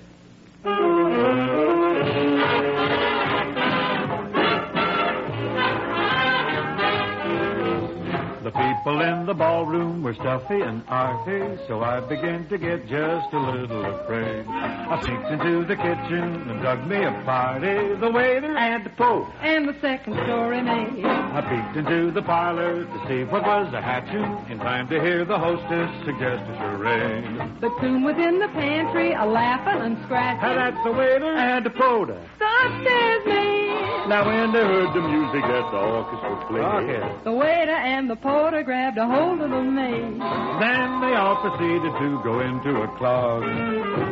The 8.52 8.60
people 8.60 9.00
in 9.00 9.26
the 9.26 9.34
ballroom 9.34 10.04
were 10.04 10.14
stuffy 10.14 10.60
and 10.60 10.84
arty, 10.90 11.58
so 11.70 11.82
I 11.82 12.02
began 12.02 12.50
to 12.50 12.58
get 12.58 12.86
just 12.86 13.32
a 13.32 13.40
little 13.40 13.86
afraid. 13.86 14.46
I 14.46 15.02
sneaked 15.06 15.32
into 15.32 15.64
the 15.64 15.78
kitchen 15.78 16.50
and 16.50 16.62
dug 16.62 16.86
me 16.86 16.98
a 16.98 17.12
party. 17.24 17.96
The 17.96 18.12
waiter 18.12 18.58
and 18.58 18.86
the 18.86 18.90
po 18.90 19.26
and 19.42 19.70
the 19.70 19.76
second 19.80 20.16
story 20.26 20.62
maid. 20.62 21.06
I 21.06 21.40
peeked 21.48 21.78
into 21.78 22.12
the 22.12 22.24
parlor 22.24 22.84
to 22.84 23.08
see 23.08 23.24
what 23.24 23.44
was 23.44 23.74
a 23.74 23.82
hatching 23.82 24.52
in 24.52 24.58
time 24.60 24.90
to 24.90 25.00
hear 25.00 25.24
the 25.24 25.40
hostess 25.40 25.90
suggest 26.04 26.44
a 26.52 26.58
charade. 26.58 27.62
The 27.62 27.70
tune 27.80 28.04
was 28.04 28.18
in 28.18 28.40
the 28.40 28.50
pantry, 28.50 29.14
a 29.14 29.26
laughing 29.26 29.82
and 29.82 29.98
scratching. 30.04 30.44
And 30.44 30.58
that's 30.58 30.84
the 30.84 30.92
waiter 30.92 31.32
and 31.32 31.66
the 31.66 31.70
porter. 31.70 32.20
The 32.38 32.46
upstairs 32.66 33.26
maid. 33.28 33.71
Now 34.08 34.26
when 34.26 34.52
they 34.52 34.60
heard 34.60 34.94
the 34.94 35.02
music 35.02 35.42
that 35.42 35.72
the 35.72 35.78
orchestra 35.78 36.46
played, 36.50 37.24
the 37.24 37.32
waiter 37.32 37.72
and 37.72 38.10
the 38.10 38.16
porter 38.16 38.64
grabbed 38.64 38.98
a 38.98 39.06
hold 39.06 39.42
of 39.42 39.50
the 39.50 39.62
maid. 39.62 40.20
Then 40.20 41.02
they 41.02 41.14
all 41.16 41.38
proceeded 41.38 41.94
to 42.00 42.22
go 42.24 42.40
into 42.40 42.82
a 42.82 42.88
clog. 42.98 43.44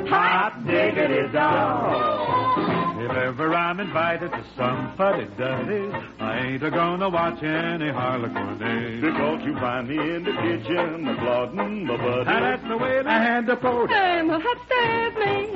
Hot 0.07 0.63
diggity 0.65 1.27
dog. 1.33 2.99
If 2.99 3.11
ever 3.11 3.53
I'm 3.55 3.79
invited 3.79 4.31
to 4.31 4.43
some 4.55 4.93
fuddy-duddy, 4.97 5.91
I 6.19 6.39
ain't 6.39 6.63
a-gonna 6.63 7.09
watch 7.09 7.41
any 7.41 7.89
harlequinade. 7.89 9.01
Because 9.01 9.41
you 9.45 9.55
find 9.55 9.87
me 9.87 9.97
in 9.97 10.23
the 10.23 10.33
kitchen, 10.33 11.05
the 11.05 11.15
plodding, 11.15 11.87
the 11.87 11.97
buddy. 11.97 12.29
And 12.29 12.43
that's 12.43 12.63
the 12.67 12.77
waiter 12.77 13.07
and 13.07 13.47
the 13.47 13.55
porter. 13.55 13.93
And 13.93 14.29
the 14.29 14.35
upstairs 14.35 15.13
maid. 15.17 15.55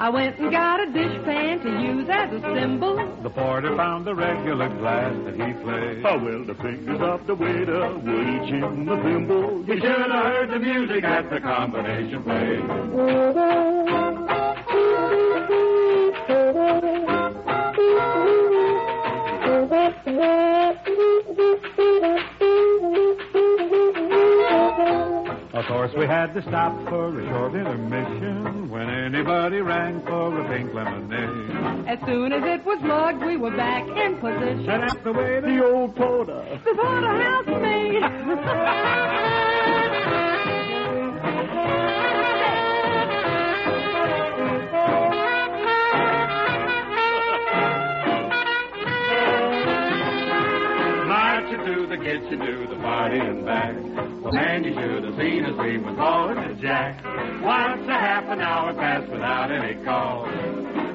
I 0.00 0.08
went 0.08 0.38
and 0.38 0.50
got 0.50 0.80
a 0.80 0.86
dishpan 0.86 1.62
to 1.62 1.68
use 1.82 2.08
as 2.08 2.32
a 2.32 2.40
cymbal. 2.40 2.96
The 3.22 3.28
porter 3.28 3.76
found 3.76 4.06
the 4.06 4.14
regular 4.14 4.70
glass 4.70 5.14
that 5.26 5.34
he 5.34 5.52
played. 5.62 6.06
Oh, 6.06 6.16
well, 6.16 6.42
the 6.42 6.54
fingers 6.54 7.00
of 7.02 7.26
the 7.26 7.34
waiter 7.34 7.98
were 7.98 8.22
each 8.22 8.50
in 8.50 8.86
the 8.86 8.96
thimble. 8.96 9.62
You 9.66 9.74
should 9.74 9.84
have 9.84 10.10
heard 10.10 10.50
the 10.52 10.58
music 10.58 11.04
at 11.04 11.28
the 11.28 11.38
combination 11.40 12.22
played. 12.22 14.19
Course, 25.70 25.92
we 25.94 26.06
had 26.06 26.34
to 26.34 26.42
stop 26.42 26.76
for 26.88 27.20
a 27.20 27.28
short 27.28 27.54
intermission 27.54 28.68
when 28.70 28.90
anybody 28.90 29.60
rang 29.60 30.02
for 30.02 30.40
a 30.40 30.48
pink 30.48 30.74
lemonade. 30.74 31.86
As 31.86 31.98
soon 32.06 32.32
as 32.32 32.42
it 32.42 32.64
was 32.66 32.80
lugged, 32.82 33.22
we 33.22 33.36
were 33.36 33.52
back 33.52 33.86
in 33.86 34.16
position. 34.16 34.68
And 34.68 34.82
that's 34.82 35.04
the 35.04 35.12
way 35.12 35.38
the 35.38 35.64
old 35.64 35.94
porter. 35.94 36.44
The 36.64 36.74
porterhouse 36.74 37.46
maid. 37.46 38.02
Marching 51.06 51.64
through 51.64 51.86
the 51.86 51.96
to 51.96 52.66
the 52.66 52.76
party 52.82 53.20
and 53.20 53.46
back. 53.46 53.99
And 54.32 54.64
you 54.64 54.74
should 54.74 55.04
have 55.04 55.16
seen 55.18 55.44
us, 55.44 55.58
we 55.58 55.78
were 55.78 55.94
calling 55.94 56.36
to 56.36 56.54
Jack. 56.54 57.02
Once 57.42 57.86
a 57.88 57.92
half 57.98 58.24
an 58.28 58.40
hour 58.40 58.72
passed 58.74 59.10
without 59.10 59.50
any 59.50 59.82
call. 59.84 60.28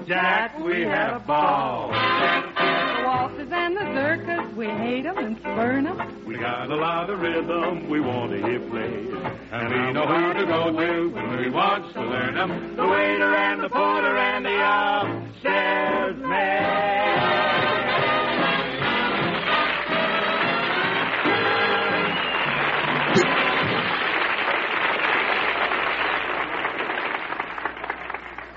Jack, 0.08 0.58
we 0.60 0.82
had 0.82 1.16
a 1.16 1.20
ball. 1.20 1.90
The 1.90 3.04
waltzes 3.06 3.52
and 3.52 3.76
the 3.76 3.82
zerkas, 3.82 4.56
we 4.56 4.68
hate 4.68 5.06
'em 5.06 5.18
and 5.18 5.38
spurn 5.40 5.88
'em. 5.88 6.26
We 6.26 6.38
got 6.38 6.70
a 6.70 6.76
lot 6.76 7.10
of 7.10 7.20
rhythm 7.20 7.90
we 7.90 8.00
want 8.00 8.32
to 8.32 8.38
hear 8.38 8.60
played. 8.60 9.14
And 9.52 9.70
we 9.74 9.94
know 9.94 10.06
who 10.06 10.34
to 10.34 10.46
go 10.46 10.72
to 10.72 11.10
when 11.10 11.38
we 11.38 11.50
want 11.50 11.94
to 11.94 12.02
learn 12.02 12.36
them. 12.36 12.76
The 12.76 12.86
waiter 12.88 13.36
and 13.36 13.64
the 13.64 13.70
porter 13.70 14.16
and 14.16 14.46
the 14.46 14.58
upstairs 14.64 16.18
maid. 16.18 17.25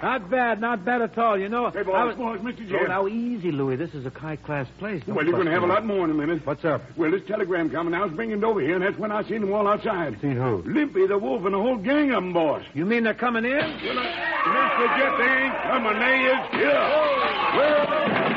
Not 0.03 0.31
bad, 0.31 0.61
not 0.61 0.85
bad 0.85 1.03
at 1.03 1.19
all. 1.19 1.39
You 1.39 1.49
know, 1.49 1.71
Hey, 1.71 1.83
boys, 1.83 1.95
I 1.97 2.05
was... 2.05 2.17
boys, 2.17 2.41
Mr. 2.41 2.81
Oh, 2.81 2.87
now 2.87 3.09
easy, 3.09 3.51
Louis. 3.51 3.77
This 3.77 3.95
is 3.95 4.07
a 4.07 4.11
high-class 4.11 4.69
place. 4.79 5.03
Don't 5.07 5.17
Well, 5.17 5.25
you're 5.25 5.35
going 5.35 5.47
to 5.47 5.53
have 5.53 5.65
a 5.65 5.67
lot 5.67 5.85
more 5.85 6.05
in 6.05 6.11
a 6.11 6.15
minute. 6.15 6.47
What's 6.47 6.65
up? 6.65 6.83
Well, 6.97 7.11
this 7.11 7.23
telegram 7.27 7.69
coming. 7.71 7.95
I 7.95 8.05
was 8.05 8.13
bringing 8.13 8.39
it 8.39 8.45
over 8.45 8.61
here, 8.61 8.75
and 8.77 8.85
that's 8.85 8.99
when 8.99 9.11
I 9.11 9.23
seen 9.29 9.41
them 9.41 9.53
all 9.53 9.67
outside. 9.67 10.21
Seen 10.21 10.37
who? 10.37 10.63
Limpy, 10.67 11.07
the 11.07 11.19
wolf, 11.19 11.45
and 11.45 11.55
the 11.55 11.59
whole 11.59 11.79
gang 11.79 12.11
of 12.13 12.23
them, 12.23 12.33
boss. 12.33 12.63
You 12.75 12.85
mean 12.85 13.05
they're 13.05 13.15
coming 13.15 13.45
in? 13.45 13.53
Well, 13.53 13.99
uh, 13.99 14.03
Mr. 14.03 14.99
Jeff, 14.99 15.19
they 15.19 15.45
ain't 15.45 15.63
coming. 15.63 15.99
They 15.99 16.17
is 16.31 16.51
here. 16.53 16.73
How 16.73 18.28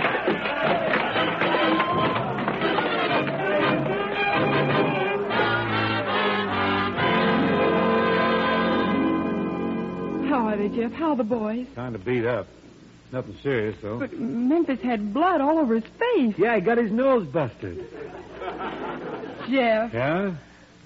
are 10.53 10.57
they, 10.57 10.69
Jeff? 10.75 10.91
How 10.93 11.11
are 11.11 11.15
the 11.15 11.23
boys? 11.23 11.67
Kind 11.75 11.95
of 11.95 12.03
beat 12.05 12.25
up. 12.25 12.47
Nothing 13.11 13.35
serious, 13.43 13.75
though. 13.81 13.99
But 13.99 14.13
Memphis 14.17 14.79
had 14.81 15.13
blood 15.13 15.41
all 15.41 15.59
over 15.59 15.75
his 15.75 15.83
face. 15.99 16.33
Yeah, 16.37 16.55
he 16.55 16.61
got 16.61 16.77
his 16.77 16.91
nose 16.91 17.27
busted. 17.27 17.85
Jeff, 19.49 19.93
Yeah? 19.93 20.35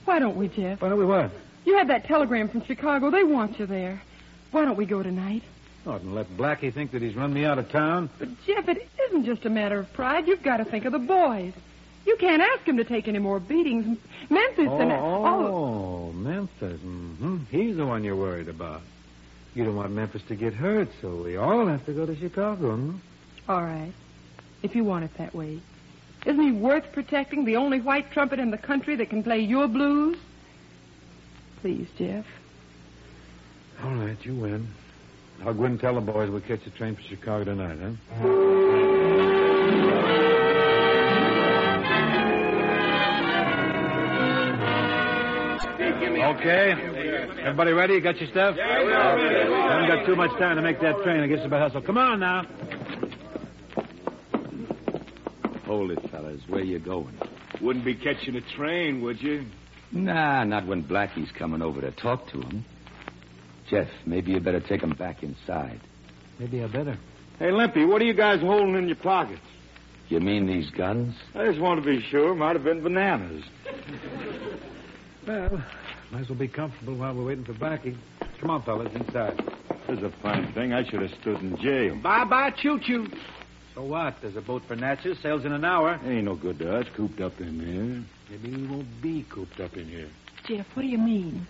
why 0.05 0.19
don't 0.19 0.35
we, 0.35 0.47
Jeff? 0.47 0.81
Why 0.81 0.89
don't 0.89 0.97
we 0.99 1.05
what? 1.05 1.31
You 1.65 1.77
had 1.77 1.89
that 1.89 2.05
telegram 2.05 2.47
from 2.49 2.63
Chicago. 2.65 3.11
They 3.11 3.23
want 3.23 3.59
you 3.59 3.65
there. 3.65 4.01
Why 4.51 4.65
don't 4.65 4.77
we 4.77 4.85
go 4.85 5.03
tonight? 5.03 5.43
Oh, 5.85 5.93
and 5.93 6.15
let 6.15 6.27
Blackie 6.35 6.73
think 6.73 6.91
that 6.91 7.01
he's 7.01 7.15
run 7.15 7.31
me 7.33 7.45
out 7.45 7.59
of 7.59 7.69
town. 7.69 8.09
But, 8.17 8.29
Jeff, 8.47 8.67
it 8.69 8.87
isn't 9.07 9.25
just 9.25 9.45
a 9.45 9.49
matter 9.49 9.77
of 9.79 9.91
pride. 9.93 10.27
You've 10.27 10.41
got 10.41 10.57
to 10.57 10.65
think 10.65 10.85
of 10.85 10.93
the 10.93 10.99
boys. 10.99 11.53
You 12.07 12.15
can't 12.17 12.41
ask 12.41 12.63
him 12.67 12.77
to 12.77 12.83
take 12.83 13.07
any 13.07 13.19
more 13.19 13.39
beatings. 13.39 13.97
Memphis 14.29 14.67
Oh, 14.69 14.79
and 14.79 14.91
oh, 14.91 16.11
Memphis. 16.13 16.79
hmm 16.81 17.37
He's 17.51 17.75
the 17.77 17.85
one 17.85 18.03
you're 18.03 18.15
worried 18.15 18.47
about. 18.47 18.81
You 19.55 19.63
don't 19.63 19.77
want 19.77 19.91
Memphis 19.91 20.21
to 20.27 20.35
get 20.35 20.53
hurt, 20.53 20.89
so 21.01 21.23
we 21.23 21.37
all 21.37 21.65
have 21.65 21.85
to 21.85 21.93
go 21.93 22.05
to 22.05 22.15
Chicago, 22.15 22.75
hmm? 22.75 22.97
All 23.47 23.63
right. 23.63 23.93
If 24.61 24.75
you 24.75 24.83
want 24.83 25.05
it 25.05 25.11
that 25.17 25.33
way. 25.33 25.61
Isn't 26.25 26.41
he 26.41 26.51
worth 26.51 26.91
protecting, 26.91 27.45
the 27.45 27.55
only 27.55 27.79
white 27.79 28.11
trumpet 28.11 28.39
in 28.39 28.51
the 28.51 28.57
country 28.57 28.97
that 28.97 29.09
can 29.09 29.23
play 29.23 29.39
your 29.39 29.69
blues? 29.69 30.17
Please, 31.61 31.87
Jeff. 31.97 32.25
All 33.81 33.95
right, 33.95 34.17
you 34.25 34.35
win. 34.35 34.67
I'll 35.45 35.53
go 35.53 35.63
and 35.63 35.79
tell 35.79 35.95
the 35.95 36.01
boys 36.01 36.29
we'll 36.29 36.41
catch 36.41 36.63
the 36.65 36.71
train 36.71 36.95
for 36.95 37.03
Chicago 37.03 37.45
tonight, 37.45 37.77
huh? 37.79 37.91
Okay. 46.25 47.04
Everybody 47.31 47.71
ready? 47.71 47.93
You 47.95 48.01
got 48.01 48.17
your 48.19 48.29
stuff? 48.29 48.55
Yeah, 48.57 48.83
we 48.83 48.91
are 48.91 49.15
ready. 49.15 49.53
Haven't 49.53 49.87
got 49.87 50.05
too 50.05 50.15
much 50.15 50.31
time 50.39 50.55
to 50.55 50.61
make 50.61 50.79
that 50.81 51.01
train. 51.03 51.21
I 51.21 51.27
guess 51.27 51.37
it's 51.37 51.47
about 51.47 51.61
hustle. 51.61 51.81
Come 51.81 51.97
on 51.97 52.19
now. 52.19 52.45
Hold 55.65 55.91
it, 55.91 55.99
fellas. 56.11 56.41
Where 56.47 56.63
you 56.63 56.79
going? 56.79 57.17
Wouldn't 57.61 57.85
be 57.85 57.95
catching 57.95 58.35
a 58.35 58.41
train, 58.55 59.01
would 59.01 59.21
you? 59.21 59.45
Nah, 59.91 60.43
not 60.43 60.67
when 60.67 60.81
Blackie's 60.81 61.31
coming 61.37 61.61
over 61.61 61.81
to 61.81 61.91
talk 61.91 62.27
to 62.31 62.41
him. 62.41 62.65
Jeff, 63.69 63.87
maybe 64.05 64.31
you 64.31 64.39
better 64.39 64.59
take 64.59 64.81
him 64.83 64.91
back 64.91 65.23
inside. 65.23 65.79
Maybe 66.37 66.63
I 66.63 66.67
better. 66.67 66.97
Hey, 67.39 67.51
Limpy, 67.51 67.85
what 67.85 68.01
are 68.01 68.05
you 68.05 68.13
guys 68.13 68.41
holding 68.41 68.75
in 68.75 68.87
your 68.87 68.97
pockets? 68.97 69.41
You 70.09 70.19
mean 70.19 70.45
these 70.45 70.69
guns? 70.71 71.15
I 71.33 71.47
just 71.47 71.59
want 71.59 71.83
to 71.83 71.85
be 71.85 71.99
sure. 72.11 72.35
Might 72.35 72.55
have 72.55 72.63
been 72.63 72.83
bananas. 72.83 73.43
Well, 75.27 75.63
might 76.15 76.21
as 76.21 76.29
well 76.29 76.39
be 76.39 76.47
comfortable 76.47 76.95
while 76.95 77.13
we're 77.13 77.25
waiting 77.25 77.43
for 77.43 77.51
Blackie. 77.51 77.93
Come 78.39 78.49
on, 78.49 78.63
fellas, 78.63 78.87
inside. 78.95 79.37
This 79.85 79.97
is 79.97 80.03
a 80.05 80.13
fine 80.21 80.53
thing. 80.53 80.71
I 80.71 80.89
should 80.89 81.01
have 81.01 81.11
stood 81.19 81.41
in 81.41 81.57
jail. 81.57 81.99
Bye-bye, 82.01 82.51
choo-choo. 82.51 83.07
So 83.73 83.83
what? 83.83 84.15
There's 84.21 84.37
a 84.37 84.41
boat 84.41 84.61
for 84.65 84.77
Natchez. 84.77 85.17
Sails 85.21 85.43
in 85.43 85.51
an 85.51 85.65
hour. 85.65 85.99
Ain't 86.05 86.23
no 86.23 86.35
good 86.35 86.59
to 86.59 86.73
us 86.73 86.85
cooped 86.95 87.19
up 87.19 87.41
in 87.41 87.59
here. 87.59 88.05
Maybe 88.29 88.55
we 88.55 88.65
won't 88.65 89.01
be 89.01 89.25
cooped 89.29 89.59
up 89.59 89.75
in 89.75 89.89
here. 89.89 90.07
Jeff, 90.47 90.65
what 90.73 90.83
do 90.83 90.87
you 90.87 90.97
mean? 90.97 91.45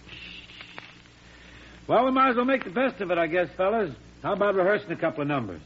Well, 1.88 2.04
we 2.04 2.10
might 2.10 2.32
as 2.32 2.36
well 2.36 2.46
make 2.46 2.64
the 2.64 2.72
best 2.72 3.00
of 3.02 3.12
it, 3.12 3.20
I 3.20 3.28
guess, 3.28 3.50
fellas. 3.56 3.94
How 4.24 4.34
about 4.34 4.56
rehearsing 4.56 4.90
a 4.90 4.96
couple 4.96 5.22
of 5.22 5.28
numbers? 5.28 5.62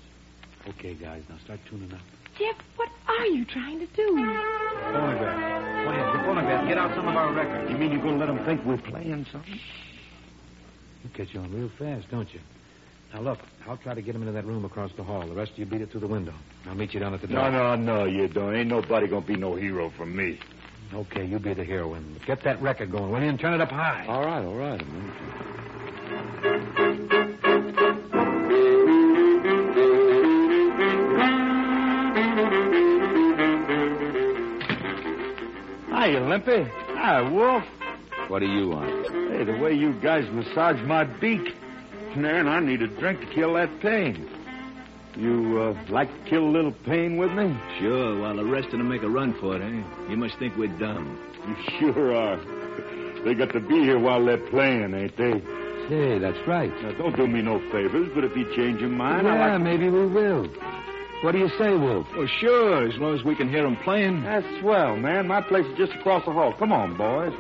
Okay, 0.68 0.94
guys, 0.94 1.24
now 1.30 1.38
start 1.46 1.62
tuning 1.70 1.94
up. 1.94 2.02
Jeff, 2.38 2.58
what 2.76 2.90
are 3.08 3.28
you 3.28 3.46
trying 3.46 3.80
to 3.80 3.88
do? 3.96 4.18
Phonograph. 4.18 5.59
Oh, 5.88 5.92
yeah, 5.92 6.12
the 6.12 6.24
phonograph. 6.24 6.68
Get 6.68 6.78
out 6.78 6.96
some 6.96 7.08
of 7.08 7.16
our 7.16 7.34
records. 7.34 7.72
You 7.72 7.78
mean 7.78 7.92
you're 7.92 8.02
going 8.02 8.20
to 8.20 8.26
let 8.26 8.28
them 8.28 8.46
think 8.46 8.64
we're 8.66 8.78
playing 8.78 9.26
something? 9.32 9.60
You 11.04 11.10
catch 11.14 11.36
on 11.36 11.52
real 11.54 11.70
fast, 11.78 12.10
don't 12.12 12.32
you? 12.34 12.40
Now, 13.14 13.22
look, 13.22 13.40
I'll 13.68 13.78
try 13.78 13.94
to 13.96 14.02
get 14.02 14.14
him 14.16 14.22
into 14.22 14.34
that 14.34 14.46
room 14.46 14.66
across 14.66 14.92
the 14.94 15.04
hall. 15.04 15.26
The 15.28 15.34
rest 15.34 15.54
of 15.54 15.60
you 15.60 15.66
beat 15.66 15.82
it 15.82 15.92
through 15.92 16.02
the 16.02 16.08
window. 16.08 16.34
I'll 16.68 16.76
meet 16.76 16.94
you 16.94 17.00
down 17.00 17.14
at 17.14 17.22
the 17.22 17.28
door. 17.28 17.50
no, 17.50 17.76
no, 17.76 17.76
no, 17.76 18.06
you 18.06 18.28
don't. 18.28 18.56
Ain't 18.56 18.70
nobody 18.70 19.08
gonna 19.08 19.26
be 19.26 19.36
no 19.36 19.56
hero 19.56 19.90
for 19.90 20.06
me. 20.06 20.40
Okay, 20.94 21.26
you 21.26 21.40
be 21.40 21.54
the 21.54 21.64
heroine. 21.64 22.06
But 22.18 22.28
get 22.28 22.44
that 22.44 22.62
record 22.62 22.92
going, 22.92 23.12
will 23.12 23.22
you, 23.22 23.30
and 23.30 23.40
turn 23.40 23.54
it 23.54 23.62
up 23.62 23.72
high. 23.72 24.06
All 24.08 24.24
right, 24.24 24.44
all 24.44 24.56
right. 24.56 24.82
Hiya, 36.10 36.22
Limpy. 36.22 36.68
Hi, 36.96 37.22
Wolf. 37.22 37.64
What 38.30 38.40
do 38.40 38.48
you 38.48 38.70
want? 38.70 38.90
Hey, 39.32 39.44
the 39.44 39.56
way 39.58 39.74
you 39.76 39.94
guys 40.02 40.28
massage 40.32 40.82
my 40.82 41.04
beak. 41.04 41.54
Man, 42.16 42.48
I 42.48 42.60
need 42.60 42.82
a 42.82 42.88
drink 42.88 43.20
to 43.20 43.28
kill 43.28 43.54
that 43.54 43.80
pain. 43.80 44.28
You, 45.16 45.62
uh, 45.62 45.92
like 45.92 46.10
to 46.12 46.30
kill 46.30 46.46
a 46.46 46.50
little 46.50 46.72
pain 46.72 47.18
with 47.18 47.32
me? 47.34 47.56
Sure, 47.78 48.20
while 48.20 48.36
the 48.36 48.44
rest 48.44 48.70
of 48.70 48.80
them 48.80 48.90
make 48.90 49.04
a 49.04 49.10
run 49.10 49.36
for 49.40 49.56
it, 49.56 49.62
eh? 49.62 49.84
You 50.10 50.18
must 50.18 50.40
think 50.40 50.58
we're 50.58 50.76
dumb. 50.80 51.20
You 51.48 51.56
sure 51.80 52.16
are. 52.16 52.38
They 53.24 53.36
got 53.36 53.54
to 53.54 53.60
be 53.60 53.84
here 53.84 54.00
while 54.00 54.26
they're 54.26 54.50
playing, 54.50 54.96
ain't 54.96 55.16
they? 55.16 55.34
Say, 55.90 56.18
that's 56.18 56.48
right. 56.48 56.72
Now, 56.82 56.94
don't 56.94 57.16
do 57.16 57.28
me 57.28 57.44
no 57.44 57.60
favors, 57.72 58.10
but 58.16 58.24
if 58.24 58.36
you 58.36 58.46
change 58.56 58.82
your 58.82 58.90
mind, 58.90 59.28
yeah, 59.28 59.34
I 59.36 59.52
like... 59.52 59.62
maybe 59.62 59.92
we 59.92 60.08
will. 60.08 60.50
What 61.22 61.34
do 61.34 61.40
you 61.40 61.50
say, 61.58 61.76
Wolf? 61.76 62.08
Well, 62.16 62.28
sure, 62.40 62.88
as 62.88 62.98
long 62.98 63.14
as 63.14 63.26
we 63.26 63.36
can 63.36 63.50
hear 63.50 63.64
them 63.64 63.76
playing. 63.84 64.24
That's 64.24 64.46
swell, 64.62 64.96
man. 64.96 65.28
My 65.28 65.42
place 65.42 65.66
is 65.66 65.78
just 65.78 65.92
across 65.94 66.24
the 66.26 66.32
hall. 66.32 66.54
Come 66.58 66.72
on, 66.72 66.96
boys. 66.96 67.34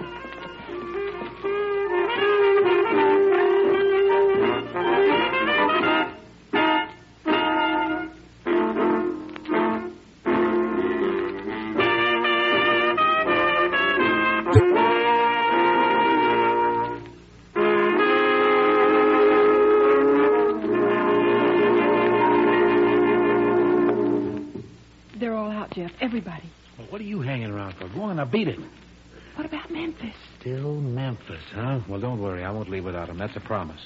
Won't 32.70 32.72
leave 32.72 32.86
without 32.86 33.10
him. 33.10 33.18
That's 33.18 33.36
a 33.36 33.40
promise. 33.40 33.82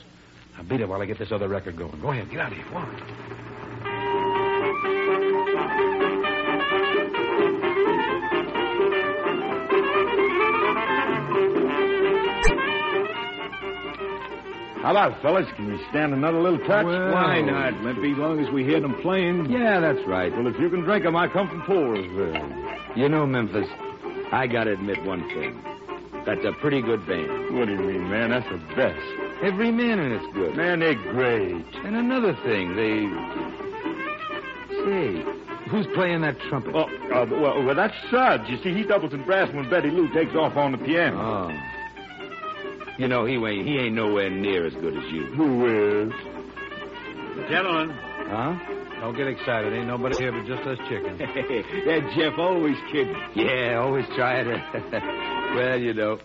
Now 0.58 0.64
beat 0.64 0.82
it 0.82 0.90
while 0.90 1.02
I 1.02 1.06
get 1.06 1.18
this 1.18 1.32
other 1.32 1.48
record 1.48 1.78
going. 1.78 2.00
Go 2.02 2.12
ahead. 2.12 2.30
Get 2.30 2.40
out 2.40 2.52
of 2.52 2.58
here. 2.58 2.68
Go 2.70 2.78
on. 2.78 4.04
How 14.82 14.92
about 14.92 15.14
it, 15.14 15.22
fellas? 15.22 15.48
Can 15.56 15.68
you 15.68 15.80
stand 15.90 16.14
another 16.14 16.42
little 16.42 16.60
touch? 16.60 16.86
Why 16.86 17.40
not, 17.40 17.74
Limpy, 17.84 18.12
as 18.12 18.18
long 18.18 18.46
as 18.46 18.52
we 18.52 18.66
hear 18.66 18.82
them 18.82 18.96
playing? 19.02 19.50
Yeah, 19.50 19.80
that's 19.80 20.06
right. 20.06 20.30
Well, 20.36 20.46
if 20.48 20.60
you 20.60 20.70
can 20.70 20.82
drink 20.82 21.04
drink 21.04 21.06
'em, 21.06 21.16
I 21.16 21.30
come 21.30 21.48
from 21.48 21.62
Floresville. 21.62 22.98
You 22.98 23.08
know, 23.08 23.26
Memphis, 23.26 23.70
I 24.34 24.46
gotta 24.46 24.74
admit 24.74 25.02
one 25.06 25.24
thing. 25.30 25.58
That's 26.26 26.46
a 26.46 26.54
pretty 26.62 26.82
good 26.82 27.06
band. 27.06 27.58
What 27.58 27.66
do 27.68 27.74
you 27.74 27.80
mean, 27.80 28.10
man? 28.10 28.30
That's 28.30 28.48
the 28.50 28.58
best. 28.76 29.00
Every 29.44 29.72
man 29.72 30.00
in 30.00 30.12
it's 30.14 30.34
good. 30.34 30.56
Man, 30.56 30.80
they're 30.80 30.96
great. 30.96 31.66
And 31.84 31.96
another 31.96 32.34
thing, 32.46 32.76
they. 32.76 33.04
Say, 34.86 35.24
who's 35.70 35.88
playing 35.96 36.22
that 36.22 36.38
trumpet? 36.50 36.74
Oh, 36.76 36.84
uh, 37.14 37.26
well, 37.30 37.64
well, 37.64 37.76
that's 37.76 37.94
Suds. 38.10 38.44
You 38.50 38.58
see, 38.64 38.74
he 38.74 38.84
doubles 38.84 39.14
in 39.14 39.24
brass 39.26 39.54
when 39.54 39.70
Betty 39.70 39.90
Lou 39.90 40.12
takes 40.14 40.34
off 40.36 40.56
on 40.56 40.72
the 40.72 40.78
piano. 40.78 41.20
Oh. 41.20 41.52
You 42.98 43.08
know, 43.08 43.26
he 43.26 43.36
ain't, 43.36 43.68
he 43.68 43.78
ain't 43.80 43.96
nowhere 43.96 44.30
near 44.30 44.66
as 44.66 44.74
good 44.76 44.96
as 44.96 45.04
you. 45.12 45.26
Who 45.36 45.66
is? 46.08 46.14
Gentlemen, 47.50 47.90
Huh? 48.30 48.56
don't 49.02 49.18
get 49.18 49.28
excited. 49.28 49.74
Ain't 49.74 49.88
nobody 49.88 50.16
here 50.18 50.32
but 50.32 50.46
just 50.46 50.62
us 50.68 50.78
chickens. 50.88 51.20
that 51.20 52.14
Jeff 52.16 52.38
always 52.38 52.78
kidding. 52.92 53.16
Yeah, 53.36 53.80
always 53.84 54.06
try 54.16 54.44
to. 54.44 54.54
well, 55.56 55.80
you 55.80 55.94
know. 55.94 56.20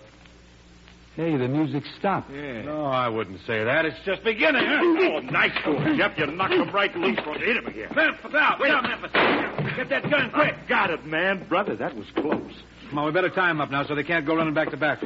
Hey, 1.17 1.37
the 1.37 1.49
music 1.49 1.83
stopped. 1.99 2.31
Yeah. 2.31 2.63
No, 2.63 2.85
I 2.85 3.09
wouldn't 3.09 3.41
say 3.45 3.65
that. 3.65 3.85
It's 3.85 3.99
just 4.05 4.23
beginning. 4.23 4.63
Oh, 5.09 5.21
nice 5.21 5.51
one, 5.67 5.97
Jeff. 5.97 6.17
You 6.17 6.27
knocked 6.27 6.53
him 6.53 6.71
right 6.73 6.95
loose 6.95 7.19
from 7.21 7.39
hit 7.39 7.57
him 7.57 7.73
here. 7.73 7.91
Memphis, 7.95 8.35
out. 8.35 8.61
Wait 8.61 8.71
up, 8.71 8.85
Memphis. 8.85 9.11
Get 9.77 9.89
that 9.89 10.09
gun 10.11 10.31
quick. 10.33 10.55
Got 10.69 10.91
it, 10.91 11.05
man. 11.07 11.47
Brother, 11.49 11.75
that 11.77 11.97
was 11.97 12.07
close. 12.15 12.53
Come 12.89 12.99
on, 12.99 13.07
we 13.07 13.13
better 13.13 13.29
tie 13.29 13.51
him 13.51 13.61
up 13.61 13.71
now 13.71 13.87
so 13.87 13.95
they 13.95 14.03
can't 14.03 14.25
go 14.25 14.35
running 14.35 14.55
back 14.55 14.71
to 14.71 14.77
back. 14.77 15.01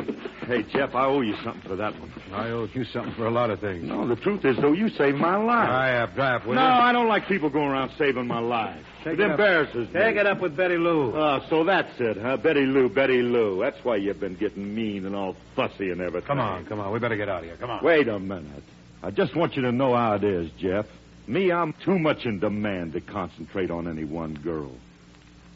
Hey, 0.46 0.62
Jeff, 0.72 0.94
I 0.94 1.06
owe 1.06 1.20
you 1.20 1.34
something 1.44 1.62
for 1.62 1.76
that 1.76 1.98
one. 1.98 2.12
I 2.32 2.50
owe 2.50 2.68
you 2.72 2.84
something 2.84 3.14
for 3.14 3.26
a 3.26 3.30
lot 3.30 3.50
of 3.50 3.60
things. 3.60 3.84
No, 3.84 4.06
the 4.06 4.16
truth 4.16 4.44
is, 4.44 4.56
though, 4.56 4.72
you 4.72 4.88
saved 4.90 5.16
my 5.16 5.36
life. 5.36 5.68
I 5.68 5.88
have 5.88 6.14
dry 6.14 6.36
up, 6.36 6.46
will 6.46 6.54
no, 6.54 6.62
you? 6.62 6.66
I 6.66 6.92
don't 6.92 7.08
like 7.08 7.26
people 7.26 7.50
going 7.50 7.68
around 7.68 7.92
saving 7.98 8.26
my 8.26 8.38
life. 8.38 8.84
Take 9.04 9.14
it 9.14 9.20
it 9.20 9.24
up. 9.24 9.30
embarrasses 9.32 9.92
me. 9.92 10.00
Take 10.00 10.16
it 10.16 10.26
up 10.26 10.40
with 10.40 10.56
Betty 10.56 10.76
Lou. 10.76 11.12
Oh, 11.14 11.40
so 11.48 11.64
that's 11.64 12.00
it, 12.00 12.16
huh? 12.16 12.36
Betty 12.36 12.66
Lou, 12.66 12.88
Betty 12.88 13.22
Lou. 13.22 13.60
That's 13.60 13.84
why 13.84 13.96
you've 13.96 14.20
been 14.20 14.36
getting 14.36 14.74
mean 14.74 15.06
and 15.06 15.14
all 15.16 15.36
fussy 15.56 15.90
and 15.90 16.00
everything. 16.00 16.26
Come 16.26 16.40
on, 16.40 16.64
come 16.66 16.80
on. 16.80 16.92
We 16.92 16.98
better 16.98 17.16
get 17.16 17.28
out 17.28 17.40
of 17.40 17.44
here. 17.44 17.56
Come 17.56 17.70
on. 17.70 17.84
Wait 17.84 18.08
a 18.08 18.18
minute. 18.18 18.62
I 19.02 19.10
just 19.10 19.34
want 19.34 19.56
you 19.56 19.62
to 19.62 19.72
know 19.72 19.94
how 19.94 20.14
it 20.14 20.24
is, 20.24 20.50
Jeff. 20.58 20.86
Me, 21.26 21.50
I'm 21.50 21.74
too 21.84 21.98
much 21.98 22.24
in 22.24 22.38
demand 22.38 22.92
to 22.92 23.00
concentrate 23.00 23.70
on 23.70 23.88
any 23.88 24.04
one 24.04 24.34
girl. 24.34 24.72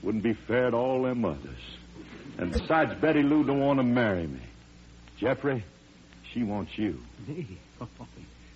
Wouldn't 0.02 0.24
be 0.24 0.34
fair 0.46 0.70
to 0.70 0.76
all 0.76 1.02
them 1.02 1.24
others. 1.24 1.75
And 2.38 2.52
besides, 2.52 2.94
Betty 3.00 3.22
Lou 3.22 3.44
don't 3.44 3.60
want 3.60 3.78
to 3.78 3.82
marry 3.82 4.26
me. 4.26 4.40
Jeffrey, 5.18 5.64
she 6.32 6.42
wants 6.42 6.76
you. 6.76 7.00
Me? 7.26 7.46
Oh, 7.78 7.86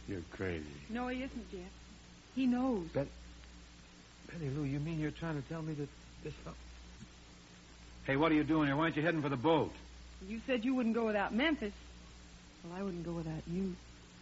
you're 0.09 0.23
crazy. 0.33 0.65
No, 0.89 1.09
he 1.09 1.23
isn't, 1.23 1.51
Jeff. 1.51 1.61
He 2.35 2.47
knows. 2.47 2.87
Betty 2.95 3.11
Lou, 4.57 4.63
you 4.63 4.81
mean 4.81 4.99
you're 4.99 5.11
trying 5.11 5.41
to 5.41 5.47
tell 5.51 5.61
me 5.61 5.75
that 5.75 5.89
this 6.25 6.33
fellow... 6.43 6.57
Hey, 8.05 8.17
what 8.17 8.33
are 8.33 8.35
you 8.35 8.43
doing 8.43 8.69
here? 8.69 8.77
Why 8.77 8.85
aren't 8.85 8.97
you 8.97 9.03
heading 9.03 9.21
for 9.21 9.29
the 9.29 9.37
boat? 9.37 9.73
You 10.27 10.41
said 10.47 10.65
you 10.65 10.75
wouldn't 10.75 10.95
go 10.95 11.05
without 11.05 11.35
Memphis. 11.35 11.75
Well, 12.65 12.79
I 12.79 12.83
wouldn't 12.83 13.05
go 13.05 13.13
without 13.13 13.43
you. 13.47 13.77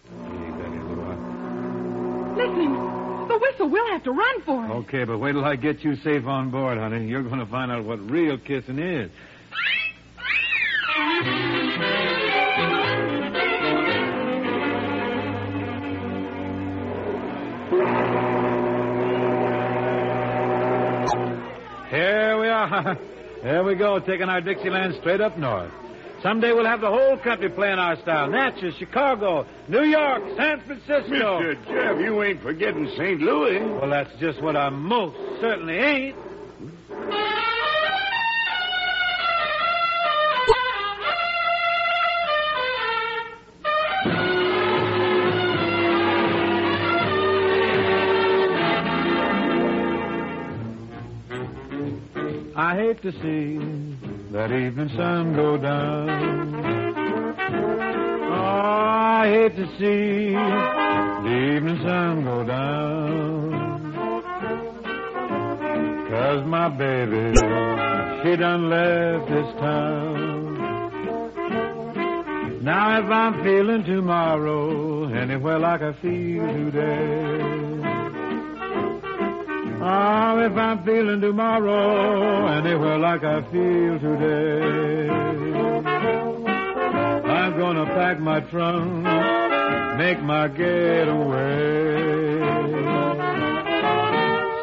Hey, 0.05 0.51
Betty 0.51 0.79
Lou, 0.81 1.01
I... 1.03 1.15
Listen, 2.37 3.29
the 3.29 3.39
whistle. 3.39 3.69
We'll 3.69 3.93
have 3.93 4.03
to 4.05 4.13
run 4.13 4.43
for 4.43 4.65
it. 4.67 4.71
Okay, 4.71 5.05
but 5.05 5.19
wait 5.19 5.33
till 5.33 5.45
I 5.45 5.55
get 5.57 5.85
you 5.85 5.95
safe 5.97 6.27
on 6.27 6.51
board, 6.51 6.79
honey. 6.79 7.07
You're 7.07 7.23
going 7.23 7.39
to 7.39 7.47
find 7.47 7.71
out 7.71 7.85
what 7.85 8.11
real 8.11 8.37
kissing 8.37 8.79
is. 8.79 9.11
Here 21.91 22.39
we 22.41 22.49
are. 22.49 22.99
There 23.41 23.63
we 23.63 23.77
go, 23.77 24.01
taking 24.01 24.29
our 24.29 24.41
Dixieland 24.41 24.97
straight 25.01 25.21
up 25.21 25.39
north. 25.39 25.71
Someday 26.25 26.51
we'll 26.53 26.67
have 26.67 26.81
the 26.81 26.89
whole 26.91 27.17
country 27.19 27.49
playing 27.51 27.79
our 27.79 27.95
style. 28.03 28.29
Natchez, 28.29 28.75
Chicago, 28.77 29.47
New 29.69 29.85
York, 29.85 30.23
San 30.37 30.61
Francisco. 30.67 31.41
Mr. 31.41 31.65
Jeff, 31.69 32.01
you 32.01 32.21
ain't 32.25 32.43
forgetting 32.43 32.91
St. 32.97 33.21
Louis. 33.21 33.61
Well, 33.61 33.91
that's 33.91 34.11
just 34.19 34.43
what 34.43 34.57
I 34.57 34.71
most 34.71 35.17
certainly 35.41 35.79
ain't. 35.79 36.17
I 52.69 52.75
hate 52.77 53.01
to 53.01 53.13
see 53.13 53.57
that 54.31 54.53
evening 54.53 54.91
sun 54.95 55.35
go 55.35 55.57
down. 55.57 56.11
Oh, 58.31 58.45
I 58.45 59.27
hate 59.27 59.57
to 59.57 59.67
see 59.79 60.35
the 61.25 61.55
evening 61.55 61.79
sun 61.83 62.25
go 62.25 62.45
down. 62.45 63.53
Cause 66.11 66.45
my 66.45 66.69
baby, 66.69 67.33
she 68.23 68.37
done 68.37 68.69
left 68.69 69.31
this 69.31 69.55
town. 69.59 70.59
Now 72.63 72.99
if 72.99 73.11
I'm 73.11 73.43
feeling 73.43 73.85
tomorrow 73.85 75.09
anywhere 75.15 75.59
like 75.59 75.81
I 75.81 75.95
feel 76.03 76.47
today. 76.47 77.68
Oh, 79.81 80.39
if 80.41 80.57
I'm 80.57 80.83
feeling 80.85 81.21
tomorrow 81.21 82.47
anywhere 82.49 82.99
like 82.99 83.23
I 83.23 83.43
feel 83.53 83.99
today. 84.01 85.09
I'm 87.29 87.57
gonna 87.57 87.87
pack 87.87 88.19
my 88.19 88.41
trunk, 88.41 89.05
make 89.99 90.21
my 90.23 90.49
getaway. 90.49 92.39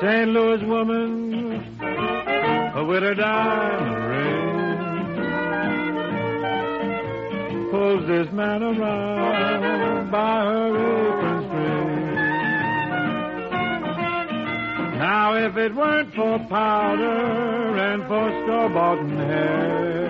St. 0.01 0.29
Louis 0.31 0.63
woman 0.65 1.31
with 2.87 3.01
her 3.03 3.15
diamond 3.15 4.05
ring 4.11 4.35
pulls 7.71 8.05
this 8.07 8.31
man 8.33 8.61
around 8.61 10.11
by 10.11 10.43
her 10.43 10.67
apron 10.75 11.34
Now, 14.97 15.33
if 15.35 15.57
it 15.57 15.75
weren't 15.75 16.13
for 16.13 16.39
powder 16.47 17.77
and 17.77 18.03
for 18.07 18.29
store-bought 18.43 19.05
hair, 19.09 20.05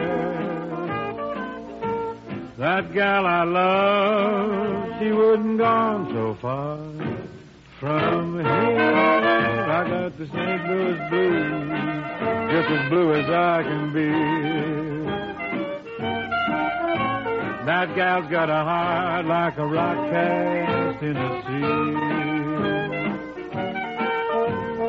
that 2.60 2.94
gal 2.94 3.26
I 3.26 3.44
love, 3.44 5.00
she 5.00 5.12
wouldn't 5.12 5.58
gone 5.58 6.14
so 6.14 6.36
far 6.40 6.78
from 7.80 8.36
here. 8.36 8.46
I 8.46 9.90
got 9.90 10.18
the 10.20 10.28
St. 10.28 10.68
Louis 10.70 11.00
blues, 11.10 11.70
just 12.52 12.70
as 12.70 12.90
blue 12.90 13.14
as 13.14 13.30
I 13.30 13.64
can 13.64 13.92
be. 13.92 14.12
That 17.66 17.96
gal's 17.96 18.30
got 18.30 18.52
a 18.52 18.64
heart 18.64 19.26
like 19.26 19.58
a 19.58 19.66
rock 19.66 19.98
cast 20.12 21.02
in 21.02 21.14
the 21.16 21.42
sea. 21.48 22.45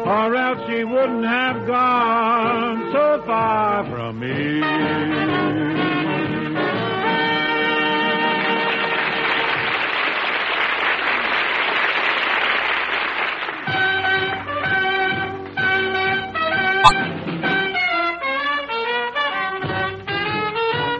Or 0.07 0.36
else 0.36 0.61
she 0.68 0.84
wouldn't 0.84 1.24
have 1.24 1.66
gone 1.66 2.92
so 2.92 3.24
far 3.26 3.84
from 3.90 4.20
me. 4.20 4.61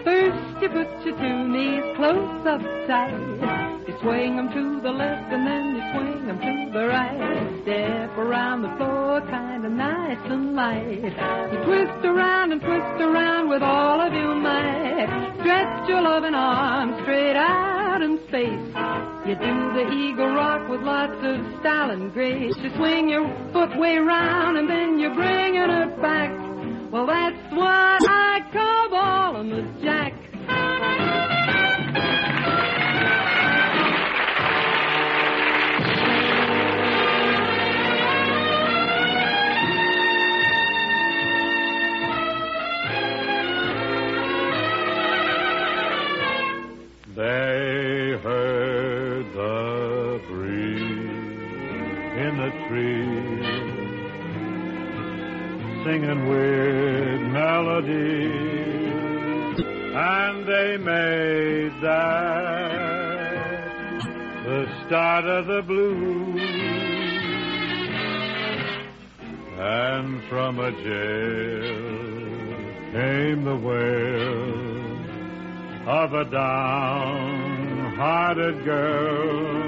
First 0.03 0.63
you 0.63 0.69
put 0.69 1.07
your 1.07 1.17
two 1.17 1.49
knees 1.49 1.97
close 1.97 2.47
up 2.49 2.61
tight. 2.89 3.56
Swing 4.01 4.39
'em 4.39 4.53
to 4.53 4.81
the 4.81 4.93
left 4.93 5.33
and 5.33 5.47
then 5.47 5.75
you 5.75 5.83
swing 5.93 6.29
'em 6.29 6.39
to 6.39 6.79
the 6.79 6.87
right. 6.87 7.63
Step 7.63 8.19
around 8.19 8.63
the 8.63 8.69
floor 8.77 9.21
kinda 9.23 9.69
nice 9.69 10.19
and 10.27 10.55
light. 10.55 11.13
You 11.53 11.59
twist 11.65 12.05
around 12.05 12.53
and 12.53 12.61
twist 12.61 13.01
around 13.01 13.49
with 13.49 13.63
all 13.63 14.01
of 14.01 14.13
your 14.13 14.35
might. 14.35 15.09
Stretch 15.41 15.89
your 15.89 16.03
loving 16.03 16.35
arms 16.35 16.95
straight 17.03 17.37
out 17.37 18.03
in 18.03 18.19
space. 18.29 18.69
You 19.27 19.35
do 19.35 19.73
the 19.73 19.91
eagle 19.93 20.35
rock 20.35 20.69
with 20.69 20.83
lots 20.83 21.21
of 21.23 21.41
style 21.61 21.91
and 21.91 22.13
grace. 22.13 22.57
You 22.59 22.71
swing 22.77 23.09
your 23.09 23.27
foot 23.53 23.75
way 23.77 23.99
round 23.99 24.59
and 24.59 24.69
then 24.69 24.99
you're 24.99 25.15
bringing 25.15 25.71
it 25.71 26.01
back. 26.03 26.31
Well, 26.91 27.07
that's 27.07 27.53
what 27.53 28.01
I 28.09 28.43
call 28.53 28.91
ballin' 28.91 29.51
the 29.51 29.65
jack. 29.83 30.16
The 52.47 52.53
trees 52.69 53.47
singing 55.85 56.23
with 56.29 57.21
melody, 57.33 58.31
and 59.95 60.47
they 60.47 60.77
made 60.77 61.73
that 61.83 62.71
the 64.45 64.69
start 64.87 65.25
of 65.25 65.47
the 65.49 65.63
blues. 65.63 66.41
And 69.59 70.23
from 70.29 70.61
a 70.61 70.71
jail 70.71 71.97
came 72.93 73.43
the 73.45 73.57
wail 73.57 74.55
of 75.89 76.13
a 76.13 76.25
downhearted 76.27 77.37
girl, 78.65 79.66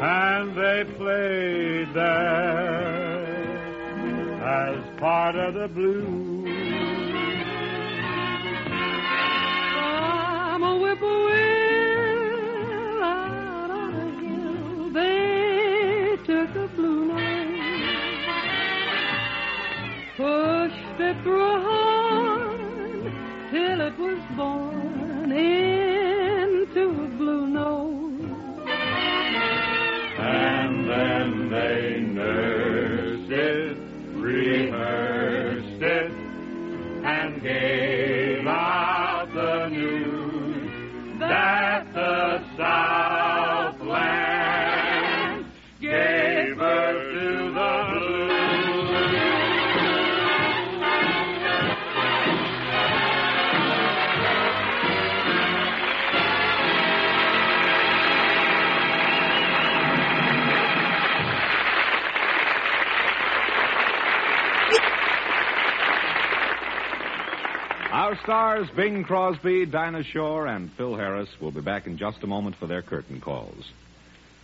and 0.00 0.54
they 0.56 0.84
played 0.96 1.92
there 1.92 3.18
as 4.42 5.00
part 5.00 5.34
of 5.34 5.54
the 5.54 5.68
blues. 5.68 6.48
I'm 9.80 10.62
a 10.62 10.78
whippoorwill 10.78 11.38
out 13.02 13.70
on 13.70 13.94
a 13.94 14.10
hill. 14.20 14.90
They 14.92 16.16
took 16.24 16.54
a 16.54 16.68
blue 16.76 17.04
note, 17.06 17.58
pushed 20.16 21.00
it 21.00 21.22
through 21.22 21.44
a 21.44 21.60
horn 21.60 21.87
stars, 68.28 68.68
Bing 68.76 69.04
Crosby, 69.04 69.64
Dinah 69.64 70.04
Shore, 70.04 70.46
and 70.46 70.70
Phil 70.72 70.94
Harris, 70.94 71.30
will 71.40 71.50
be 71.50 71.62
back 71.62 71.86
in 71.86 71.96
just 71.96 72.22
a 72.22 72.26
moment 72.26 72.56
for 72.56 72.66
their 72.66 72.82
curtain 72.82 73.22
calls. 73.22 73.64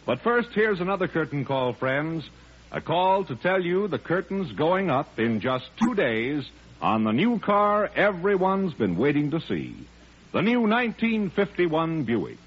But 0.06 0.22
first, 0.22 0.48
here's 0.54 0.80
another 0.80 1.06
curtain 1.06 1.44
call, 1.44 1.74
friends. 1.74 2.26
A 2.72 2.80
call 2.80 3.26
to 3.26 3.36
tell 3.36 3.60
you 3.60 3.86
the 3.86 3.98
curtain's 3.98 4.50
going 4.52 4.88
up 4.88 5.18
in 5.18 5.42
just 5.42 5.66
two 5.78 5.94
days 5.94 6.48
on 6.80 7.04
the 7.04 7.12
new 7.12 7.38
car 7.38 7.90
everyone's 7.94 8.72
been 8.72 8.96
waiting 8.96 9.32
to 9.32 9.40
see 9.42 9.76
the 10.32 10.40
new 10.40 10.62
1951 10.62 12.04
Buick. 12.04 12.38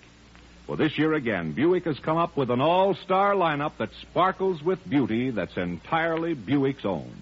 Well, 0.66 0.78
this 0.78 0.98
year 0.98 1.14
again, 1.14 1.52
Buick 1.52 1.86
has 1.86 2.00
come 2.00 2.18
up 2.18 2.36
with 2.36 2.50
an 2.50 2.62
all 2.62 2.96
star 2.96 3.36
lineup 3.36 3.74
that 3.78 3.92
sparkles 4.02 4.64
with 4.64 4.90
beauty 4.90 5.30
that's 5.30 5.56
entirely 5.56 6.34
Buick's 6.34 6.84
own. 6.84 7.14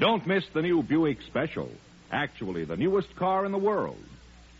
Don't 0.00 0.26
miss 0.26 0.44
the 0.54 0.62
new 0.62 0.82
Buick 0.82 1.18
Special, 1.26 1.68
actually 2.10 2.64
the 2.64 2.76
newest 2.76 3.14
car 3.16 3.44
in 3.44 3.52
the 3.52 3.58
world. 3.58 4.02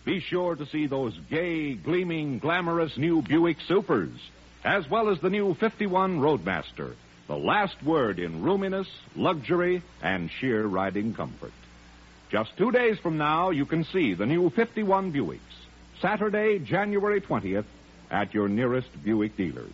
Be 0.04 0.20
sure 0.20 0.54
to 0.54 0.66
see 0.66 0.86
those 0.86 1.18
gay, 1.30 1.74
gleaming, 1.74 2.38
glamorous 2.38 2.96
new 2.98 3.22
Buick 3.22 3.56
Supers, 3.66 4.12
as 4.62 4.88
well 4.88 5.08
as 5.08 5.20
the 5.20 5.30
new 5.30 5.54
51 5.54 6.20
Roadmaster, 6.20 6.94
the 7.26 7.36
last 7.36 7.82
word 7.82 8.18
in 8.18 8.42
roominess, 8.42 8.88
luxury, 9.16 9.82
and 10.02 10.30
sheer 10.30 10.66
riding 10.66 11.14
comfort. 11.14 11.52
Just 12.30 12.56
two 12.56 12.70
days 12.70 12.98
from 12.98 13.16
now, 13.16 13.50
you 13.50 13.64
can 13.64 13.84
see 13.84 14.14
the 14.14 14.26
new 14.26 14.50
51 14.50 15.12
Buicks, 15.12 15.38
Saturday, 16.00 16.58
January 16.58 17.20
20th, 17.20 17.64
at 18.10 18.34
your 18.34 18.48
nearest 18.48 18.88
Buick 19.02 19.36
dealers. 19.36 19.72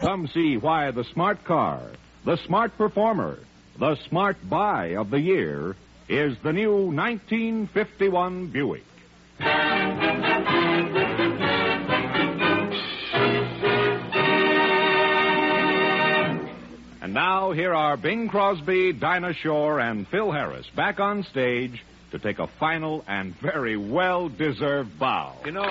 Come 0.00 0.26
see 0.28 0.56
why 0.56 0.90
the 0.90 1.04
smart 1.04 1.44
car, 1.44 1.82
the 2.24 2.36
smart 2.38 2.76
performer, 2.78 3.38
the 3.78 3.96
smart 4.08 4.36
buy 4.48 4.96
of 4.96 5.10
the 5.10 5.20
year 5.20 5.76
is 6.10 6.36
the 6.42 6.52
new 6.52 6.90
1951 6.90 8.48
Buick. 8.48 8.82
And 17.00 17.14
now, 17.14 17.52
here 17.52 17.72
are 17.72 17.96
Bing 17.96 18.28
Crosby, 18.28 18.92
Dinah 18.92 19.34
Shore, 19.34 19.78
and 19.78 20.06
Phil 20.08 20.32
Harris 20.32 20.66
back 20.74 20.98
on 20.98 21.22
stage 21.22 21.80
to 22.10 22.18
take 22.18 22.40
a 22.40 22.48
final 22.58 23.04
and 23.06 23.34
very 23.40 23.76
well 23.76 24.28
deserved 24.28 24.98
bow. 24.98 25.36
You 25.44 25.52
know. 25.52 25.70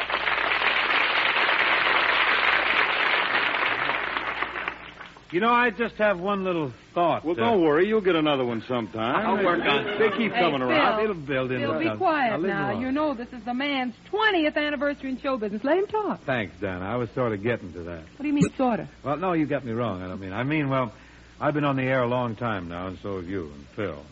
You 5.32 5.40
know, 5.42 5.54
I 5.54 5.70
just 5.70 5.96
have 5.96 6.20
one 6.20 6.44
little 6.44 6.74
thought. 6.96 7.24
Well, 7.24 7.36
uh, 7.36 7.40
don't 7.40 7.62
worry. 7.64 7.88
You'll 7.88 8.02
get 8.02 8.16
another 8.16 8.44
one 8.44 8.64
sometime. 8.68 9.16
I'll 9.28 9.44
work 9.44 9.60
on 9.62 9.88
it. 9.88 10.00
They 10.00 10.10
keep 10.18 10.32
Hey, 10.34 10.40
coming 10.40 10.62
around. 10.64 10.96
Phil, 10.98 11.04
It'll 11.04 11.22
build 11.22 11.52
in. 11.52 11.62
Phil, 11.62 11.74
the 11.74 11.80
be 11.80 11.86
town. 11.86 11.98
quiet 11.98 12.40
leave 12.42 12.46
it 12.50 12.54
now. 12.54 12.80
You 12.80 12.92
know 12.92 13.14
this 13.14 13.28
is 13.32 13.44
the 13.46 13.54
man's 13.54 13.94
20th 14.12 14.56
anniversary 14.58 15.12
in 15.12 15.20
show 15.22 15.38
business. 15.38 15.64
Let 15.64 15.78
him 15.78 15.86
talk. 15.86 16.22
Thanks, 16.26 16.56
Dan. 16.60 16.82
I 16.82 16.96
was 16.96 17.10
sort 17.12 17.34
of 17.34 17.44
getting 17.44 17.72
to 17.74 17.84
that. 17.84 18.00
What 18.02 18.22
do 18.22 18.28
you 18.28 18.34
mean, 18.34 18.50
sort 18.58 18.80
of? 18.80 18.88
Well, 19.04 19.18
no, 19.18 19.34
you 19.34 19.46
got 19.46 19.64
me 19.64 19.72
wrong. 19.72 20.02
I 20.02 20.08
don't 20.08 20.20
mean. 20.20 20.34
I 20.34 20.42
mean, 20.44 20.68
well, 20.70 20.92
I've 21.40 21.54
been 21.54 21.64
on 21.64 21.76
the 21.76 21.84
air 21.84 22.02
a 22.02 22.08
long 22.08 22.36
time 22.36 22.68
now, 22.68 22.88
and 22.88 22.98
so 23.04 23.18
have 23.18 23.30
you 23.30 23.52
and 23.54 23.66
Phil. 23.76 24.04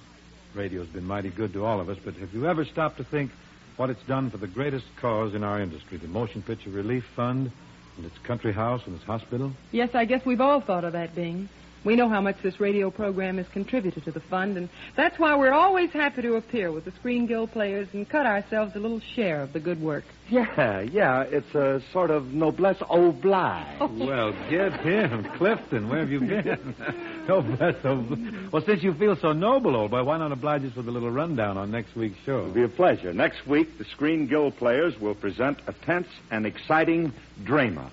Radio's 0.54 0.88
been 0.88 1.06
mighty 1.06 1.30
good 1.30 1.52
to 1.54 1.66
all 1.66 1.80
of 1.82 1.90
us, 1.90 1.98
but 2.04 2.14
have 2.16 2.34
you 2.34 2.46
ever 2.48 2.64
stopped 2.64 2.98
to 2.98 3.04
think 3.04 3.32
what 3.76 3.90
it's 3.90 4.02
done 4.04 4.30
for 4.30 4.38
the 4.38 4.48
greatest 4.48 4.86
cause 5.02 5.34
in 5.36 5.44
our 5.44 5.60
industry, 5.62 5.98
the 5.98 6.08
Motion 6.08 6.42
Picture 6.42 6.70
Relief 6.72 7.06
Fund, 7.16 7.52
and 7.98 8.06
its 8.06 8.18
country 8.20 8.54
house 8.54 8.82
and 8.86 8.96
its 8.96 9.04
hospital? 9.04 9.52
Yes, 9.72 9.90
I 9.94 10.06
guess 10.06 10.26
we've 10.26 10.42
all 10.42 10.62
thought 10.62 10.84
of 10.84 10.94
that, 10.94 11.16
Bing. 11.16 11.50
We 11.88 11.96
know 11.96 12.10
how 12.10 12.20
much 12.20 12.36
this 12.44 12.60
radio 12.60 12.92
program 12.92 13.38
has 13.38 13.48
contributed 13.54 14.04
to 14.04 14.12
the 14.12 14.20
fund, 14.20 14.58
and 14.58 14.68
that's 14.98 15.18
why 15.18 15.38
we're 15.38 15.54
always 15.54 15.90
happy 15.92 16.22
to 16.24 16.34
appear 16.36 16.70
with 16.70 16.84
the 16.84 16.92
Screen 16.92 17.28
Guild 17.28 17.54
players 17.54 17.88
and 17.94 18.10
cut 18.10 18.26
ourselves 18.26 18.76
a 18.76 18.80
little 18.80 19.00
share 19.16 19.42
of 19.42 19.54
the 19.54 19.62
good 19.62 19.82
work. 19.82 20.04
Yeah, 20.30 20.82
yeah. 20.82 21.22
It's 21.22 21.56
a 21.56 21.82
sort 21.94 22.12
of 22.12 22.34
noblesse 22.34 22.84
oblige. 22.90 23.80
Well, 23.80 24.34
get 24.50 24.82
him, 24.82 25.30
Clifton. 25.38 25.88
Where 25.88 26.00
have 26.00 26.10
you 26.10 26.20
been? 26.20 26.76
no 27.30 27.42
bless. 27.42 27.76
Oh, 27.86 28.06
well, 28.52 28.64
since 28.66 28.84
you 28.84 28.94
feel 28.94 29.16
so 29.16 29.32
noble, 29.32 29.74
old 29.74 29.92
boy, 29.92 30.04
why 30.04 30.18
not 30.18 30.34
oblige 30.34 30.66
us 30.66 30.76
with 30.76 30.90
a 30.90 30.92
little 30.92 31.10
rundown 31.10 31.58
on 31.58 31.72
next 31.72 31.96
week's 31.96 32.20
show? 32.26 32.40
It'll 32.40 32.52
be 32.52 32.64
a 32.64 32.68
pleasure. 32.68 33.14
Next 33.14 33.48
week, 33.48 33.78
the 33.78 33.86
Screen 33.86 34.28
Guild 34.28 34.58
players 34.58 35.00
will 35.00 35.16
present 35.16 35.60
a 35.68 35.74
tense 35.86 36.10
and 36.32 36.46
exciting 36.46 37.14
drama. 37.46 37.90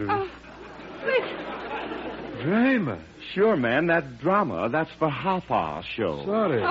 Oh, 0.00 0.28
please. 1.00 1.73
Drama. 2.44 3.02
Sure, 3.32 3.56
man, 3.56 3.86
that 3.86 4.18
drama, 4.20 4.68
that's 4.68 4.90
for 4.98 5.08
half-hour 5.08 5.82
show. 5.96 6.22
Sorry. 6.26 6.60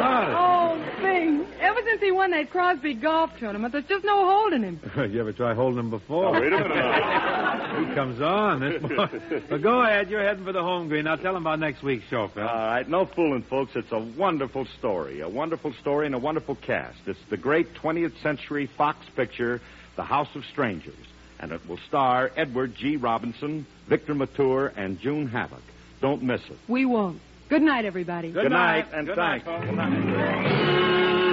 Sorry. 0.00 0.34
Oh, 0.36 0.76
Bing. 1.00 1.46
Ever 1.60 1.80
since 1.86 2.00
he 2.00 2.10
won 2.10 2.32
that 2.32 2.50
Crosby 2.50 2.94
golf 2.94 3.30
tournament, 3.38 3.72
there's 3.72 3.84
just 3.84 4.04
no 4.04 4.26
holding 4.26 4.62
him. 4.64 4.80
you 5.12 5.20
ever 5.20 5.32
try 5.32 5.54
holding 5.54 5.78
him 5.78 5.90
before? 5.90 6.26
Oh, 6.26 6.32
wait 6.32 6.52
a 6.52 6.58
minute 6.58 6.74
now. 6.74 7.86
he 7.88 7.94
comes 7.94 8.20
on. 8.20 8.60
This 8.60 8.82
boy. 8.82 9.06
But 9.48 9.62
go 9.62 9.82
ahead. 9.82 10.10
You're 10.10 10.22
heading 10.22 10.44
for 10.44 10.52
the 10.52 10.62
home 10.62 10.88
green. 10.88 11.04
Now 11.04 11.14
tell 11.16 11.36
him 11.36 11.42
about 11.42 11.60
next 11.60 11.82
week's 11.84 12.06
show, 12.08 12.28
Phil. 12.34 12.42
All 12.42 12.56
right, 12.56 12.88
no 12.88 13.06
fooling, 13.06 13.44
folks. 13.48 13.72
It's 13.76 13.92
a 13.92 14.00
wonderful 14.18 14.66
story. 14.78 15.20
A 15.20 15.28
wonderful 15.28 15.72
story 15.80 16.06
and 16.06 16.14
a 16.16 16.18
wonderful 16.18 16.56
cast. 16.56 16.98
It's 17.06 17.20
the 17.30 17.36
great 17.36 17.74
20th 17.74 18.20
century 18.22 18.68
Fox 18.76 18.98
picture, 19.14 19.60
The 19.96 20.04
House 20.04 20.34
of 20.34 20.44
Strangers. 20.46 20.96
And 21.40 21.52
it 21.52 21.66
will 21.68 21.78
star 21.88 22.30
Edward 22.36 22.74
G. 22.76 22.96
Robinson, 22.96 23.66
Victor 23.88 24.14
Mature, 24.14 24.72
and 24.76 25.00
June 25.00 25.26
Havoc. 25.26 25.62
Don't 26.00 26.22
miss 26.22 26.42
it. 26.50 26.58
We 26.68 26.84
won't. 26.84 27.20
Good 27.48 27.62
night, 27.62 27.84
everybody. 27.84 28.30
Good, 28.30 28.50
night, 28.52 28.86
and 28.92 29.06
Good 29.06 29.16
thanks. 29.16 29.46
night. 29.46 29.64
Good 29.64 29.74
night. 29.74 31.30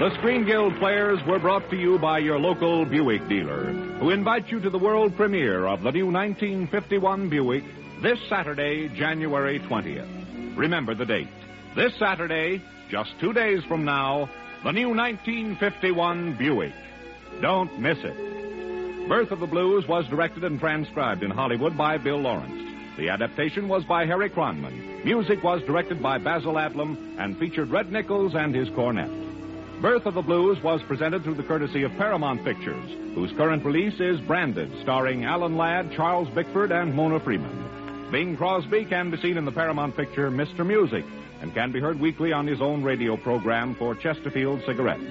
The 0.00 0.10
Screen 0.16 0.46
Guild 0.46 0.76
players 0.78 1.20
were 1.26 1.38
brought 1.38 1.68
to 1.68 1.76
you 1.76 1.98
by 1.98 2.20
your 2.20 2.38
local 2.38 2.86
Buick 2.86 3.28
dealer, 3.28 3.64
who 4.00 4.08
invite 4.08 4.48
you 4.48 4.58
to 4.60 4.70
the 4.70 4.78
world 4.78 5.14
premiere 5.14 5.66
of 5.66 5.82
the 5.82 5.92
new 5.92 6.06
1951 6.10 7.28
Buick 7.28 7.64
this 8.00 8.18
Saturday, 8.30 8.88
January 8.88 9.60
20th. 9.60 10.19
Remember 10.56 10.94
the 10.94 11.06
date. 11.06 11.28
This 11.76 11.92
Saturday, 11.98 12.62
just 12.90 13.10
two 13.20 13.32
days 13.32 13.62
from 13.64 13.84
now, 13.84 14.28
the 14.64 14.72
new 14.72 14.88
1951 14.88 16.36
Buick. 16.36 16.74
Don't 17.40 17.78
miss 17.78 17.98
it. 18.02 19.08
Birth 19.08 19.30
of 19.30 19.40
the 19.40 19.46
Blues 19.46 19.86
was 19.88 20.06
directed 20.08 20.44
and 20.44 20.60
transcribed 20.60 21.22
in 21.22 21.30
Hollywood 21.30 21.76
by 21.76 21.98
Bill 21.98 22.18
Lawrence. 22.18 22.96
The 22.98 23.08
adaptation 23.08 23.68
was 23.68 23.84
by 23.84 24.04
Harry 24.04 24.28
Kronman. 24.28 25.04
Music 25.04 25.42
was 25.42 25.62
directed 25.62 26.02
by 26.02 26.18
Basil 26.18 26.54
Adlam 26.54 27.18
and 27.18 27.38
featured 27.38 27.70
Red 27.70 27.90
Nichols 27.90 28.34
and 28.34 28.54
his 28.54 28.68
cornet. 28.70 29.10
Birth 29.80 30.04
of 30.04 30.14
the 30.14 30.22
Blues 30.22 30.62
was 30.62 30.82
presented 30.82 31.24
through 31.24 31.36
the 31.36 31.42
courtesy 31.42 31.84
of 31.84 31.96
Paramount 31.96 32.44
Pictures, 32.44 32.90
whose 33.14 33.32
current 33.32 33.64
release 33.64 33.98
is 33.98 34.20
Branded, 34.20 34.70
starring 34.82 35.24
Alan 35.24 35.56
Ladd, 35.56 35.92
Charles 35.92 36.28
Bickford, 36.34 36.70
and 36.70 36.94
Mona 36.94 37.18
Freeman. 37.20 37.79
Bing 38.10 38.36
Crosby 38.36 38.84
can 38.86 39.12
be 39.12 39.18
seen 39.18 39.36
in 39.36 39.44
the 39.44 39.52
Paramount 39.52 39.96
picture 39.96 40.32
Mr. 40.32 40.66
Music 40.66 41.04
and 41.40 41.54
can 41.54 41.70
be 41.70 41.78
heard 41.78 42.00
weekly 42.00 42.32
on 42.32 42.44
his 42.44 42.60
own 42.60 42.82
radio 42.82 43.16
program 43.16 43.76
for 43.76 43.94
Chesterfield 43.94 44.60
Cigarettes. 44.66 45.04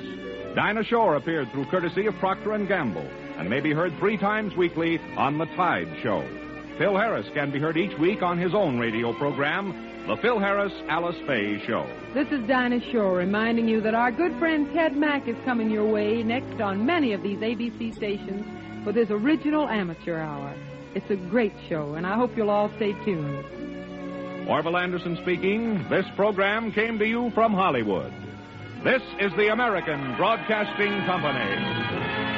Dinah 0.53 0.83
Shore 0.83 1.15
appeared 1.15 1.49
through 1.51 1.65
courtesy 1.67 2.07
of 2.07 2.15
Procter 2.15 2.57
& 2.65 2.67
Gamble 2.67 3.09
and 3.37 3.49
may 3.49 3.61
be 3.61 3.71
heard 3.71 3.97
three 3.99 4.17
times 4.17 4.53
weekly 4.57 4.99
on 5.15 5.37
The 5.37 5.45
Tide 5.55 5.87
Show. 6.03 6.27
Phil 6.77 6.97
Harris 6.97 7.25
can 7.33 7.51
be 7.51 7.59
heard 7.59 7.77
each 7.77 7.97
week 7.99 8.21
on 8.21 8.37
his 8.37 8.53
own 8.53 8.77
radio 8.77 9.13
program, 9.13 10.05
The 10.07 10.17
Phil 10.17 10.37
Harris 10.37 10.73
Alice 10.89 11.15
Faye 11.25 11.65
Show. 11.65 11.87
This 12.13 12.27
is 12.31 12.45
Dinah 12.49 12.91
Shore 12.91 13.15
reminding 13.15 13.69
you 13.69 13.79
that 13.79 13.93
our 13.93 14.11
good 14.11 14.37
friend 14.39 14.67
Ted 14.73 14.97
Mack 14.97 15.25
is 15.29 15.37
coming 15.45 15.71
your 15.71 15.89
way 15.89 16.21
next 16.21 16.59
on 16.59 16.85
many 16.85 17.13
of 17.13 17.23
these 17.23 17.39
ABC 17.39 17.95
stations 17.95 18.45
for 18.83 18.91
this 18.91 19.09
original 19.09 19.69
amateur 19.69 20.19
hour. 20.19 20.53
It's 20.95 21.09
a 21.09 21.15
great 21.15 21.53
show, 21.67 21.93
and 21.93 22.05
I 22.05 22.15
hope 22.15 22.35
you'll 22.35 22.49
all 22.49 22.71
stay 22.77 22.93
tuned. 23.05 24.47
Orville 24.49 24.77
Anderson 24.77 25.17
speaking. 25.21 25.87
This 25.89 26.05
program 26.15 26.71
came 26.71 26.97
to 26.97 27.05
you 27.05 27.31
from 27.35 27.53
Hollywood. 27.53 28.11
This 28.83 29.01
is 29.19 29.31
the 29.37 29.51
American 29.51 30.15
Broadcasting 30.17 31.05
Company. 31.05 32.28